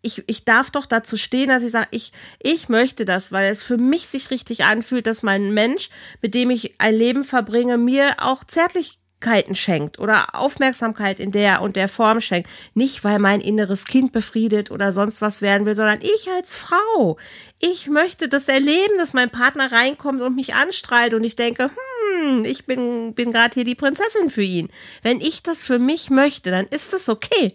ich, 0.01 0.23
ich 0.27 0.45
darf 0.45 0.71
doch 0.71 0.85
dazu 0.85 1.17
stehen, 1.17 1.49
dass 1.49 1.61
ich 1.61 1.71
sage, 1.71 1.87
ich, 1.91 2.13
ich 2.39 2.69
möchte 2.69 3.05
das, 3.05 3.31
weil 3.31 3.51
es 3.51 3.61
für 3.61 3.77
mich 3.77 4.07
sich 4.07 4.31
richtig 4.31 4.63
anfühlt, 4.63 5.05
dass 5.05 5.21
mein 5.21 5.53
Mensch, 5.53 5.89
mit 6.21 6.33
dem 6.33 6.49
ich 6.49 6.79
ein 6.79 6.95
Leben 6.95 7.23
verbringe, 7.23 7.77
mir 7.77 8.15
auch 8.19 8.43
zärtlich 8.43 9.00
Möglichkeiten 9.21 9.55
schenkt 9.55 9.99
oder 9.99 10.35
Aufmerksamkeit 10.35 11.19
in 11.19 11.31
der 11.31 11.61
und 11.61 11.75
der 11.75 11.87
Form 11.87 12.19
schenkt. 12.21 12.49
Nicht, 12.73 13.03
weil 13.03 13.19
mein 13.19 13.39
inneres 13.39 13.85
Kind 13.85 14.11
befriedet 14.11 14.71
oder 14.71 14.91
sonst 14.91 15.21
was 15.21 15.41
werden 15.41 15.65
will, 15.65 15.75
sondern 15.75 16.01
ich 16.01 16.29
als 16.35 16.55
Frau. 16.55 17.17
Ich 17.59 17.87
möchte 17.87 18.27
das 18.27 18.47
erleben, 18.47 18.97
dass 18.97 19.13
mein 19.13 19.29
Partner 19.29 19.71
reinkommt 19.71 20.21
und 20.21 20.35
mich 20.35 20.55
anstrahlt 20.55 21.13
und 21.13 21.23
ich 21.23 21.35
denke, 21.35 21.69
hm, 21.69 22.45
ich 22.45 22.65
bin, 22.65 23.13
bin 23.13 23.31
gerade 23.31 23.53
hier 23.53 23.63
die 23.63 23.75
Prinzessin 23.75 24.29
für 24.29 24.43
ihn. 24.43 24.69
Wenn 25.03 25.21
ich 25.21 25.43
das 25.43 25.63
für 25.63 25.79
mich 25.79 26.09
möchte, 26.09 26.49
dann 26.51 26.65
ist 26.65 26.93
das 26.93 27.07
okay. 27.07 27.53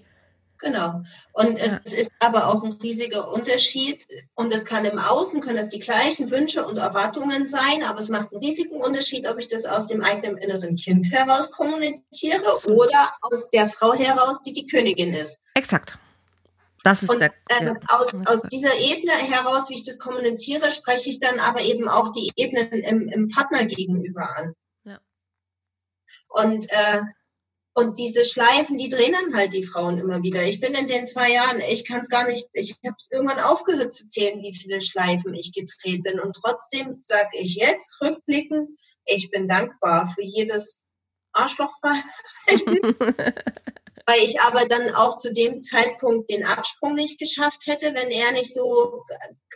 Genau. 0.59 1.03
Und 1.33 1.59
ja. 1.59 1.81
es 1.85 1.93
ist 1.93 2.13
aber 2.21 2.49
auch 2.49 2.63
ein 2.63 2.73
riesiger 2.73 3.33
Unterschied. 3.33 4.07
Und 4.35 4.55
es 4.55 4.65
kann 4.65 4.85
im 4.85 4.99
Außen, 4.99 5.41
können 5.41 5.57
das 5.57 5.69
die 5.69 5.79
gleichen 5.79 6.31
Wünsche 6.31 6.65
und 6.65 6.79
Erwartungen 6.79 7.49
sein, 7.49 7.83
aber 7.85 7.99
es 7.99 8.09
macht 8.09 8.33
einen 8.33 8.43
riesigen 8.43 8.77
Unterschied, 8.81 9.29
ob 9.29 9.39
ich 9.39 9.49
das 9.49 9.67
aus 9.67 9.87
dem 9.87 10.03
eigenen 10.03 10.39
inneren 10.39 10.77
Kind 10.77 11.11
heraus 11.11 11.51
kommuniziere 11.51 12.43
oder 12.67 13.13
aus 13.23 13.51
der 13.51 13.67
Frau 13.67 13.93
heraus, 13.95 14.41
die 14.43 14.53
die 14.53 14.67
Königin 14.67 15.13
ist. 15.13 15.43
Exakt. 15.55 15.99
Das 16.87 17.03
ist 17.03 17.11
und, 17.11 17.19
der, 17.19 17.33
äh, 17.49 17.75
aus, 17.89 18.21
aus 18.27 18.43
dieser 18.43 18.79
Ebene 18.79 19.13
heraus, 19.13 19.71
wie 19.71 19.75
ich 19.75 19.83
das 19.83 19.99
kommuniziere, 19.99 20.71
spreche 20.71 21.11
ich 21.11 21.19
dann 21.19 21.41
aber 21.41 21.61
eben 21.61 21.89
auch 21.89 22.11
die 22.11 22.31
Ebenen 22.37 22.69
im, 22.69 23.09
im 23.09 23.29
Partner 23.29 23.65
gegenüber 23.65 24.37
an. 24.37 24.55
Ja. 24.85 25.01
Und 26.29 26.71
äh, 26.71 27.03
und 27.79 27.99
diese 27.99 28.25
Schleifen, 28.25 28.79
die 28.79 28.89
drehen 28.89 29.13
dann 29.13 29.37
halt 29.37 29.53
die 29.53 29.63
Frauen 29.63 29.99
immer 29.99 30.23
wieder. 30.23 30.43
Ich 30.45 30.63
bin 30.63 30.73
in 30.73 30.89
den 30.89 31.07
zwei 31.07 31.31
Jahren, 31.31 31.61
ich 31.69 31.87
kann 31.87 32.01
es 32.01 32.09
gar 32.09 32.27
nicht, 32.27 32.49
ich 32.55 32.75
habe 32.87 32.97
es 32.99 33.11
irgendwann 33.13 33.39
aufgehört 33.41 33.93
zu 33.93 34.09
zählen, 34.09 34.43
wie 34.43 34.55
viele 34.55 34.81
Schleifen 34.81 35.35
ich 35.35 35.53
gedreht 35.53 36.03
bin. 36.03 36.19
Und 36.19 36.35
trotzdem 36.43 37.03
sage 37.03 37.29
ich 37.35 37.57
jetzt 37.57 37.99
rückblickend, 38.03 38.73
ich 39.05 39.31
bin 39.31 39.47
dankbar 39.47 40.11
für 40.15 40.25
jedes 40.25 40.85
Arschlochverhalten. 41.33 42.97
weil 44.07 44.21
ich 44.25 44.41
aber 44.41 44.65
dann 44.67 44.95
auch 44.95 45.19
zu 45.19 45.33
dem 45.33 45.61
Zeitpunkt 45.61 46.31
den 46.31 46.47
Absprung 46.47 46.95
nicht 46.95 47.19
geschafft 47.19 47.67
hätte, 47.67 47.93
wenn 47.95 48.09
er 48.09 48.33
nicht 48.33 48.55
so, 48.55 49.03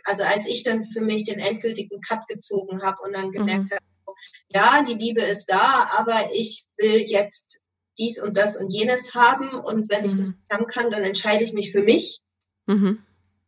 also 0.03 0.23
als 0.23 0.45
ich 0.45 0.63
dann 0.63 0.83
für 0.83 1.01
mich 1.01 1.23
den 1.23 1.39
endgültigen 1.39 2.01
Cut 2.01 2.27
gezogen 2.27 2.83
habe 2.83 2.97
und 3.01 3.15
dann 3.15 3.31
gemerkt 3.31 3.71
mhm. 3.71 3.71
habe, 3.71 4.15
ja, 4.49 4.83
die 4.83 4.93
Liebe 4.93 5.21
ist 5.21 5.49
da, 5.49 5.89
aber 5.97 6.29
ich 6.33 6.65
will 6.77 7.01
jetzt 7.07 7.61
dies 7.97 8.19
und 8.21 8.37
das 8.37 8.57
und 8.57 8.69
jenes 8.69 9.13
haben 9.13 9.53
und 9.53 9.91
wenn 9.91 10.01
mhm. 10.01 10.07
ich 10.07 10.15
das 10.15 10.31
mhm. 10.31 10.35
haben 10.51 10.67
kann, 10.67 10.89
dann 10.89 11.03
entscheide 11.03 11.43
ich 11.43 11.53
mich 11.53 11.71
für 11.71 11.83
mich. 11.83 12.21
Mhm. 12.67 12.99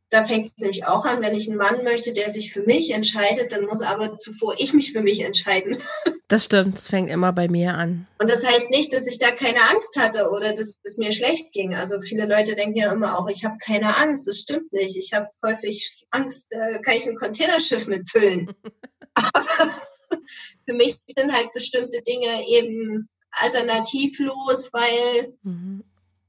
Da 0.10 0.24
fängt 0.24 0.46
es 0.46 0.58
nämlich 0.58 0.86
auch 0.86 1.06
an, 1.06 1.24
wenn 1.24 1.34
ich 1.34 1.50
einen 1.50 1.58
Mann 1.58 1.84
möchte, 1.84 2.14
der 2.14 2.30
sich 2.30 2.54
für 2.54 2.62
mich 2.62 2.91
entscheidet, 2.91 3.52
dann 3.52 3.66
muss 3.66 3.82
aber 3.82 4.18
zuvor 4.20 4.54
ich 4.60 4.74
mich 4.74 4.94
für 4.94 5.02
mich 5.02 5.22
entscheiden. 5.22 5.78
Das 6.30 6.46
stimmt, 6.46 6.80
es 6.80 6.88
fängt 6.88 7.12
immer 7.12 7.32
bei 7.32 7.48
mir 7.48 7.76
an. 7.76 8.08
Und 8.18 8.32
das 8.32 8.44
heißt 8.44 8.72
nicht, 8.72 8.91
dass 8.91 9.06
ich 9.06 9.20
da 9.20 9.30
keine 9.30 9.60
Angst 9.70 9.96
hatte 10.00 10.30
oder 10.30 10.50
dass 10.52 10.80
es 10.82 10.98
mir 10.98 11.12
schlecht 11.12 11.52
ging. 11.52 11.76
Also 11.76 12.02
viele 12.02 12.26
Leute 12.26 12.56
denken 12.56 12.78
ja 12.78 12.91
immer 12.91 13.20
auch, 13.20 13.28
ich 13.30 13.44
habe 13.44 13.58
keine 13.64 13.96
Angst. 13.98 14.26
Das 14.28 14.39
stimmt 14.39 14.72
nicht. 14.74 14.96
Ich 14.96 15.14
habe 15.14 15.28
häufig 15.46 16.08
Angst, 16.10 16.48
da 16.50 16.80
kann 16.80 16.96
ich 16.98 17.06
ein 17.08 17.18
Containerschiff 17.18 17.86
mitfüllen. 17.86 18.52
aber 19.14 19.70
für 20.68 20.74
mich 20.74 20.98
sind 21.16 21.32
halt 21.32 21.52
bestimmte 21.52 22.02
Dinge 22.02 22.48
eben 22.48 23.10
alternativlos, 23.41 24.71
weil 24.73 25.34
mhm. 25.43 25.84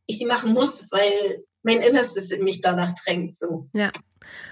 ich 0.06 0.18
sie 0.18 0.26
machen 0.26 0.52
muss, 0.52 0.86
weil 0.90 1.44
mein 1.62 1.80
Innerstes 1.80 2.30
in 2.30 2.44
mich 2.44 2.60
danach 2.60 2.92
drängt. 3.04 3.36
So. 3.36 3.68
Ja. 3.72 3.90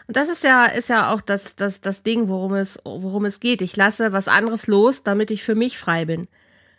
Und 0.07 0.17
das 0.17 0.29
ist 0.29 0.45
ja, 0.45 0.67
ist 0.67 0.89
ja 0.89 1.13
auch 1.13 1.21
das, 1.21 1.57
das, 1.57 1.81
das 1.81 2.03
Ding, 2.03 2.29
worum 2.29 2.55
es, 2.55 2.79
worum 2.85 3.25
es 3.25 3.41
geht. 3.41 3.63
Ich 3.63 3.77
lasse 3.77 4.13
was 4.13 4.29
anderes 4.29 4.67
los, 4.67 5.03
damit 5.03 5.31
ich 5.31 5.43
für 5.43 5.55
mich 5.55 5.79
frei 5.79 6.05
bin. 6.05 6.27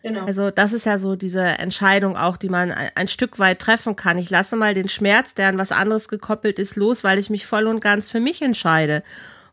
Genau. 0.03 0.25
Also 0.25 0.51
das 0.51 0.73
ist 0.73 0.85
ja 0.85 0.97
so 0.97 1.15
diese 1.15 1.41
Entscheidung 1.41 2.17
auch, 2.17 2.35
die 2.35 2.49
man 2.49 2.71
ein, 2.71 2.91
ein, 2.93 3.07
Stück 3.07 3.39
weit 3.39 3.59
treffen 3.59 3.95
kann. 3.95 4.17
Ich 4.17 4.29
lasse 4.29 4.57
mal 4.57 4.73
den 4.73 4.89
Schmerz, 4.89 5.33
der 5.33 5.47
an 5.47 5.57
was 5.57 5.71
anderes 5.71 6.09
gekoppelt 6.09 6.59
ist, 6.59 6.75
los, 6.75 7.05
weil 7.05 7.19
ich 7.19 7.29
mich 7.29 7.45
voll 7.45 7.67
und 7.67 7.79
ganz 7.79 8.11
für 8.11 8.19
mich 8.19 8.41
entscheide. 8.41 9.01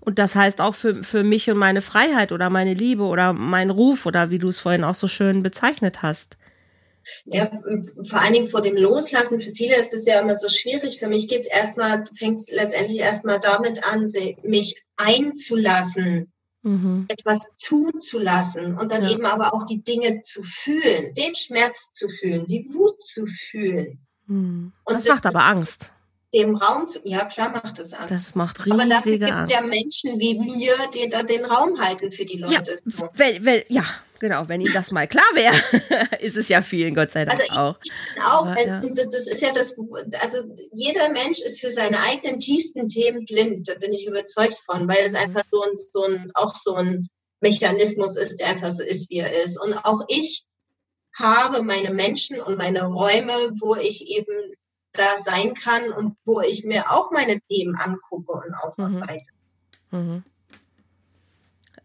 Und 0.00 0.18
das 0.18 0.34
heißt 0.34 0.60
auch 0.60 0.74
für, 0.74 1.04
für 1.04 1.22
mich 1.22 1.50
und 1.50 1.58
meine 1.58 1.82
Freiheit 1.82 2.32
oder 2.32 2.48
meine 2.48 2.74
Liebe 2.74 3.04
oder 3.04 3.32
mein 3.32 3.70
Ruf 3.70 4.06
oder 4.06 4.30
wie 4.30 4.38
du 4.38 4.48
es 4.48 4.58
vorhin 4.58 4.82
auch 4.82 4.94
so 4.94 5.08
schön 5.08 5.42
bezeichnet 5.42 6.02
hast. 6.02 6.38
Ja, 7.24 7.50
vor 8.08 8.20
allen 8.20 8.32
Dingen 8.32 8.46
vor 8.46 8.62
dem 8.62 8.76
Loslassen. 8.76 9.40
Für 9.40 9.52
viele 9.52 9.76
ist 9.76 9.92
es 9.94 10.06
ja 10.06 10.20
immer 10.20 10.36
so 10.36 10.48
schwierig. 10.48 10.98
Für 10.98 11.08
mich 11.08 11.28
geht 11.28 11.40
es 11.40 11.46
erstmal, 11.46 12.04
fängt 12.14 12.38
es 12.38 12.48
letztendlich 12.50 13.00
erstmal 13.00 13.40
damit 13.40 13.84
an, 13.84 14.04
mich 14.42 14.82
einzulassen, 14.96 16.32
mhm. 16.62 17.06
etwas 17.08 17.48
zuzulassen 17.54 18.76
und 18.76 18.92
dann 18.92 19.02
ja. 19.02 19.10
eben 19.10 19.26
aber 19.26 19.54
auch 19.54 19.64
die 19.64 19.82
Dinge 19.82 20.20
zu 20.22 20.42
fühlen, 20.42 21.14
den 21.14 21.34
Schmerz 21.34 21.90
zu 21.92 22.08
fühlen, 22.08 22.46
die 22.46 22.66
Wut 22.72 23.02
zu 23.02 23.26
fühlen. 23.26 24.06
Mhm. 24.26 24.72
Das 24.86 25.06
macht 25.08 25.26
aber 25.26 25.44
Angst 25.44 25.92
dem 26.32 26.56
Raum 26.56 26.86
zu, 26.86 27.00
ja 27.04 27.24
klar 27.24 27.50
macht 27.50 27.78
das 27.78 27.92
Angst. 27.92 28.12
Das 28.12 28.34
macht 28.34 28.60
riesige 28.60 28.74
Aber 28.74 28.88
dafür 28.88 29.18
gibt 29.18 29.32
es 29.42 29.50
ja 29.50 29.60
Menschen 29.62 30.18
wie 30.18 30.38
mir, 30.38 30.74
die 30.94 31.08
da 31.08 31.22
den 31.22 31.44
Raum 31.44 31.80
halten 31.80 32.12
für 32.12 32.24
die 32.24 32.38
Leute. 32.38 32.78
Ja, 32.86 33.10
weil, 33.14 33.44
weil, 33.44 33.64
ja 33.68 33.84
genau, 34.20 34.48
wenn 34.48 34.60
ihnen 34.60 34.72
das 34.72 34.92
mal 34.92 35.08
klar 35.08 35.24
wäre, 35.34 35.56
ist 36.20 36.36
es 36.36 36.48
ja 36.48 36.62
vielen, 36.62 36.94
Gott 36.94 37.10
sei 37.10 37.24
Dank 37.24 37.40
also 37.40 37.52
auch. 37.52 37.78
Auch, 38.22 38.46
Aber, 38.46 38.66
ja. 38.66 38.80
das 38.80 39.26
ist 39.26 39.42
ja 39.42 39.52
das, 39.52 39.74
also 40.22 40.44
jeder 40.72 41.08
Mensch 41.08 41.40
ist 41.40 41.60
für 41.60 41.70
seine 41.70 41.98
eigenen 42.02 42.38
tiefsten 42.38 42.86
Themen 42.86 43.24
blind, 43.24 43.68
da 43.68 43.74
bin 43.74 43.92
ich 43.92 44.06
überzeugt 44.06 44.56
von, 44.66 44.86
weil 44.88 45.04
es 45.04 45.14
einfach 45.14 45.42
so 45.50 45.62
ein, 45.62 45.76
so 45.92 46.04
ein, 46.04 46.30
auch 46.34 46.54
so 46.54 46.74
ein 46.74 47.08
Mechanismus 47.40 48.16
ist, 48.16 48.38
der 48.38 48.48
einfach 48.48 48.70
so 48.70 48.84
ist, 48.84 49.10
wie 49.10 49.18
er 49.18 49.44
ist. 49.44 49.58
Und 49.60 49.74
auch 49.84 50.04
ich 50.08 50.44
habe 51.18 51.62
meine 51.62 51.92
Menschen 51.92 52.40
und 52.40 52.58
meine 52.58 52.84
Räume, 52.84 53.32
wo 53.58 53.74
ich 53.74 54.06
eben 54.08 54.54
da 54.92 55.16
sein 55.16 55.54
kann 55.54 55.92
und 55.92 56.16
wo 56.24 56.40
ich 56.40 56.64
mir 56.64 56.90
auch 56.90 57.10
meine 57.10 57.40
Themen 57.48 57.76
angucke 57.76 58.32
und 58.32 58.54
aufarbeite. 58.62 59.30
Mhm. 59.90 59.98
Mhm. 59.98 60.22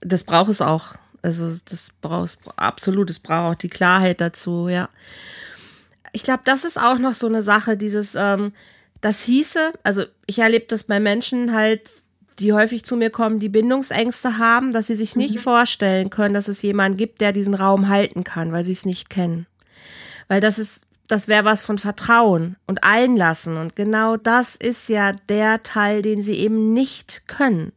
Das 0.02 0.24
braucht 0.24 0.50
es 0.50 0.62
auch. 0.62 0.96
Also 1.22 1.58
das 1.66 1.90
brauchst 2.02 2.40
absolut, 2.56 3.10
es 3.10 3.20
braucht 3.20 3.56
auch 3.56 3.56
die 3.56 3.70
Klarheit 3.70 4.22
dazu, 4.22 4.68
ja. 4.70 4.90
Ich 6.12 6.24
glaube, 6.24 6.42
das 6.46 6.64
ist 6.64 6.80
auch 6.80 7.00
noch 7.00 7.14
so 7.14 7.28
eine 7.28 7.42
Sache, 7.42 7.78
dieses, 7.78 8.14
ähm, 8.16 8.54
das 9.02 9.24
hieße, 9.24 9.74
also 9.84 10.04
ich 10.28 10.40
erlebe 10.40 10.66
das 10.68 10.84
bei 10.84 11.00
Menschen 11.00 11.54
halt, 11.54 11.90
die 12.40 12.54
häufig 12.54 12.84
zu 12.84 12.96
mir 12.96 13.10
kommen, 13.10 13.40
die 13.40 13.50
Bindungsängste 13.50 14.38
haben, 14.38 14.72
dass 14.72 14.88
sie 14.88 14.96
sich 14.96 15.16
nicht 15.16 15.36
mhm. 15.36 15.40
vorstellen 15.40 16.10
können, 16.10 16.34
dass 16.34 16.48
es 16.48 16.62
jemanden 16.62 16.98
gibt, 16.98 17.22
der 17.22 17.32
diesen 17.32 17.54
Raum 17.54 17.88
halten 17.90 18.24
kann, 18.24 18.52
weil 18.52 18.64
sie 18.64 18.74
es 18.74 18.86
nicht 18.86 19.10
kennen. 19.10 19.48
Weil 20.28 20.42
das 20.42 20.60
ist, 20.60 20.86
das 21.08 21.28
wäre 21.28 21.46
was 21.46 21.62
von 21.62 21.78
Vertrauen 21.78 22.56
und 22.68 22.84
Einlassen. 22.84 23.58
Und 23.58 23.76
genau 23.76 24.18
das 24.18 24.56
ist 24.56 24.90
ja 24.90 25.12
der 25.30 25.64
Teil, 25.64 26.02
den 26.02 26.22
sie 26.22 26.36
eben 26.36 26.74
nicht 26.74 27.28
können. 27.28 27.72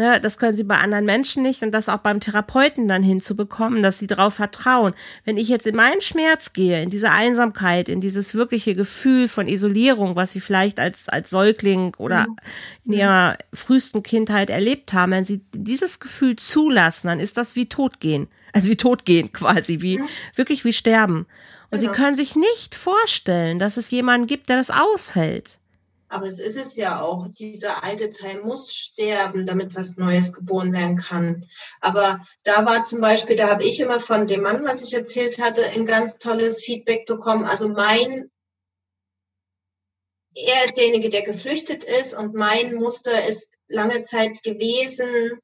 Ne, 0.00 0.20
das 0.20 0.38
können 0.38 0.54
sie 0.54 0.62
bei 0.62 0.76
anderen 0.76 1.04
Menschen 1.04 1.42
nicht 1.42 1.64
und 1.64 1.72
das 1.72 1.88
auch 1.88 1.98
beim 1.98 2.20
Therapeuten 2.20 2.86
dann 2.86 3.02
hinzubekommen, 3.02 3.82
dass 3.82 3.98
sie 3.98 4.06
darauf 4.06 4.34
vertrauen. 4.34 4.94
Wenn 5.24 5.36
ich 5.36 5.48
jetzt 5.48 5.66
in 5.66 5.74
meinen 5.74 6.00
Schmerz 6.00 6.52
gehe, 6.52 6.80
in 6.80 6.88
diese 6.88 7.10
Einsamkeit, 7.10 7.88
in 7.88 8.00
dieses 8.00 8.36
wirkliche 8.36 8.76
Gefühl 8.76 9.26
von 9.26 9.48
Isolierung, 9.48 10.14
was 10.14 10.30
sie 10.30 10.38
vielleicht 10.38 10.78
als, 10.78 11.08
als 11.08 11.30
Säugling 11.30 11.96
oder 11.98 12.28
mhm. 12.28 12.36
in 12.84 12.92
ihrer 12.92 13.38
frühesten 13.52 14.04
Kindheit 14.04 14.50
erlebt 14.50 14.92
haben, 14.92 15.10
wenn 15.10 15.24
sie 15.24 15.40
dieses 15.52 15.98
Gefühl 15.98 16.36
zulassen, 16.36 17.08
dann 17.08 17.18
ist 17.18 17.36
das 17.36 17.56
wie 17.56 17.66
Todgehen. 17.66 18.28
Also 18.52 18.68
wie 18.68 18.76
Todgehen 18.76 19.32
quasi, 19.32 19.80
wie, 19.80 19.98
mhm. 19.98 20.08
wirklich 20.36 20.64
wie 20.64 20.72
Sterben. 20.72 21.26
Und 21.70 21.80
genau. 21.80 21.92
sie 21.92 22.00
können 22.00 22.16
sich 22.16 22.34
nicht 22.34 22.74
vorstellen, 22.74 23.58
dass 23.58 23.76
es 23.76 23.90
jemanden 23.90 24.26
gibt, 24.26 24.48
der 24.48 24.56
das 24.56 24.70
aushält. 24.70 25.58
Aber 26.08 26.26
es 26.26 26.38
ist 26.38 26.56
es 26.56 26.76
ja 26.76 27.02
auch. 27.02 27.28
Dieser 27.28 27.84
alte 27.84 28.08
Teil 28.08 28.40
muss 28.42 28.74
sterben, 28.74 29.44
damit 29.44 29.74
was 29.74 29.96
Neues 29.98 30.32
geboren 30.32 30.72
werden 30.72 30.96
kann. 30.96 31.46
Aber 31.80 32.24
da 32.44 32.64
war 32.64 32.84
zum 32.84 33.00
Beispiel, 33.00 33.36
da 33.36 33.48
habe 33.48 33.64
ich 33.64 33.80
immer 33.80 34.00
von 34.00 34.26
dem 34.26 34.42
Mann, 34.42 34.64
was 34.64 34.80
ich 34.80 34.94
erzählt 34.94 35.38
hatte, 35.38 35.62
ein 35.70 35.84
ganz 35.84 36.16
tolles 36.16 36.62
Feedback 36.62 37.04
bekommen. 37.04 37.44
Also 37.44 37.68
mein, 37.68 38.30
er 40.34 40.64
ist 40.64 40.78
derjenige, 40.78 41.10
der 41.10 41.22
geflüchtet 41.22 41.84
ist 41.84 42.14
und 42.14 42.34
mein 42.34 42.74
Muster 42.76 43.28
ist 43.28 43.50
lange 43.66 44.02
Zeit 44.02 44.42
gewesen, 44.42 45.38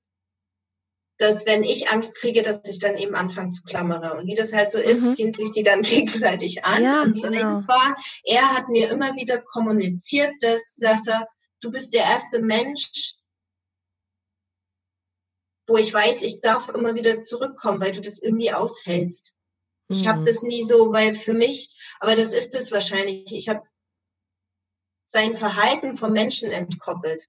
dass 1.18 1.46
wenn 1.46 1.62
ich 1.62 1.90
Angst 1.90 2.16
kriege, 2.16 2.42
dass 2.42 2.62
ich 2.68 2.78
dann 2.78 2.96
eben 2.96 3.14
anfange 3.14 3.50
zu 3.50 3.62
klammere. 3.62 4.16
Und 4.16 4.26
wie 4.26 4.34
das 4.34 4.52
halt 4.52 4.70
so 4.70 4.78
ist, 4.78 5.02
mhm. 5.02 5.12
ziehen 5.12 5.32
sich 5.32 5.52
die 5.52 5.62
dann 5.62 5.82
gegenseitig 5.82 6.64
an. 6.64 6.82
Ja, 6.82 7.02
und 7.02 7.18
so 7.18 7.28
genau. 7.28 7.62
war, 7.66 7.96
er 8.24 8.54
hat 8.54 8.68
mir 8.68 8.90
immer 8.90 9.14
wieder 9.14 9.40
kommuniziert, 9.40 10.32
dass, 10.40 10.74
sagt 10.74 11.06
er, 11.06 11.28
du 11.60 11.70
bist 11.70 11.94
der 11.94 12.04
erste 12.04 12.42
Mensch, 12.42 13.14
wo 15.66 15.76
ich 15.76 15.94
weiß, 15.94 16.22
ich 16.22 16.40
darf 16.40 16.68
immer 16.68 16.94
wieder 16.94 17.22
zurückkommen, 17.22 17.80
weil 17.80 17.92
du 17.92 18.00
das 18.00 18.18
irgendwie 18.18 18.52
aushältst. 18.52 19.34
Mhm. 19.88 19.96
Ich 19.96 20.06
habe 20.06 20.24
das 20.24 20.42
nie 20.42 20.62
so, 20.62 20.92
weil 20.92 21.14
für 21.14 21.32
mich, 21.32 21.68
aber 22.00 22.16
das 22.16 22.34
ist 22.34 22.54
es 22.54 22.72
wahrscheinlich. 22.72 23.32
Ich 23.32 23.48
habe 23.48 23.62
sein 25.06 25.36
Verhalten 25.36 25.94
vom 25.94 26.12
Menschen 26.12 26.50
entkoppelt. 26.50 27.26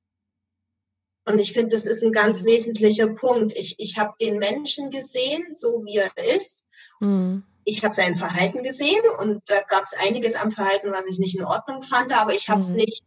Und 1.26 1.39
ich 1.39 1.53
finde, 1.53 1.76
das 1.76 1.86
ist 1.86 2.03
ein 2.03 2.11
ganz 2.11 2.45
wesentlicher 2.45 3.07
Punkt. 3.07 3.53
Ich, 3.57 3.76
ich 3.80 3.97
habe 3.97 4.13
den 4.21 4.38
Menschen 4.38 4.91
gesehen, 4.91 5.43
so 5.53 5.84
wie 5.86 5.97
er 5.97 6.36
ist. 6.36 6.65
Mhm. 6.99 7.43
Ich 7.63 7.84
habe 7.84 7.95
sein 7.95 8.15
Verhalten 8.15 8.63
gesehen 8.63 9.01
und 9.19 9.41
da 9.47 9.61
gab 9.67 9.84
es 9.84 9.93
einiges 9.93 10.36
am 10.36 10.51
Verhalten, 10.51 10.91
was 10.91 11.07
ich 11.07 11.17
nicht 11.17 11.36
in 11.36 11.43
Ordnung 11.43 11.82
fand, 11.82 12.15
aber 12.15 12.34
ich 12.36 12.47
habe 12.49 12.59
es 12.59 12.69
mhm. 12.69 12.78
nicht 12.78 13.03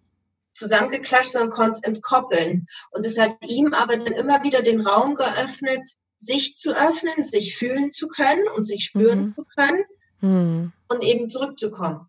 zusammengeklatscht, 0.53 1.31
sondern 1.31 1.51
konnte 1.51 1.79
es 1.81 1.83
entkoppeln. 1.85 2.67
Und 2.91 3.07
es 3.07 3.19
hat 3.19 3.37
ihm 3.47 3.73
aber 3.73 3.97
dann 3.97 4.15
immer 4.15 4.43
wieder 4.43 4.63
den 4.63 4.81
Raum 4.81 5.15
geöffnet, 5.15 5.89
sich 6.19 6.57
zu 6.57 6.73
öffnen, 6.73 7.23
sich 7.23 7.57
fühlen 7.57 7.93
zu 7.93 8.09
können 8.09 8.49
und 8.57 8.65
sich 8.65 8.85
spüren 8.85 9.27
mhm. 9.27 9.35
zu 9.37 9.45
können 9.57 9.85
mhm. 10.21 10.73
und 10.89 11.05
eben 11.05 11.29
zurückzukommen. 11.29 12.09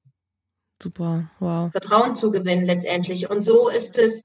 Super, 0.82 1.30
wow. 1.40 1.72
Vertrauen 1.72 2.16
zu 2.16 2.32
gewinnen 2.32 2.66
letztendlich. 2.66 3.30
Und 3.30 3.44
so 3.44 3.70
ist 3.70 3.98
es 4.00 4.24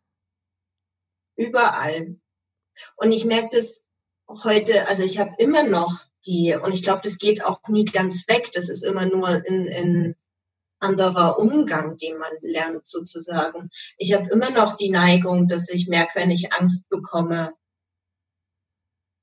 überall. 1.37 2.16
Und 2.97 3.12
ich 3.12 3.24
merke 3.24 3.57
das 3.57 3.82
heute, 4.28 4.89
also 4.89 5.03
ich 5.03 5.18
habe 5.18 5.35
immer 5.39 5.62
noch 5.62 6.01
die, 6.26 6.55
und 6.55 6.72
ich 6.72 6.82
glaube, 6.82 7.01
das 7.03 7.18
geht 7.18 7.45
auch 7.45 7.61
nie 7.68 7.85
ganz 7.85 8.26
weg, 8.28 8.51
das 8.53 8.68
ist 8.68 8.82
immer 8.82 9.07
nur 9.07 9.28
ein, 9.28 9.68
ein 9.68 10.16
anderer 10.80 11.39
Umgang, 11.39 11.97
den 11.97 12.18
man 12.18 12.32
lernt 12.41 12.87
sozusagen. 12.87 13.70
Ich 13.97 14.12
habe 14.12 14.28
immer 14.30 14.51
noch 14.51 14.74
die 14.76 14.91
Neigung, 14.91 15.47
dass 15.47 15.68
ich 15.68 15.89
merke, 15.89 16.20
wenn 16.20 16.30
ich 16.30 16.53
Angst 16.53 16.89
bekomme, 16.89 17.53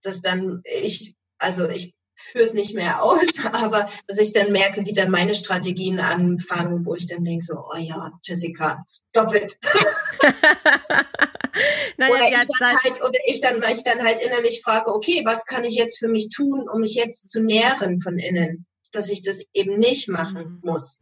dass 0.01 0.21
dann 0.21 0.61
ich, 0.65 1.15
also 1.37 1.67
ich 1.69 1.93
führe 2.31 2.43
es 2.43 2.53
nicht 2.53 2.73
mehr 2.73 3.03
aus, 3.03 3.33
aber 3.51 3.89
dass 4.07 4.17
ich 4.17 4.33
dann 4.33 4.51
merke, 4.51 4.85
wie 4.85 4.93
dann 4.93 5.11
meine 5.11 5.35
Strategien 5.35 5.99
anfangen, 5.99 6.85
wo 6.85 6.95
ich 6.95 7.07
dann 7.07 7.23
denke 7.23 7.43
so, 7.45 7.55
oh 7.55 7.77
ja, 7.77 8.11
Jessica, 8.23 8.83
stop 8.87 9.33
it. 9.35 9.57
naja, 11.97 12.13
oder, 12.13 12.27
ich 12.27 12.47
dann 12.59 12.77
halt, 12.83 13.01
oder 13.01 13.19
ich 13.25 13.41
dann, 13.41 13.61
weil 13.61 13.75
ich 13.75 13.83
dann 13.83 14.05
halt 14.05 14.21
innerlich 14.21 14.61
frage, 14.63 14.93
okay, 14.93 15.21
was 15.25 15.45
kann 15.45 15.63
ich 15.63 15.75
jetzt 15.75 15.99
für 15.99 16.07
mich 16.07 16.29
tun, 16.29 16.67
um 16.69 16.81
mich 16.81 16.95
jetzt 16.95 17.29
zu 17.29 17.41
nähren 17.41 17.99
von 18.01 18.17
innen, 18.17 18.65
dass 18.91 19.09
ich 19.09 19.21
das 19.21 19.41
eben 19.53 19.77
nicht 19.77 20.07
machen 20.07 20.61
mhm. 20.63 20.69
muss. 20.71 21.01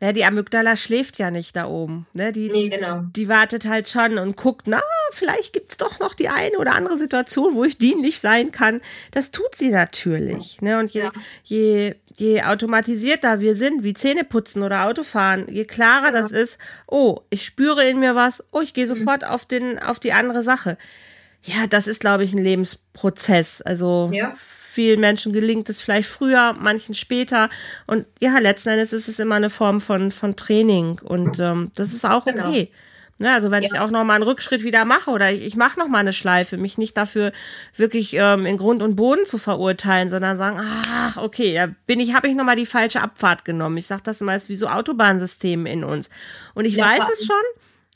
Ja, 0.00 0.12
die 0.12 0.24
Amygdala 0.24 0.76
schläft 0.76 1.18
ja 1.18 1.30
nicht 1.30 1.56
da 1.56 1.66
oben. 1.66 2.06
Ne? 2.12 2.32
Die, 2.32 2.50
nee, 2.50 2.68
genau. 2.68 3.02
die 3.14 3.28
wartet 3.28 3.66
halt 3.66 3.88
schon 3.88 4.18
und 4.18 4.36
guckt, 4.36 4.66
na, 4.66 4.82
vielleicht 5.12 5.52
gibt's 5.52 5.76
doch 5.76 5.98
noch 6.00 6.14
die 6.14 6.28
eine 6.28 6.58
oder 6.58 6.74
andere 6.74 6.96
Situation, 6.96 7.54
wo 7.54 7.64
ich 7.64 7.78
dienlich 7.78 8.20
sein 8.20 8.52
kann. 8.52 8.80
Das 9.12 9.30
tut 9.30 9.54
sie 9.54 9.70
natürlich. 9.70 10.60
Ne? 10.60 10.78
Und 10.78 10.90
je, 10.92 11.02
ja. 11.02 11.12
je, 11.44 11.94
je 12.16 12.42
automatisierter 12.42 13.40
wir 13.40 13.56
sind, 13.56 13.84
wie 13.84 13.94
Zähneputzen 13.94 14.62
oder 14.62 14.86
Autofahren, 14.86 15.46
je 15.48 15.64
klarer 15.64 16.12
ja. 16.12 16.20
das 16.20 16.32
ist, 16.32 16.58
oh, 16.86 17.20
ich 17.30 17.44
spüre 17.44 17.88
in 17.88 18.00
mir 18.00 18.14
was, 18.14 18.44
oh, 18.50 18.60
ich 18.60 18.74
gehe 18.74 18.84
mhm. 18.84 18.96
sofort 18.96 19.22
mhm. 19.22 19.28
auf, 19.28 19.46
den, 19.46 19.78
auf 19.78 20.00
die 20.00 20.12
andere 20.12 20.42
Sache. 20.42 20.76
Ja, 21.42 21.66
das 21.66 21.86
ist, 21.86 22.00
glaube 22.00 22.24
ich, 22.24 22.32
ein 22.32 22.42
Lebensprozess. 22.42 23.62
Also 23.62 24.10
ja 24.12 24.34
vielen 24.74 25.00
Menschen 25.00 25.32
gelingt 25.32 25.70
es 25.70 25.80
vielleicht 25.80 26.08
früher, 26.08 26.52
manchen 26.58 26.94
später. 26.94 27.48
Und 27.86 28.06
ja, 28.20 28.38
letzten 28.38 28.70
Endes 28.70 28.92
ist 28.92 29.08
es 29.08 29.18
immer 29.18 29.36
eine 29.36 29.50
Form 29.50 29.80
von, 29.80 30.10
von 30.10 30.36
Training. 30.36 31.00
Und 31.02 31.38
ähm, 31.38 31.70
das 31.76 31.94
ist 31.94 32.04
auch 32.04 32.24
genau. 32.24 32.48
okay. 32.48 32.70
Ne, 33.18 33.32
also 33.32 33.52
wenn 33.52 33.62
ja. 33.62 33.68
ich 33.72 33.78
auch 33.78 33.92
noch 33.92 34.02
mal 34.02 34.14
einen 34.14 34.24
Rückschritt 34.24 34.64
wieder 34.64 34.84
mache 34.84 35.08
oder 35.12 35.30
ich, 35.30 35.46
ich 35.46 35.54
mache 35.54 35.78
noch 35.78 35.86
mal 35.86 35.98
eine 35.98 36.12
Schleife, 36.12 36.56
mich 36.56 36.78
nicht 36.78 36.96
dafür 36.96 37.30
wirklich 37.76 38.14
ähm, 38.14 38.44
in 38.44 38.56
Grund 38.56 38.82
und 38.82 38.96
Boden 38.96 39.24
zu 39.24 39.38
verurteilen, 39.38 40.08
sondern 40.08 40.36
sagen, 40.36 40.58
ach 40.60 41.16
okay, 41.18 41.54
da 41.54 41.68
bin 41.86 42.00
ich, 42.00 42.12
habe 42.14 42.26
ich 42.26 42.34
noch 42.34 42.42
mal 42.42 42.56
die 42.56 42.66
falsche 42.66 43.00
Abfahrt 43.00 43.44
genommen. 43.44 43.76
Ich 43.76 43.86
sage 43.86 44.02
das 44.04 44.20
immer, 44.20 44.34
ist 44.34 44.48
wie 44.48 44.56
so 44.56 44.66
Autobahnsystem 44.66 45.64
in 45.64 45.84
uns. 45.84 46.10
Und 46.54 46.64
ich 46.64 46.74
ja, 46.74 46.86
weiß 46.86 47.08
es 47.12 47.24
schon, 47.24 47.36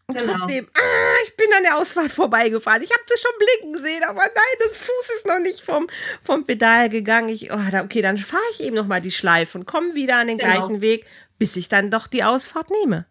und 0.09 0.17
genau. 0.17 0.39
trotzdem, 0.39 0.67
ah, 0.73 1.17
ich 1.27 1.37
bin 1.37 1.49
an 1.55 1.65
der 1.65 1.77
Ausfahrt 1.77 2.11
vorbeigefahren. 2.11 2.83
Ich 2.83 2.91
habe 2.91 3.03
das 3.09 3.21
schon 3.21 3.31
blicken 3.39 3.73
gesehen, 3.75 4.03
aber 4.05 4.21
nein, 4.21 4.57
das 4.61 4.75
Fuß 4.75 5.11
ist 5.17 5.27
noch 5.27 5.39
nicht 5.39 5.61
vom, 5.61 5.87
vom 6.25 6.47
Pedal 6.47 6.89
gegangen. 6.89 7.29
Ich, 7.29 7.53
oh, 7.53 7.61
okay, 7.83 8.01
dann 8.01 8.17
fahre 8.17 8.43
ich 8.53 8.61
eben 8.61 8.75
noch 8.75 8.87
mal 8.87 9.03
die 9.03 9.11
Schleife 9.11 9.59
und 9.59 9.67
komme 9.67 9.95
wieder 9.95 10.17
an 10.17 10.29
den 10.29 10.39
genau. 10.39 10.51
gleichen 10.51 10.81
Weg, 10.81 11.05
bis 11.39 11.57
ich 11.57 11.69
dann 11.69 11.91
doch 11.91 12.07
die 12.07 12.25
Ausfahrt 12.25 12.71
nehme. 12.71 13.07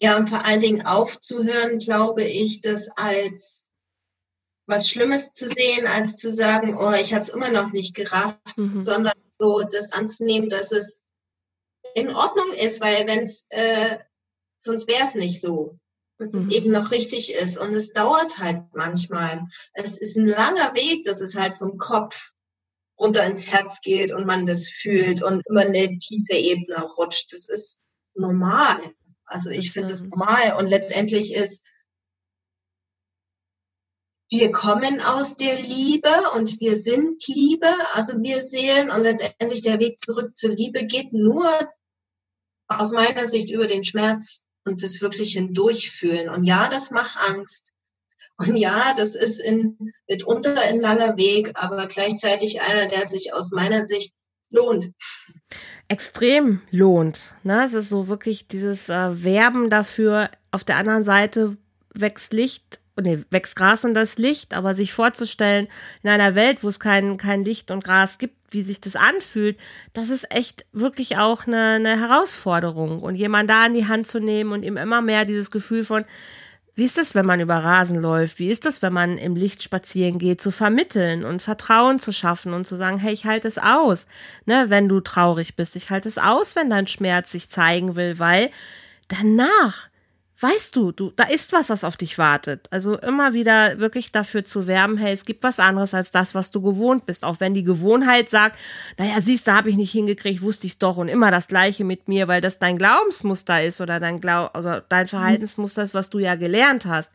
Ja, 0.00 0.16
und 0.16 0.28
vor 0.28 0.44
allen 0.44 0.60
Dingen 0.60 0.86
aufzuhören, 0.86 1.80
glaube 1.80 2.22
ich, 2.22 2.60
das 2.60 2.88
als 2.96 3.66
was 4.66 4.88
Schlimmes 4.88 5.32
zu 5.32 5.48
sehen, 5.48 5.88
als 5.88 6.16
zu 6.16 6.32
sagen, 6.32 6.76
oh, 6.78 6.92
ich 6.92 7.12
habe 7.12 7.22
es 7.22 7.30
immer 7.30 7.50
noch 7.50 7.72
nicht 7.72 7.96
gerafft, 7.96 8.56
mhm. 8.56 8.80
sondern 8.80 9.14
so 9.40 9.62
das 9.62 9.92
anzunehmen, 9.92 10.48
dass 10.48 10.70
es 10.70 11.02
in 11.94 12.14
Ordnung 12.14 12.52
ist, 12.52 12.80
weil 12.80 13.08
wenn 13.08 13.24
es, 13.24 13.46
äh, 13.48 13.98
sonst 14.60 14.86
wäre 14.86 15.02
es 15.02 15.16
nicht 15.16 15.40
so 15.40 15.76
dass 16.18 16.34
es 16.34 16.34
mhm. 16.34 16.50
eben 16.50 16.70
noch 16.72 16.90
richtig 16.90 17.32
ist. 17.34 17.56
Und 17.58 17.74
es 17.74 17.92
dauert 17.92 18.38
halt 18.38 18.62
manchmal. 18.74 19.46
Es 19.72 19.98
ist 19.98 20.16
ein 20.16 20.26
langer 20.26 20.74
Weg, 20.74 21.04
dass 21.04 21.20
es 21.20 21.36
halt 21.36 21.54
vom 21.54 21.78
Kopf 21.78 22.32
runter 23.00 23.24
ins 23.24 23.46
Herz 23.46 23.80
geht 23.80 24.12
und 24.12 24.26
man 24.26 24.44
das 24.44 24.68
fühlt 24.68 25.22
und 25.22 25.42
immer 25.46 25.60
eine 25.60 25.98
tiefe 25.98 26.34
Ebene 26.34 26.82
rutscht. 26.98 27.32
Das 27.32 27.48
ist 27.48 27.82
normal. 28.14 28.78
Also 29.24 29.50
ich 29.50 29.72
finde 29.72 29.90
das 29.90 30.02
normal. 30.02 30.56
Und 30.58 30.66
letztendlich 30.66 31.34
ist, 31.34 31.64
wir 34.30 34.50
kommen 34.50 35.00
aus 35.00 35.36
der 35.36 35.62
Liebe 35.62 36.10
und 36.34 36.60
wir 36.60 36.76
sind 36.76 37.26
Liebe, 37.28 37.72
also 37.94 38.20
wir 38.20 38.42
sehen 38.42 38.90
und 38.90 39.02
letztendlich 39.02 39.62
der 39.62 39.78
Weg 39.78 40.00
zurück 40.00 40.36
zur 40.36 40.50
Liebe 40.50 40.84
geht 40.84 41.12
nur 41.12 41.48
aus 42.66 42.92
meiner 42.92 43.26
Sicht 43.26 43.50
über 43.50 43.66
den 43.66 43.84
Schmerz 43.84 44.44
und 44.64 44.82
das 44.82 45.00
wirklich 45.00 45.32
hindurchfühlen. 45.32 46.28
Und 46.28 46.44
ja, 46.44 46.68
das 46.68 46.90
macht 46.90 47.16
Angst. 47.30 47.72
Und 48.38 48.56
ja, 48.56 48.94
das 48.96 49.16
ist 49.16 49.40
in, 49.40 49.92
mitunter 50.08 50.60
ein 50.60 50.80
langer 50.80 51.16
Weg, 51.16 51.52
aber 51.54 51.86
gleichzeitig 51.86 52.60
einer, 52.62 52.86
der 52.86 53.04
sich 53.04 53.34
aus 53.34 53.50
meiner 53.50 53.82
Sicht 53.82 54.14
lohnt. 54.50 54.92
Extrem 55.88 56.60
lohnt. 56.70 57.34
Ne? 57.42 57.64
Es 57.64 57.74
ist 57.74 57.88
so 57.88 58.08
wirklich 58.08 58.46
dieses 58.46 58.88
äh, 58.88 59.24
Werben 59.24 59.70
dafür. 59.70 60.30
Auf 60.50 60.62
der 60.62 60.76
anderen 60.76 61.02
Seite 61.02 61.56
wächst 61.94 62.32
Licht, 62.32 62.77
nee, 63.00 63.24
wächst 63.30 63.56
Gras 63.56 63.84
und 63.84 63.94
das 63.94 64.18
Licht, 64.18 64.54
aber 64.54 64.74
sich 64.74 64.92
vorzustellen, 64.92 65.68
in 66.02 66.10
einer 66.10 66.34
Welt, 66.34 66.62
wo 66.62 66.68
es 66.68 66.80
kein, 66.80 67.16
kein 67.16 67.44
Licht 67.44 67.70
und 67.70 67.84
Gras 67.84 68.18
gibt, 68.18 68.36
wie 68.50 68.62
sich 68.62 68.80
das 68.80 68.96
anfühlt, 68.96 69.58
das 69.92 70.10
ist 70.10 70.32
echt 70.34 70.66
wirklich 70.72 71.18
auch 71.18 71.46
eine, 71.46 71.74
eine 71.74 72.00
Herausforderung. 72.00 73.00
Und 73.00 73.14
jemand 73.14 73.50
da 73.50 73.66
in 73.66 73.74
die 73.74 73.86
Hand 73.86 74.06
zu 74.06 74.20
nehmen 74.20 74.52
und 74.52 74.64
ihm 74.64 74.76
immer 74.76 75.02
mehr 75.02 75.24
dieses 75.24 75.50
Gefühl 75.50 75.84
von, 75.84 76.04
wie 76.78 76.84
ist 76.84 76.96
es, 76.96 77.16
wenn 77.16 77.26
man 77.26 77.40
über 77.40 77.56
Rasen 77.56 78.00
läuft? 78.00 78.38
Wie 78.38 78.50
ist 78.50 78.64
es, 78.64 78.82
wenn 78.82 78.92
man 78.92 79.18
im 79.18 79.34
Licht 79.34 79.64
spazieren 79.64 80.18
geht, 80.18 80.40
zu 80.40 80.52
vermitteln 80.52 81.24
und 81.24 81.42
Vertrauen 81.42 81.98
zu 81.98 82.12
schaffen 82.12 82.54
und 82.54 82.68
zu 82.68 82.76
sagen, 82.76 82.98
hey, 82.98 83.12
ich 83.12 83.26
halte 83.26 83.48
es 83.48 83.58
aus, 83.58 84.06
ne, 84.46 84.66
wenn 84.68 84.88
du 84.88 85.00
traurig 85.00 85.56
bist. 85.56 85.74
Ich 85.74 85.90
halte 85.90 86.08
es 86.08 86.18
aus, 86.18 86.54
wenn 86.54 86.70
dein 86.70 86.86
Schmerz 86.86 87.32
sich 87.32 87.50
zeigen 87.50 87.96
will, 87.96 88.20
weil 88.20 88.50
danach 89.08 89.88
weißt 90.40 90.76
du, 90.76 90.92
du, 90.92 91.10
da 91.10 91.24
ist 91.24 91.52
was, 91.52 91.68
was 91.68 91.82
auf 91.82 91.96
dich 91.96 92.16
wartet. 92.16 92.68
Also 92.70 92.96
immer 92.96 93.34
wieder 93.34 93.80
wirklich 93.80 94.12
dafür 94.12 94.44
zu 94.44 94.68
werben, 94.68 94.96
hey, 94.96 95.12
es 95.12 95.24
gibt 95.24 95.42
was 95.42 95.58
anderes 95.58 95.94
als 95.94 96.12
das, 96.12 96.34
was 96.34 96.50
du 96.52 96.62
gewohnt 96.62 97.06
bist. 97.06 97.24
Auch 97.24 97.40
wenn 97.40 97.54
die 97.54 97.64
Gewohnheit 97.64 98.30
sagt, 98.30 98.56
naja, 98.98 99.20
siehst 99.20 99.48
du, 99.48 99.52
habe 99.52 99.70
ich 99.70 99.76
nicht 99.76 99.90
hingekriegt, 99.90 100.42
wusste 100.42 100.66
ich 100.66 100.78
doch 100.78 100.96
und 100.96 101.08
immer 101.08 101.30
das 101.30 101.48
Gleiche 101.48 101.84
mit 101.84 102.06
mir, 102.06 102.28
weil 102.28 102.40
das 102.40 102.60
dein 102.60 102.78
Glaubensmuster 102.78 103.62
ist 103.62 103.80
oder 103.80 103.98
dein 103.98 104.20
Glaub, 104.20 104.56
also 104.56 104.80
dein 104.88 105.08
Verhaltensmuster 105.08 105.82
ist, 105.82 105.94
was 105.94 106.10
du 106.10 106.20
ja 106.20 106.36
gelernt 106.36 106.86
hast. 106.86 107.10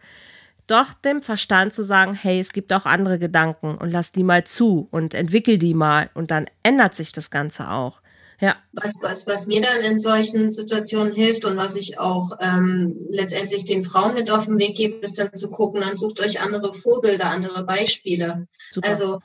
Doch 0.67 0.93
dem 0.93 1.21
Verstand 1.21 1.73
zu 1.73 1.83
sagen, 1.83 2.13
hey, 2.13 2.39
es 2.39 2.51
gibt 2.53 2.71
auch 2.73 2.85
andere 2.85 3.19
Gedanken 3.19 3.75
und 3.77 3.89
lass 3.89 4.11
die 4.11 4.23
mal 4.23 4.43
zu 4.45 4.87
und 4.91 5.13
entwickel 5.13 5.57
die 5.57 5.73
mal 5.73 6.09
und 6.13 6.31
dann 6.31 6.45
ändert 6.61 6.95
sich 6.95 7.11
das 7.11 7.31
Ganze 7.31 7.69
auch. 7.69 8.01
Ja. 8.43 8.61
Was, 8.73 8.95
was, 9.01 9.25
was 9.25 9.47
mir 9.47 9.61
dann 9.61 9.79
in 9.89 10.01
solchen 10.01 10.51
Situationen 10.51 11.13
hilft 11.13 11.45
und 11.45 11.55
was 11.55 11.77
ich 11.77 11.97
auch 11.97 12.31
ähm, 12.41 13.07
letztendlich 13.09 13.63
den 13.63 13.85
Frauen 13.85 14.15
mit 14.15 14.29
auf 14.29 14.47
den 14.47 14.59
Weg 14.59 14.75
gebe, 14.75 14.97
ist 14.97 15.17
dann 15.17 15.33
zu 15.33 15.49
gucken, 15.49 15.79
dann 15.79 15.95
sucht 15.95 16.19
euch 16.19 16.41
andere 16.41 16.73
Vorbilder, 16.73 17.27
andere 17.27 17.63
Beispiele. 17.63 18.49
Super. 18.69 18.89
Also 18.89 19.21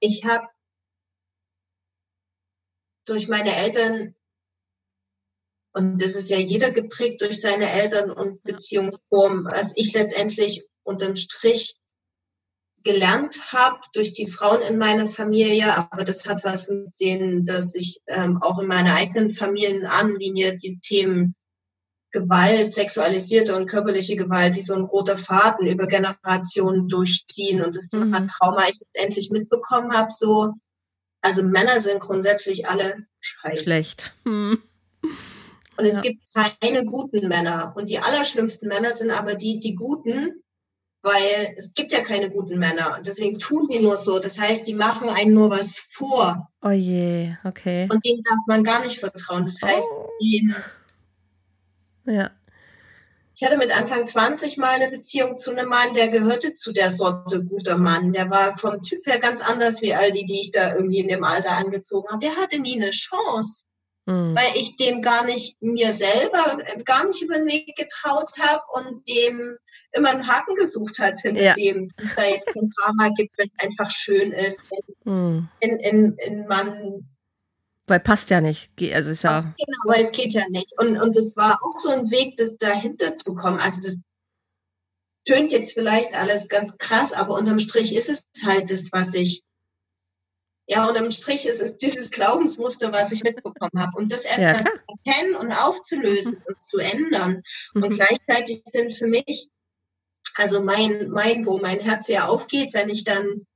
ich 0.00 0.24
habe 0.24 0.46
durch 3.04 3.28
meine 3.28 3.54
Eltern, 3.54 4.14
und 5.74 6.02
das 6.02 6.14
ist 6.16 6.30
ja 6.30 6.38
jeder 6.38 6.70
geprägt 6.70 7.20
durch 7.20 7.42
seine 7.42 7.70
Eltern 7.70 8.10
und 8.10 8.42
Beziehungsformen, 8.42 9.48
als 9.48 9.72
ich 9.76 9.92
letztendlich 9.92 10.66
unterm 10.82 11.14
Strich 11.14 11.76
gelernt 12.84 13.52
habe 13.52 13.80
durch 13.94 14.12
die 14.12 14.28
Frauen 14.28 14.60
in 14.62 14.78
meiner 14.78 15.06
Familie, 15.06 15.74
aber 15.90 16.04
das 16.04 16.26
hat 16.26 16.44
was 16.44 16.68
mit 16.68 16.98
denen, 17.00 17.46
dass 17.46 17.74
ich 17.74 18.00
ähm, 18.06 18.38
auch 18.42 18.58
in 18.58 18.66
meiner 18.66 18.94
eigenen 18.94 19.30
Familienanlinie 19.30 20.56
die 20.56 20.78
Themen 20.80 21.34
Gewalt, 22.12 22.74
sexualisierte 22.74 23.56
und 23.56 23.66
körperliche 23.66 24.16
Gewalt 24.16 24.54
wie 24.54 24.60
so 24.60 24.74
ein 24.74 24.82
roter 24.82 25.16
Faden 25.16 25.66
über 25.66 25.86
Generationen 25.86 26.86
durchziehen 26.88 27.62
und 27.62 27.74
das 27.74 27.88
Thema 27.88 28.20
mhm. 28.20 28.28
Trauma 28.28 28.64
ich 28.70 28.80
endlich 28.92 29.30
mitbekommen 29.30 29.92
habe, 29.92 30.10
so, 30.10 30.52
also 31.22 31.42
Männer 31.42 31.80
sind 31.80 32.00
grundsätzlich 32.00 32.68
alle 32.68 33.06
scheiße. 33.20 33.62
Schlecht. 33.62 34.14
Mhm. 34.24 34.62
Und 35.78 35.86
es 35.86 35.96
ja. 35.96 36.00
gibt 36.02 36.20
keine 36.60 36.84
guten 36.84 37.28
Männer. 37.28 37.72
Und 37.76 37.88
die 37.88 37.98
allerschlimmsten 37.98 38.68
Männer 38.68 38.92
sind 38.92 39.10
aber 39.10 39.34
die, 39.34 39.58
die 39.58 39.74
guten, 39.74 40.42
weil 41.02 41.54
es 41.56 41.74
gibt 41.74 41.92
ja 41.92 42.00
keine 42.00 42.30
guten 42.30 42.58
Männer 42.58 42.94
und 42.96 43.06
deswegen 43.06 43.38
tun 43.38 43.68
die 43.68 43.80
nur 43.80 43.96
so. 43.96 44.18
Das 44.18 44.38
heißt, 44.38 44.66
die 44.66 44.74
machen 44.74 45.08
einen 45.08 45.34
nur 45.34 45.50
was 45.50 45.76
vor. 45.76 46.48
Oh 46.62 46.70
je, 46.70 47.34
okay. 47.44 47.88
Und 47.92 48.04
denen 48.04 48.22
darf 48.22 48.38
man 48.46 48.62
gar 48.62 48.82
nicht 48.82 49.00
vertrauen. 49.00 49.44
Das 49.44 49.60
heißt, 49.62 49.88
oh. 49.92 50.08
den, 50.20 50.54
ja. 52.06 52.30
Ich 53.34 53.42
hatte 53.44 53.56
mit 53.58 53.76
Anfang 53.76 54.06
20 54.06 54.58
mal 54.58 54.68
eine 54.68 54.90
Beziehung 54.90 55.36
zu 55.36 55.50
einem 55.50 55.68
Mann, 55.68 55.94
der 55.94 56.08
gehörte 56.08 56.54
zu 56.54 56.70
der 56.70 56.90
Sorte 56.90 57.44
guter 57.44 57.78
Mann. 57.78 58.12
Der 58.12 58.30
war 58.30 58.56
vom 58.56 58.82
Typ 58.82 59.04
her 59.06 59.18
ganz 59.18 59.42
anders 59.42 59.82
wie 59.82 59.94
all 59.94 60.12
die, 60.12 60.26
die 60.26 60.40
ich 60.42 60.52
da 60.52 60.74
irgendwie 60.74 61.00
in 61.00 61.08
dem 61.08 61.24
Alter 61.24 61.56
angezogen 61.56 62.08
habe. 62.10 62.20
Der 62.20 62.36
hatte 62.36 62.60
nie 62.60 62.80
eine 62.80 62.90
Chance. 62.90 63.64
Mhm. 64.06 64.36
Weil 64.36 64.56
ich 64.56 64.76
dem 64.76 65.00
gar 65.00 65.24
nicht 65.24 65.62
mir 65.62 65.92
selber 65.92 66.58
gar 66.84 67.06
nicht 67.06 67.22
über 67.22 67.34
den 67.34 67.46
Weg 67.46 67.76
getraut 67.76 68.30
habe 68.40 68.62
und 68.72 69.08
dem 69.08 69.56
immer 69.92 70.10
einen 70.10 70.26
Haken 70.26 70.56
gesucht 70.56 70.98
hat 70.98 71.20
hinter 71.20 71.42
ja. 71.42 71.54
dem, 71.54 71.88
dass 71.96 72.14
da 72.16 72.24
jetzt 72.24 72.46
kein 72.46 72.68
Drama 72.76 73.10
gibt, 73.16 73.38
wenn 73.38 73.48
es 73.54 73.64
einfach 73.64 73.90
schön 73.90 74.32
ist, 74.32 74.60
wenn, 74.70 75.12
mhm. 75.12 75.48
in, 75.60 75.76
in, 75.78 76.16
in 76.26 76.46
man 76.46 77.08
weil 77.86 78.00
passt 78.00 78.30
ja 78.30 78.40
nicht. 78.40 78.70
Also 78.94 79.10
ist 79.10 79.24
ja. 79.24 79.40
Genau, 79.40 79.78
weil 79.86 80.00
es 80.00 80.12
geht 80.12 80.32
ja 80.32 80.44
nicht. 80.48 80.72
Und, 80.78 80.98
und 80.98 81.16
es 81.16 81.34
war 81.36 81.58
auch 81.62 81.78
so 81.78 81.90
ein 81.90 82.10
Weg, 82.10 82.36
das 82.36 82.56
dahinter 82.56 83.16
zu 83.16 83.34
kommen. 83.34 83.58
Also 83.58 83.80
das 83.82 83.98
tönt 85.24 85.52
jetzt 85.52 85.72
vielleicht 85.72 86.14
alles 86.14 86.48
ganz 86.48 86.76
krass, 86.78 87.12
aber 87.12 87.34
unterm 87.34 87.58
Strich 87.58 87.94
ist 87.94 88.08
es 88.08 88.24
halt 88.44 88.70
das, 88.70 88.90
was 88.92 89.14
ich 89.14 89.42
ja, 90.66 90.86
unterm 90.86 91.10
Strich 91.10 91.46
ist 91.46 91.60
es 91.60 91.76
dieses 91.76 92.10
Glaubensmuster, 92.10 92.92
was 92.92 93.12
ich 93.12 93.24
mitbekommen 93.24 93.82
habe. 93.82 93.92
Und 93.96 94.12
das 94.12 94.24
erstmal 94.24 94.54
ja, 94.54 94.64
zu 94.64 94.96
erkennen 95.04 95.34
und 95.36 95.52
aufzulösen 95.52 96.34
mhm. 96.34 96.42
und 96.46 96.60
zu 96.60 96.78
ändern. 96.78 97.42
Mhm. 97.74 97.82
Und 97.82 97.90
gleichzeitig 97.90 98.62
sind 98.64 98.92
für 98.92 99.06
mich, 99.06 99.48
also 100.36 100.62
mein, 100.62 101.10
mein, 101.10 101.44
wo 101.46 101.58
mein 101.58 101.80
Herz 101.80 102.08
ja 102.08 102.26
aufgeht, 102.26 102.74
wenn 102.74 102.88
ich 102.88 103.04
dann 103.04 103.46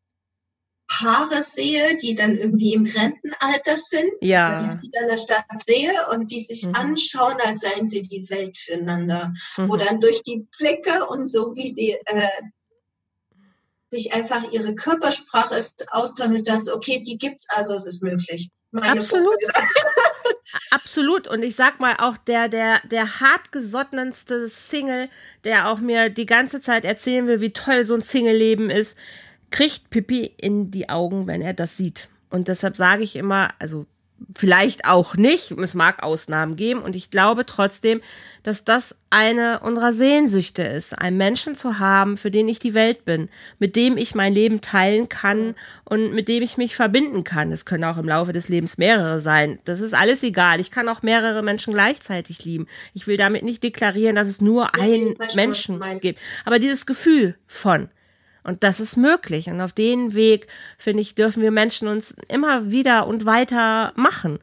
Paare 0.88 1.42
sehe, 1.42 1.96
die 1.96 2.14
dann 2.14 2.36
irgendwie 2.36 2.74
im 2.74 2.84
Rentenalter 2.84 3.76
sind, 3.76 4.12
ja. 4.20 4.62
wenn 4.62 4.70
ich 4.70 4.80
die 4.82 4.90
dann 4.92 5.02
in 5.02 5.08
der 5.08 5.18
Stadt 5.18 5.44
sehe 5.64 5.92
und 6.12 6.30
die 6.30 6.40
sich 6.40 6.66
mhm. 6.66 6.74
anschauen, 6.74 7.36
als 7.44 7.62
seien 7.62 7.88
sie 7.88 8.02
die 8.02 8.28
Welt 8.30 8.56
füreinander. 8.56 9.32
Mhm. 9.58 9.68
Wo 9.68 9.76
dann 9.76 10.00
durch 10.00 10.22
die 10.22 10.46
Blicke 10.58 11.06
und 11.06 11.28
so, 11.28 11.54
wie 11.54 11.68
sie 11.68 11.92
äh, 11.92 12.28
sich 13.96 14.12
einfach 14.12 14.52
ihre 14.52 14.74
Körpersprache 14.74 15.54
ist 15.54 15.86
austauschen 15.90 16.36
und 16.36 16.48
dachte, 16.48 16.74
okay, 16.74 17.00
die 17.00 17.18
gibt's 17.18 17.46
also, 17.50 17.72
es 17.74 17.86
ist 17.86 18.02
möglich. 18.02 18.50
Meine 18.70 19.00
Absolut. 19.00 19.34
Absolut. 20.70 21.28
Und 21.28 21.42
ich 21.42 21.56
sag 21.56 21.80
mal 21.80 21.96
auch 21.98 22.16
der, 22.16 22.48
der, 22.48 22.80
der 22.84 23.20
hartgesottenste 23.20 24.48
Single, 24.48 25.08
der 25.44 25.70
auch 25.70 25.80
mir 25.80 26.10
die 26.10 26.26
ganze 26.26 26.60
Zeit 26.60 26.84
erzählen 26.84 27.26
will, 27.26 27.40
wie 27.40 27.52
toll 27.52 27.84
so 27.84 27.94
ein 27.94 28.02
Single-Leben 28.02 28.70
ist, 28.70 28.96
kriegt 29.50 29.90
Pippi 29.90 30.34
in 30.36 30.70
die 30.70 30.88
Augen, 30.88 31.26
wenn 31.26 31.42
er 31.42 31.54
das 31.54 31.76
sieht. 31.76 32.08
Und 32.30 32.48
deshalb 32.48 32.76
sage 32.76 33.02
ich 33.02 33.16
immer, 33.16 33.50
also 33.58 33.86
vielleicht 34.36 34.86
auch 34.86 35.16
nicht. 35.16 35.50
Es 35.52 35.74
mag 35.74 36.02
Ausnahmen 36.02 36.56
geben 36.56 36.82
und 36.82 36.96
ich 36.96 37.10
glaube 37.10 37.46
trotzdem, 37.46 38.00
dass 38.42 38.64
das 38.64 38.96
eine 39.10 39.60
unserer 39.60 39.92
Sehnsüchte 39.92 40.62
ist, 40.62 40.98
einen 40.98 41.16
Menschen 41.16 41.54
zu 41.54 41.78
haben, 41.78 42.16
für 42.16 42.30
den 42.30 42.48
ich 42.48 42.58
die 42.58 42.74
Welt 42.74 43.04
bin, 43.04 43.28
mit 43.58 43.76
dem 43.76 43.96
ich 43.96 44.14
mein 44.14 44.32
Leben 44.32 44.60
teilen 44.60 45.08
kann 45.08 45.54
und 45.84 46.12
mit 46.12 46.28
dem 46.28 46.42
ich 46.42 46.56
mich 46.56 46.76
verbinden 46.76 47.24
kann. 47.24 47.52
Es 47.52 47.64
können 47.64 47.84
auch 47.84 47.98
im 47.98 48.08
Laufe 48.08 48.32
des 48.32 48.48
Lebens 48.48 48.78
mehrere 48.78 49.20
sein. 49.20 49.58
Das 49.64 49.80
ist 49.80 49.94
alles 49.94 50.22
egal. 50.22 50.60
Ich 50.60 50.70
kann 50.70 50.88
auch 50.88 51.02
mehrere 51.02 51.42
Menschen 51.42 51.72
gleichzeitig 51.72 52.44
lieben. 52.44 52.66
Ich 52.94 53.06
will 53.06 53.16
damit 53.16 53.42
nicht 53.42 53.62
deklarieren, 53.62 54.16
dass 54.16 54.28
es 54.28 54.40
nur 54.40 54.74
einen 54.74 55.16
Menschen 55.34 55.80
gibt. 56.00 56.20
Aber 56.44 56.58
dieses 56.58 56.86
Gefühl 56.86 57.36
von, 57.46 57.88
und 58.46 58.62
das 58.62 58.78
ist 58.78 58.96
möglich. 58.96 59.48
Und 59.48 59.60
auf 59.60 59.72
den 59.72 60.14
Weg, 60.14 60.46
finde 60.78 61.00
ich, 61.00 61.16
dürfen 61.16 61.42
wir 61.42 61.50
Menschen 61.50 61.88
uns 61.88 62.14
immer 62.28 62.70
wieder 62.70 63.06
und 63.08 63.26
weiter 63.26 63.92
machen. 63.96 64.38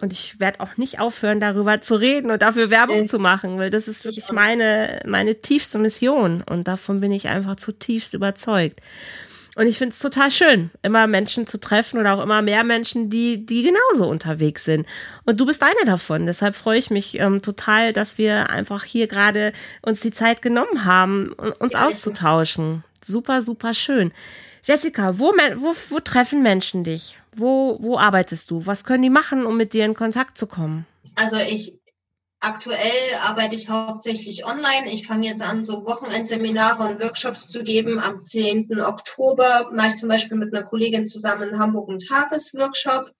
Und 0.00 0.12
ich 0.12 0.40
werde 0.40 0.58
auch 0.58 0.76
nicht 0.76 0.98
aufhören, 0.98 1.38
darüber 1.38 1.80
zu 1.80 1.94
reden 1.94 2.32
und 2.32 2.42
dafür 2.42 2.68
Werbung 2.68 3.02
äh, 3.02 3.04
zu 3.04 3.20
machen, 3.20 3.58
weil 3.58 3.70
das 3.70 3.86
ist 3.86 4.04
wirklich 4.04 4.32
meine, 4.32 5.00
meine 5.06 5.36
tiefste 5.36 5.78
Mission. 5.78 6.42
Und 6.42 6.66
davon 6.66 7.00
bin 7.00 7.12
ich 7.12 7.28
einfach 7.28 7.54
zutiefst 7.54 8.12
überzeugt. 8.12 8.80
Und 9.54 9.68
ich 9.68 9.78
finde 9.78 9.92
es 9.92 10.00
total 10.00 10.32
schön, 10.32 10.70
immer 10.82 11.06
Menschen 11.06 11.46
zu 11.46 11.60
treffen 11.60 12.00
oder 12.00 12.14
auch 12.14 12.22
immer 12.24 12.42
mehr 12.42 12.64
Menschen, 12.64 13.08
die, 13.08 13.46
die 13.46 13.62
genauso 13.62 14.10
unterwegs 14.10 14.64
sind. 14.64 14.84
Und 15.26 15.38
du 15.38 15.46
bist 15.46 15.62
einer 15.62 15.86
davon. 15.86 16.26
Deshalb 16.26 16.56
freue 16.56 16.78
ich 16.80 16.90
mich 16.90 17.20
ähm, 17.20 17.40
total, 17.40 17.92
dass 17.92 18.18
wir 18.18 18.50
einfach 18.50 18.82
hier 18.82 19.06
gerade 19.06 19.52
uns 19.80 20.00
die 20.00 20.10
Zeit 20.10 20.42
genommen 20.42 20.84
haben, 20.84 21.34
uns 21.60 21.74
ja, 21.74 21.86
auszutauschen 21.86 22.82
super, 23.04 23.42
super 23.42 23.74
schön. 23.74 24.12
Jessica, 24.62 25.18
wo, 25.18 25.32
wo, 25.56 25.74
wo 25.90 26.00
treffen 26.00 26.42
Menschen 26.42 26.84
dich? 26.84 27.16
Wo, 27.36 27.76
wo 27.80 27.98
arbeitest 27.98 28.50
du? 28.50 28.66
Was 28.66 28.84
können 28.84 29.02
die 29.02 29.10
machen, 29.10 29.44
um 29.46 29.56
mit 29.56 29.72
dir 29.72 29.84
in 29.84 29.94
Kontakt 29.94 30.38
zu 30.38 30.46
kommen? 30.46 30.86
Also 31.16 31.36
ich 31.36 31.80
aktuell 32.40 33.14
arbeite 33.22 33.54
ich 33.54 33.68
hauptsächlich 33.68 34.44
online. 34.44 34.90
Ich 34.90 35.06
fange 35.06 35.26
jetzt 35.26 35.42
an, 35.42 35.64
so 35.64 35.84
Wochenendseminare 35.86 36.88
und 36.88 37.02
Workshops 37.02 37.46
zu 37.48 37.64
geben. 37.64 37.98
Am 37.98 38.24
10. 38.24 38.80
Oktober 38.80 39.70
mache 39.72 39.88
ich 39.88 39.94
zum 39.96 40.08
Beispiel 40.08 40.36
mit 40.36 40.54
einer 40.54 40.66
Kollegin 40.66 41.06
zusammen 41.06 41.50
in 41.50 41.58
Hamburg 41.58 41.88
einen 41.88 41.98
Tagesworkshop. 41.98 43.10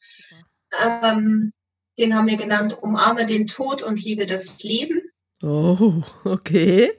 Ähm, 1.03 1.53
den 1.99 2.14
haben 2.14 2.28
wir 2.28 2.37
genannt 2.37 2.78
Umarme 2.82 3.26
den 3.26 3.47
Tod 3.47 3.82
und 3.82 4.03
liebe 4.03 4.26
das 4.26 4.62
Leben. 4.62 5.03
Oh, 5.45 5.92
okay. 6.24 6.90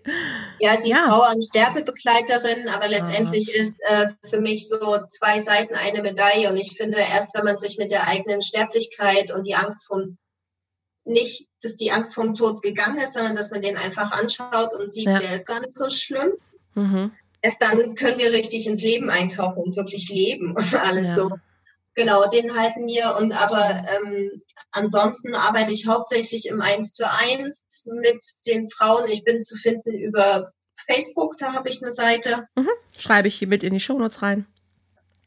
Ja, 0.59 0.77
sie 0.77 0.91
ist 0.91 0.95
ja. 0.95 1.01
Trauer- 1.01 1.33
und 1.33 1.43
Sterbebegleiterin, 1.43 2.69
aber 2.69 2.87
letztendlich 2.87 3.49
ah. 3.49 3.59
ist 3.59 3.77
äh, 3.81 4.07
für 4.29 4.39
mich 4.39 4.69
so 4.69 4.97
zwei 5.07 5.39
Seiten 5.39 5.73
eine 5.73 6.03
Medaille. 6.03 6.49
Und 6.49 6.57
ich 6.57 6.77
finde, 6.77 6.97
erst 6.97 7.35
wenn 7.35 7.43
man 7.43 7.57
sich 7.57 7.77
mit 7.77 7.89
der 7.89 8.07
eigenen 8.07 8.43
Sterblichkeit 8.43 9.33
und 9.33 9.47
die 9.47 9.55
Angst 9.55 9.87
vom, 9.87 10.17
nicht, 11.05 11.47
dass 11.61 11.75
die 11.75 11.91
Angst 11.91 12.13
vom 12.13 12.35
Tod 12.35 12.61
gegangen 12.61 12.99
ist, 12.99 13.13
sondern 13.13 13.35
dass 13.35 13.49
man 13.49 13.61
den 13.61 13.77
einfach 13.77 14.11
anschaut 14.11 14.73
und 14.79 14.91
sieht, 14.91 15.07
ja. 15.07 15.17
der 15.17 15.35
ist 15.35 15.47
gar 15.47 15.59
nicht 15.59 15.73
so 15.73 15.89
schlimm. 15.89 16.33
Mhm. 16.75 17.13
erst 17.41 17.61
dann 17.61 17.95
können 17.95 18.19
wir 18.19 18.33
richtig 18.33 18.67
ins 18.67 18.83
Leben 18.83 19.09
eintauchen 19.09 19.63
und 19.63 19.77
wirklich 19.77 20.09
leben 20.09 20.53
und 20.55 20.75
alles 20.85 21.09
ja. 21.09 21.15
so. 21.15 21.31
Genau, 21.95 22.29
den 22.29 22.55
halten 22.55 22.85
wir. 22.85 23.15
Und 23.17 23.31
aber 23.31 23.85
ähm, 23.87 24.41
ansonsten 24.75 25.33
arbeite 25.33 25.73
ich 25.73 25.87
hauptsächlich 25.87 26.47
im 26.47 26.61
Eins 26.61 26.93
zu 26.93 27.09
eins 27.09 27.63
mit 27.85 28.23
den 28.45 28.69
Frauen. 28.69 29.09
Ich 29.09 29.23
bin 29.23 29.41
zu 29.41 29.55
finden 29.55 29.93
über 29.93 30.51
Facebook, 30.87 31.37
da 31.37 31.53
habe 31.53 31.69
ich 31.69 31.81
eine 31.81 31.91
Seite. 31.91 32.47
Mhm. 32.55 32.69
Schreibe 32.97 33.27
ich 33.27 33.35
hier 33.35 33.47
mit 33.47 33.63
in 33.63 33.73
die 33.73 33.79
Shownotes 33.79 34.21
rein. 34.21 34.45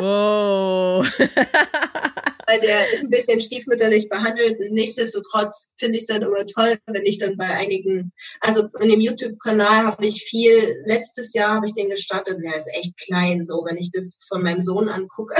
Wow. 0.00 1.06
Weil 2.46 2.60
der 2.60 2.92
ist 2.92 3.00
ein 3.00 3.10
bisschen 3.10 3.40
stiefmütterlich 3.40 4.08
behandelt. 4.08 4.58
Nichtsdestotrotz 4.70 5.70
finde 5.78 5.96
ich 5.96 6.02
es 6.02 6.06
dann 6.06 6.22
immer 6.22 6.46
toll, 6.46 6.76
wenn 6.86 7.04
ich 7.04 7.18
dann 7.18 7.36
bei 7.36 7.46
einigen, 7.46 8.12
also 8.40 8.68
in 8.80 8.90
dem 8.90 9.00
YouTube-Kanal 9.00 9.84
habe 9.84 10.06
ich 10.06 10.24
viel, 10.24 10.82
letztes 10.84 11.32
Jahr 11.32 11.54
habe 11.54 11.66
ich 11.66 11.74
den 11.74 11.88
gestartet, 11.90 12.38
der 12.42 12.56
ist 12.56 12.68
echt 12.74 12.98
klein, 12.98 13.44
so, 13.44 13.64
wenn 13.66 13.76
ich 13.76 13.90
das 13.90 14.18
von 14.28 14.42
meinem 14.42 14.60
Sohn 14.60 14.88
angucke. 14.88 15.34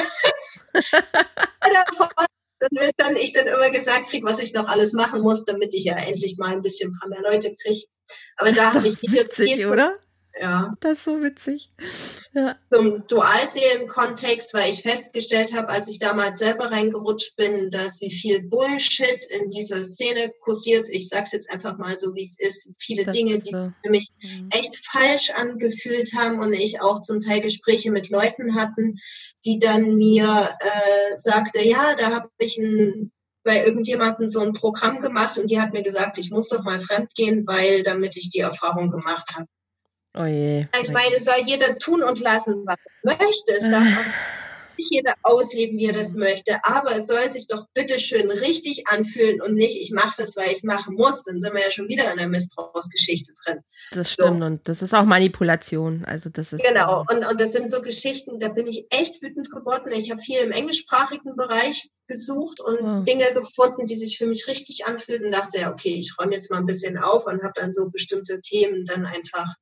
dann 0.92 2.27
wird 2.60 2.92
dann 2.96 3.16
ich 3.16 3.32
dann 3.32 3.46
immer 3.46 3.70
gesagt 3.70 4.08
kriege, 4.08 4.26
was 4.26 4.42
ich 4.42 4.52
noch 4.52 4.68
alles 4.68 4.92
machen 4.92 5.22
muss, 5.22 5.44
damit 5.44 5.74
ich 5.74 5.84
ja 5.84 5.96
endlich 5.96 6.36
mal 6.38 6.52
ein 6.52 6.62
bisschen 6.62 6.90
ein 6.90 6.98
paar 6.98 7.08
mehr 7.08 7.30
Leute 7.30 7.54
kriege. 7.54 7.86
Aber 8.36 8.52
da 8.52 8.74
habe 8.74 8.88
ich 8.88 9.00
Videos 9.02 9.38
witzig, 9.38 9.66
oder? 9.66 9.96
Ja. 10.40 10.74
Das 10.80 10.92
ist 10.92 11.04
so 11.04 11.22
witzig. 11.22 11.70
Ja. 12.32 12.56
Zum 12.70 13.06
Dualseelen-Kontext, 13.06 14.54
weil 14.54 14.70
ich 14.70 14.82
festgestellt 14.82 15.54
habe, 15.56 15.68
als 15.68 15.88
ich 15.88 15.98
damals 15.98 16.38
selber 16.38 16.70
reingerutscht 16.70 17.36
bin, 17.36 17.70
dass 17.70 18.00
wie 18.00 18.10
viel 18.10 18.42
Bullshit 18.42 19.24
in 19.40 19.48
dieser 19.48 19.82
Szene 19.82 20.32
kursiert. 20.40 20.86
Ich 20.90 21.08
sag's 21.08 21.32
jetzt 21.32 21.50
einfach 21.50 21.78
mal 21.78 21.96
so, 21.98 22.14
wie 22.14 22.24
es 22.24 22.36
ist. 22.38 22.70
Viele 22.78 23.04
das 23.04 23.16
Dinge, 23.16 23.38
die 23.38 23.50
so. 23.50 23.72
für 23.82 23.90
mich 23.90 24.08
mhm. 24.22 24.48
echt 24.50 24.76
falsch 24.86 25.30
angefühlt 25.30 26.12
haben 26.14 26.40
und 26.40 26.52
ich 26.52 26.80
auch 26.80 27.00
zum 27.00 27.20
Teil 27.20 27.40
Gespräche 27.40 27.90
mit 27.90 28.10
Leuten 28.10 28.54
hatten, 28.54 28.98
die 29.44 29.58
dann 29.58 29.96
mir 29.96 30.56
äh, 30.60 31.16
sagte, 31.16 31.64
ja, 31.64 31.94
da 31.96 32.10
habe 32.10 32.28
ich 32.38 32.58
ein 32.58 33.12
bei 33.44 33.64
irgendjemandem 33.64 34.28
so 34.28 34.40
ein 34.40 34.52
Programm 34.52 35.00
gemacht 35.00 35.38
und 35.38 35.50
die 35.50 35.58
hat 35.58 35.72
mir 35.72 35.82
gesagt, 35.82 36.18
ich 36.18 36.30
muss 36.30 36.50
doch 36.50 36.64
mal 36.64 36.78
fremd 36.80 37.14
gehen, 37.14 37.46
weil 37.46 37.82
damit 37.82 38.16
ich 38.18 38.28
die 38.28 38.40
Erfahrung 38.40 38.90
gemacht 38.90 39.34
habe. 39.34 39.46
Oh 40.14 40.24
je. 40.24 40.66
Ich 40.80 40.90
meine, 40.90 41.20
soll 41.20 41.42
jeder 41.44 41.78
tun 41.78 42.02
und 42.02 42.20
lassen, 42.20 42.64
was 42.66 42.76
er 43.04 43.16
möchte. 43.18 43.52
Es 43.52 43.70
darf 43.70 43.84
nicht 44.78 44.92
jeder 44.92 45.12
ausleben, 45.22 45.78
wie 45.78 45.86
er 45.86 45.92
das 45.92 46.14
möchte. 46.14 46.58
Aber 46.62 46.96
es 46.96 47.06
soll 47.06 47.30
sich 47.30 47.46
doch 47.46 47.66
bitte 47.74 47.98
schön 47.98 48.30
richtig 48.30 48.84
anfühlen 48.88 49.42
und 49.42 49.54
nicht, 49.54 49.76
ich 49.80 49.90
mache 49.92 50.14
das, 50.18 50.36
weil 50.36 50.46
ich 50.46 50.58
es 50.58 50.62
machen 50.62 50.94
muss. 50.94 51.24
Dann 51.24 51.40
sind 51.40 51.54
wir 51.54 51.62
ja 51.62 51.70
schon 51.70 51.88
wieder 51.88 52.10
in 52.10 52.18
der 52.18 52.28
Missbrauchsgeschichte 52.28 53.32
drin. 53.44 53.58
Das 53.90 54.12
stimmt. 54.12 54.40
So. 54.40 54.46
Und 54.46 54.68
das 54.68 54.82
ist 54.82 54.94
auch 54.94 55.04
Manipulation. 55.04 56.04
Also 56.04 56.30
das 56.30 56.52
ist. 56.52 56.64
Genau. 56.64 57.04
Und, 57.10 57.26
und 57.26 57.40
das 57.40 57.52
sind 57.52 57.70
so 57.70 57.82
Geschichten, 57.82 58.38
da 58.38 58.48
bin 58.48 58.66
ich 58.66 58.86
echt 58.90 59.22
wütend 59.22 59.50
geworden. 59.50 59.90
Ich 59.92 60.10
habe 60.10 60.20
viel 60.20 60.38
im 60.38 60.52
englischsprachigen 60.52 61.36
Bereich 61.36 61.90
gesucht 62.06 62.60
und 62.60 62.78
oh. 62.80 63.02
Dinge 63.02 63.26
gefunden, 63.34 63.84
die 63.84 63.96
sich 63.96 64.16
für 64.16 64.26
mich 64.26 64.48
richtig 64.48 64.86
anfühlten 64.86 65.26
und 65.26 65.34
dachte, 65.34 65.58
ja, 65.58 65.70
okay, 65.70 65.94
ich 65.94 66.14
räume 66.18 66.32
jetzt 66.32 66.50
mal 66.50 66.58
ein 66.58 66.66
bisschen 66.66 66.96
auf 66.96 67.26
und 67.26 67.42
habe 67.42 67.52
dann 67.56 67.72
so 67.72 67.90
bestimmte 67.90 68.40
Themen 68.40 68.86
dann 68.86 69.04
einfach 69.04 69.54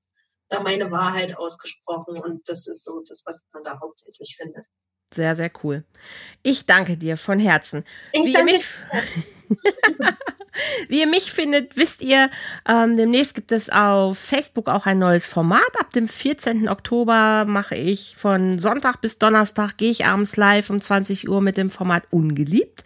da 0.48 0.60
meine 0.60 0.90
Wahrheit 0.90 1.36
ausgesprochen 1.36 2.18
und 2.18 2.48
das 2.48 2.66
ist 2.66 2.84
so 2.84 3.02
das, 3.06 3.22
was 3.24 3.42
man 3.52 3.64
da 3.64 3.80
hauptsächlich 3.80 4.36
findet. 4.40 4.66
Sehr, 5.12 5.34
sehr 5.36 5.50
cool. 5.62 5.84
Ich 6.42 6.66
danke 6.66 6.96
dir 6.96 7.16
von 7.16 7.38
Herzen. 7.38 7.84
Ich 8.12 8.26
Wie 8.26 8.32
danke 8.32 8.52
ihr 8.52 8.58
mich, 8.58 8.66
Wie 10.88 11.00
ihr 11.00 11.06
mich 11.06 11.32
findet, 11.32 11.76
wisst 11.76 12.02
ihr, 12.02 12.30
ähm, 12.68 12.96
demnächst 12.96 13.34
gibt 13.34 13.52
es 13.52 13.70
auf 13.70 14.18
Facebook 14.18 14.68
auch 14.68 14.86
ein 14.86 14.98
neues 14.98 15.26
Format. 15.26 15.70
Ab 15.78 15.92
dem 15.92 16.08
14. 16.08 16.68
Oktober 16.68 17.44
mache 17.46 17.76
ich 17.76 18.16
von 18.16 18.58
Sonntag 18.58 19.00
bis 19.00 19.18
Donnerstag, 19.18 19.76
gehe 19.76 19.90
ich 19.90 20.06
abends 20.06 20.36
live 20.36 20.70
um 20.70 20.80
20 20.80 21.28
Uhr 21.28 21.40
mit 21.40 21.56
dem 21.56 21.70
Format 21.70 22.04
Ungeliebt. 22.10 22.84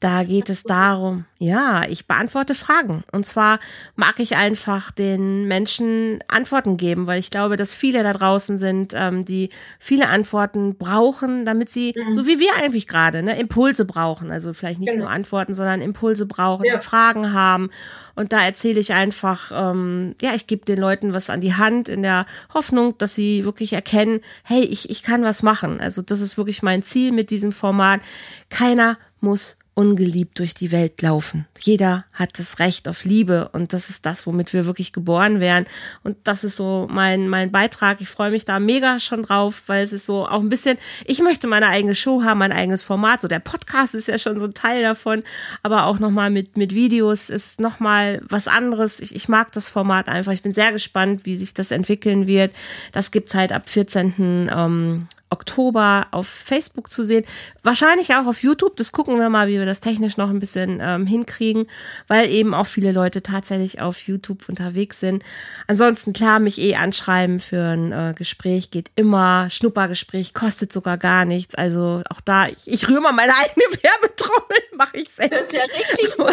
Da 0.00 0.24
geht 0.24 0.48
es 0.48 0.62
darum, 0.62 1.26
ja, 1.38 1.82
ich 1.86 2.06
beantworte 2.06 2.54
Fragen. 2.54 3.04
Und 3.12 3.26
zwar 3.26 3.60
mag 3.96 4.18
ich 4.18 4.34
einfach 4.34 4.90
den 4.90 5.46
Menschen 5.46 6.24
Antworten 6.26 6.78
geben, 6.78 7.06
weil 7.06 7.18
ich 7.18 7.30
glaube, 7.30 7.56
dass 7.56 7.74
viele 7.74 8.02
da 8.02 8.14
draußen 8.14 8.56
sind, 8.56 8.94
ähm, 8.96 9.26
die 9.26 9.50
viele 9.78 10.08
Antworten 10.08 10.76
brauchen, 10.76 11.44
damit 11.44 11.68
sie, 11.68 11.92
mhm. 11.94 12.14
so 12.14 12.26
wie 12.26 12.38
wir 12.38 12.54
eigentlich 12.56 12.86
gerade, 12.86 13.22
ne, 13.22 13.38
Impulse 13.38 13.84
brauchen. 13.84 14.30
Also 14.30 14.54
vielleicht 14.54 14.80
nicht 14.80 14.90
genau. 14.90 15.04
nur 15.04 15.10
Antworten, 15.10 15.52
sondern 15.52 15.82
Impulse 15.82 16.24
brauchen, 16.24 16.64
ja. 16.64 16.80
Fragen 16.80 17.34
haben. 17.34 17.68
Und 18.14 18.32
da 18.32 18.42
erzähle 18.42 18.80
ich 18.80 18.94
einfach, 18.94 19.52
ähm, 19.54 20.14
ja, 20.22 20.34
ich 20.34 20.46
gebe 20.46 20.64
den 20.64 20.78
Leuten 20.78 21.12
was 21.12 21.28
an 21.28 21.42
die 21.42 21.54
Hand 21.54 21.90
in 21.90 22.00
der 22.00 22.24
Hoffnung, 22.54 22.96
dass 22.96 23.14
sie 23.14 23.44
wirklich 23.44 23.74
erkennen, 23.74 24.20
hey, 24.44 24.62
ich, 24.62 24.88
ich 24.88 25.02
kann 25.02 25.24
was 25.24 25.42
machen. 25.42 25.78
Also 25.78 26.00
das 26.00 26.22
ist 26.22 26.38
wirklich 26.38 26.62
mein 26.62 26.82
Ziel 26.82 27.12
mit 27.12 27.28
diesem 27.28 27.52
Format. 27.52 28.00
Keiner 28.48 28.96
muss 29.20 29.58
ungeliebt 29.74 30.38
durch 30.38 30.52
die 30.52 30.72
Welt 30.72 31.00
laufen. 31.00 31.46
Jeder 31.60 32.04
hat 32.12 32.38
das 32.38 32.58
Recht 32.58 32.88
auf 32.88 33.04
Liebe 33.04 33.48
und 33.52 33.72
das 33.72 33.88
ist 33.88 34.04
das, 34.04 34.26
womit 34.26 34.52
wir 34.52 34.66
wirklich 34.66 34.92
geboren 34.92 35.40
werden. 35.40 35.66
Und 36.02 36.16
das 36.24 36.44
ist 36.44 36.56
so 36.56 36.86
mein, 36.90 37.28
mein 37.28 37.52
Beitrag. 37.52 38.00
Ich 38.00 38.08
freue 38.08 38.30
mich 38.30 38.44
da 38.44 38.58
mega 38.60 38.98
schon 38.98 39.22
drauf, 39.22 39.62
weil 39.66 39.82
es 39.82 39.92
ist 39.92 40.06
so 40.06 40.26
auch 40.26 40.40
ein 40.40 40.48
bisschen, 40.48 40.76
ich 41.06 41.20
möchte 41.20 41.46
meine 41.46 41.68
eigene 41.68 41.94
Show 41.94 42.22
haben, 42.22 42.38
mein 42.38 42.52
eigenes 42.52 42.82
Format. 42.82 43.22
So 43.22 43.28
der 43.28 43.38
Podcast 43.38 43.94
ist 43.94 44.08
ja 44.08 44.18
schon 44.18 44.38
so 44.38 44.46
ein 44.46 44.54
Teil 44.54 44.82
davon, 44.82 45.22
aber 45.62 45.86
auch 45.86 45.98
nochmal 45.98 46.30
mit, 46.30 46.56
mit 46.56 46.74
Videos 46.74 47.30
ist 47.30 47.60
nochmal 47.60 48.20
was 48.28 48.48
anderes. 48.48 49.00
Ich, 49.00 49.14
ich 49.14 49.28
mag 49.28 49.52
das 49.52 49.68
Format 49.68 50.08
einfach. 50.08 50.32
Ich 50.32 50.42
bin 50.42 50.52
sehr 50.52 50.72
gespannt, 50.72 51.24
wie 51.24 51.36
sich 51.36 51.54
das 51.54 51.70
entwickeln 51.70 52.26
wird. 52.26 52.52
Das 52.92 53.10
gibt's 53.10 53.34
halt 53.34 53.52
ab 53.52 53.68
14. 53.68 54.98
Oktober 55.30 56.08
auf 56.10 56.26
Facebook 56.26 56.92
zu 56.92 57.04
sehen. 57.04 57.24
Wahrscheinlich 57.62 58.14
auch 58.14 58.26
auf 58.26 58.42
YouTube. 58.42 58.76
Das 58.76 58.92
gucken 58.92 59.18
wir 59.18 59.30
mal, 59.30 59.48
wie 59.48 59.58
wir 59.58 59.66
das 59.66 59.80
technisch 59.80 60.16
noch 60.16 60.30
ein 60.30 60.38
bisschen 60.38 60.80
ähm, 60.82 61.06
hinkriegen, 61.06 61.66
weil 62.08 62.30
eben 62.30 62.52
auch 62.52 62.66
viele 62.66 62.92
Leute 62.92 63.22
tatsächlich 63.22 63.80
auf 63.80 64.02
YouTube 64.02 64.48
unterwegs 64.48 65.00
sind. 65.00 65.22
Ansonsten 65.66 66.12
klar, 66.12 66.40
mich 66.40 66.60
eh 66.60 66.74
anschreiben 66.74 67.40
für 67.40 67.62
ein 67.62 67.92
äh, 67.92 68.14
Gespräch 68.16 68.70
geht 68.70 68.90
immer. 68.96 69.48
Schnuppergespräch 69.50 70.34
kostet 70.34 70.72
sogar 70.72 70.98
gar 70.98 71.24
nichts. 71.24 71.54
Also 71.54 72.02
auch 72.10 72.20
da, 72.20 72.46
ich, 72.46 72.66
ich 72.66 72.88
rühre 72.88 73.00
mal 73.00 73.12
meine 73.12 73.32
eigene 73.34 73.82
Werbetrommel, 73.82 74.58
mache 74.76 74.96
ich 74.98 75.10
selbst. 75.10 75.32
Das 75.32 75.42
ist 75.42 75.54
ja 75.54 75.62
richtig. 75.64 76.10
So. 76.16 76.28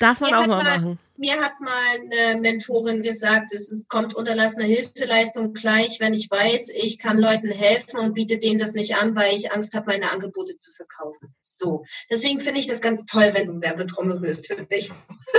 Darf 0.00 0.20
man 0.20 0.34
auch 0.34 0.46
mal 0.46 0.62
machen 0.62 0.98
mir 1.18 1.40
hat 1.40 1.60
mal 1.60 1.72
eine 1.94 2.40
Mentorin 2.40 3.02
gesagt, 3.02 3.52
es 3.52 3.84
kommt 3.88 4.14
unterlassene 4.14 4.64
Hilfeleistung 4.64 5.52
gleich, 5.52 5.98
wenn 6.00 6.14
ich 6.14 6.30
weiß, 6.30 6.70
ich 6.70 6.98
kann 6.98 7.18
Leuten 7.18 7.48
helfen 7.48 7.98
und 8.00 8.14
biete 8.14 8.38
denen 8.38 8.58
das 8.58 8.74
nicht 8.74 8.96
an, 8.96 9.14
weil 9.16 9.34
ich 9.34 9.52
Angst 9.52 9.74
habe, 9.74 9.86
meine 9.86 10.10
Angebote 10.10 10.56
zu 10.56 10.72
verkaufen. 10.72 11.34
So. 11.40 11.84
Deswegen 12.10 12.40
finde 12.40 12.60
ich 12.60 12.66
das 12.66 12.80
ganz 12.80 13.04
toll, 13.04 13.30
wenn 13.32 13.46
du 13.46 13.60
Werbetrommel 13.60 14.22
wirst 14.22 14.46
für 14.52 14.64
dich. 14.64 14.90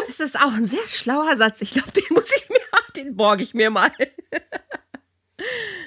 Das 0.08 0.20
ist 0.20 0.38
auch 0.38 0.54
ein 0.54 0.66
sehr 0.66 0.88
schlauer 0.88 1.38
Satz. 1.38 1.62
Ich 1.62 1.72
glaube, 1.72 1.92
den 1.92 2.04
muss 2.12 2.30
ich 2.36 2.50
mir, 2.50 2.60
den 2.96 3.16
borge 3.16 3.44
ich 3.44 3.54
mir 3.54 3.70
mal. 3.70 3.92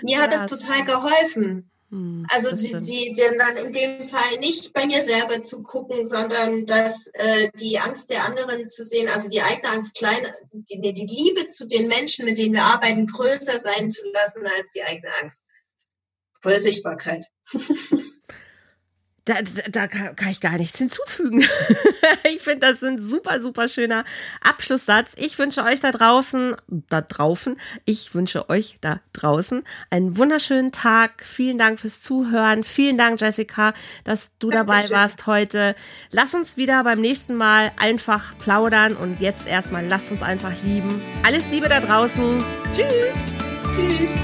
Mir 0.02 0.16
ja, 0.16 0.18
hat 0.20 0.32
das 0.32 0.46
total 0.46 0.84
geholfen. 0.84 1.69
Hm, 1.90 2.24
also 2.30 2.54
die, 2.56 2.78
die, 2.80 3.14
die, 3.14 3.36
dann 3.36 3.56
in 3.56 3.72
dem 3.72 4.08
Fall 4.08 4.38
nicht 4.38 4.72
bei 4.72 4.86
mir 4.86 5.02
selber 5.02 5.42
zu 5.42 5.62
gucken, 5.62 6.06
sondern 6.06 6.64
dass 6.66 7.08
äh, 7.14 7.48
die 7.58 7.78
Angst 7.78 8.10
der 8.10 8.24
anderen 8.24 8.68
zu 8.68 8.84
sehen, 8.84 9.08
also 9.08 9.28
die 9.28 9.42
eigene 9.42 9.70
Angst 9.70 9.96
klein, 9.96 10.24
die, 10.52 10.80
die 10.80 11.06
Liebe 11.06 11.50
zu 11.50 11.66
den 11.66 11.88
Menschen, 11.88 12.24
mit 12.24 12.38
denen 12.38 12.54
wir 12.54 12.64
arbeiten, 12.64 13.06
größer 13.06 13.58
sein 13.58 13.90
zu 13.90 14.02
lassen 14.12 14.46
als 14.46 14.70
die 14.74 14.82
eigene 14.82 15.12
Angst. 15.20 15.42
Volle 16.40 16.60
Sichtbarkeit. 16.60 17.26
Da, 19.30 19.36
da, 19.70 19.86
da 19.86 19.86
kann 19.86 20.28
ich 20.28 20.40
gar 20.40 20.58
nichts 20.58 20.78
hinzufügen. 20.78 21.44
ich 22.24 22.40
finde, 22.40 22.66
das 22.66 22.82
ist 22.82 22.84
ein 22.84 23.00
super, 23.00 23.40
super 23.40 23.68
schöner 23.68 24.04
Abschlusssatz. 24.40 25.12
Ich 25.16 25.38
wünsche 25.38 25.62
euch 25.62 25.80
da 25.80 25.92
draußen, 25.92 26.56
da 26.88 27.00
draußen, 27.00 27.56
ich 27.84 28.12
wünsche 28.12 28.50
euch 28.50 28.78
da 28.80 28.98
draußen 29.12 29.62
einen 29.88 30.16
wunderschönen 30.16 30.72
Tag. 30.72 31.24
Vielen 31.24 31.58
Dank 31.58 31.78
fürs 31.78 32.02
Zuhören. 32.02 32.64
Vielen 32.64 32.98
Dank, 32.98 33.20
Jessica, 33.20 33.72
dass 34.02 34.30
du 34.40 34.50
dabei 34.50 34.90
warst 34.90 35.28
heute. 35.28 35.76
Lass 36.10 36.34
uns 36.34 36.56
wieder 36.56 36.82
beim 36.82 37.00
nächsten 37.00 37.36
Mal 37.36 37.70
einfach 37.76 38.36
plaudern 38.38 38.96
und 38.96 39.20
jetzt 39.20 39.46
erstmal 39.46 39.86
lasst 39.86 40.10
uns 40.10 40.24
einfach 40.24 40.54
lieben. 40.64 41.00
Alles 41.22 41.48
Liebe 41.50 41.68
da 41.68 41.78
draußen. 41.78 42.38
Tschüss. 42.72 43.14
Tschüss. 43.76 44.16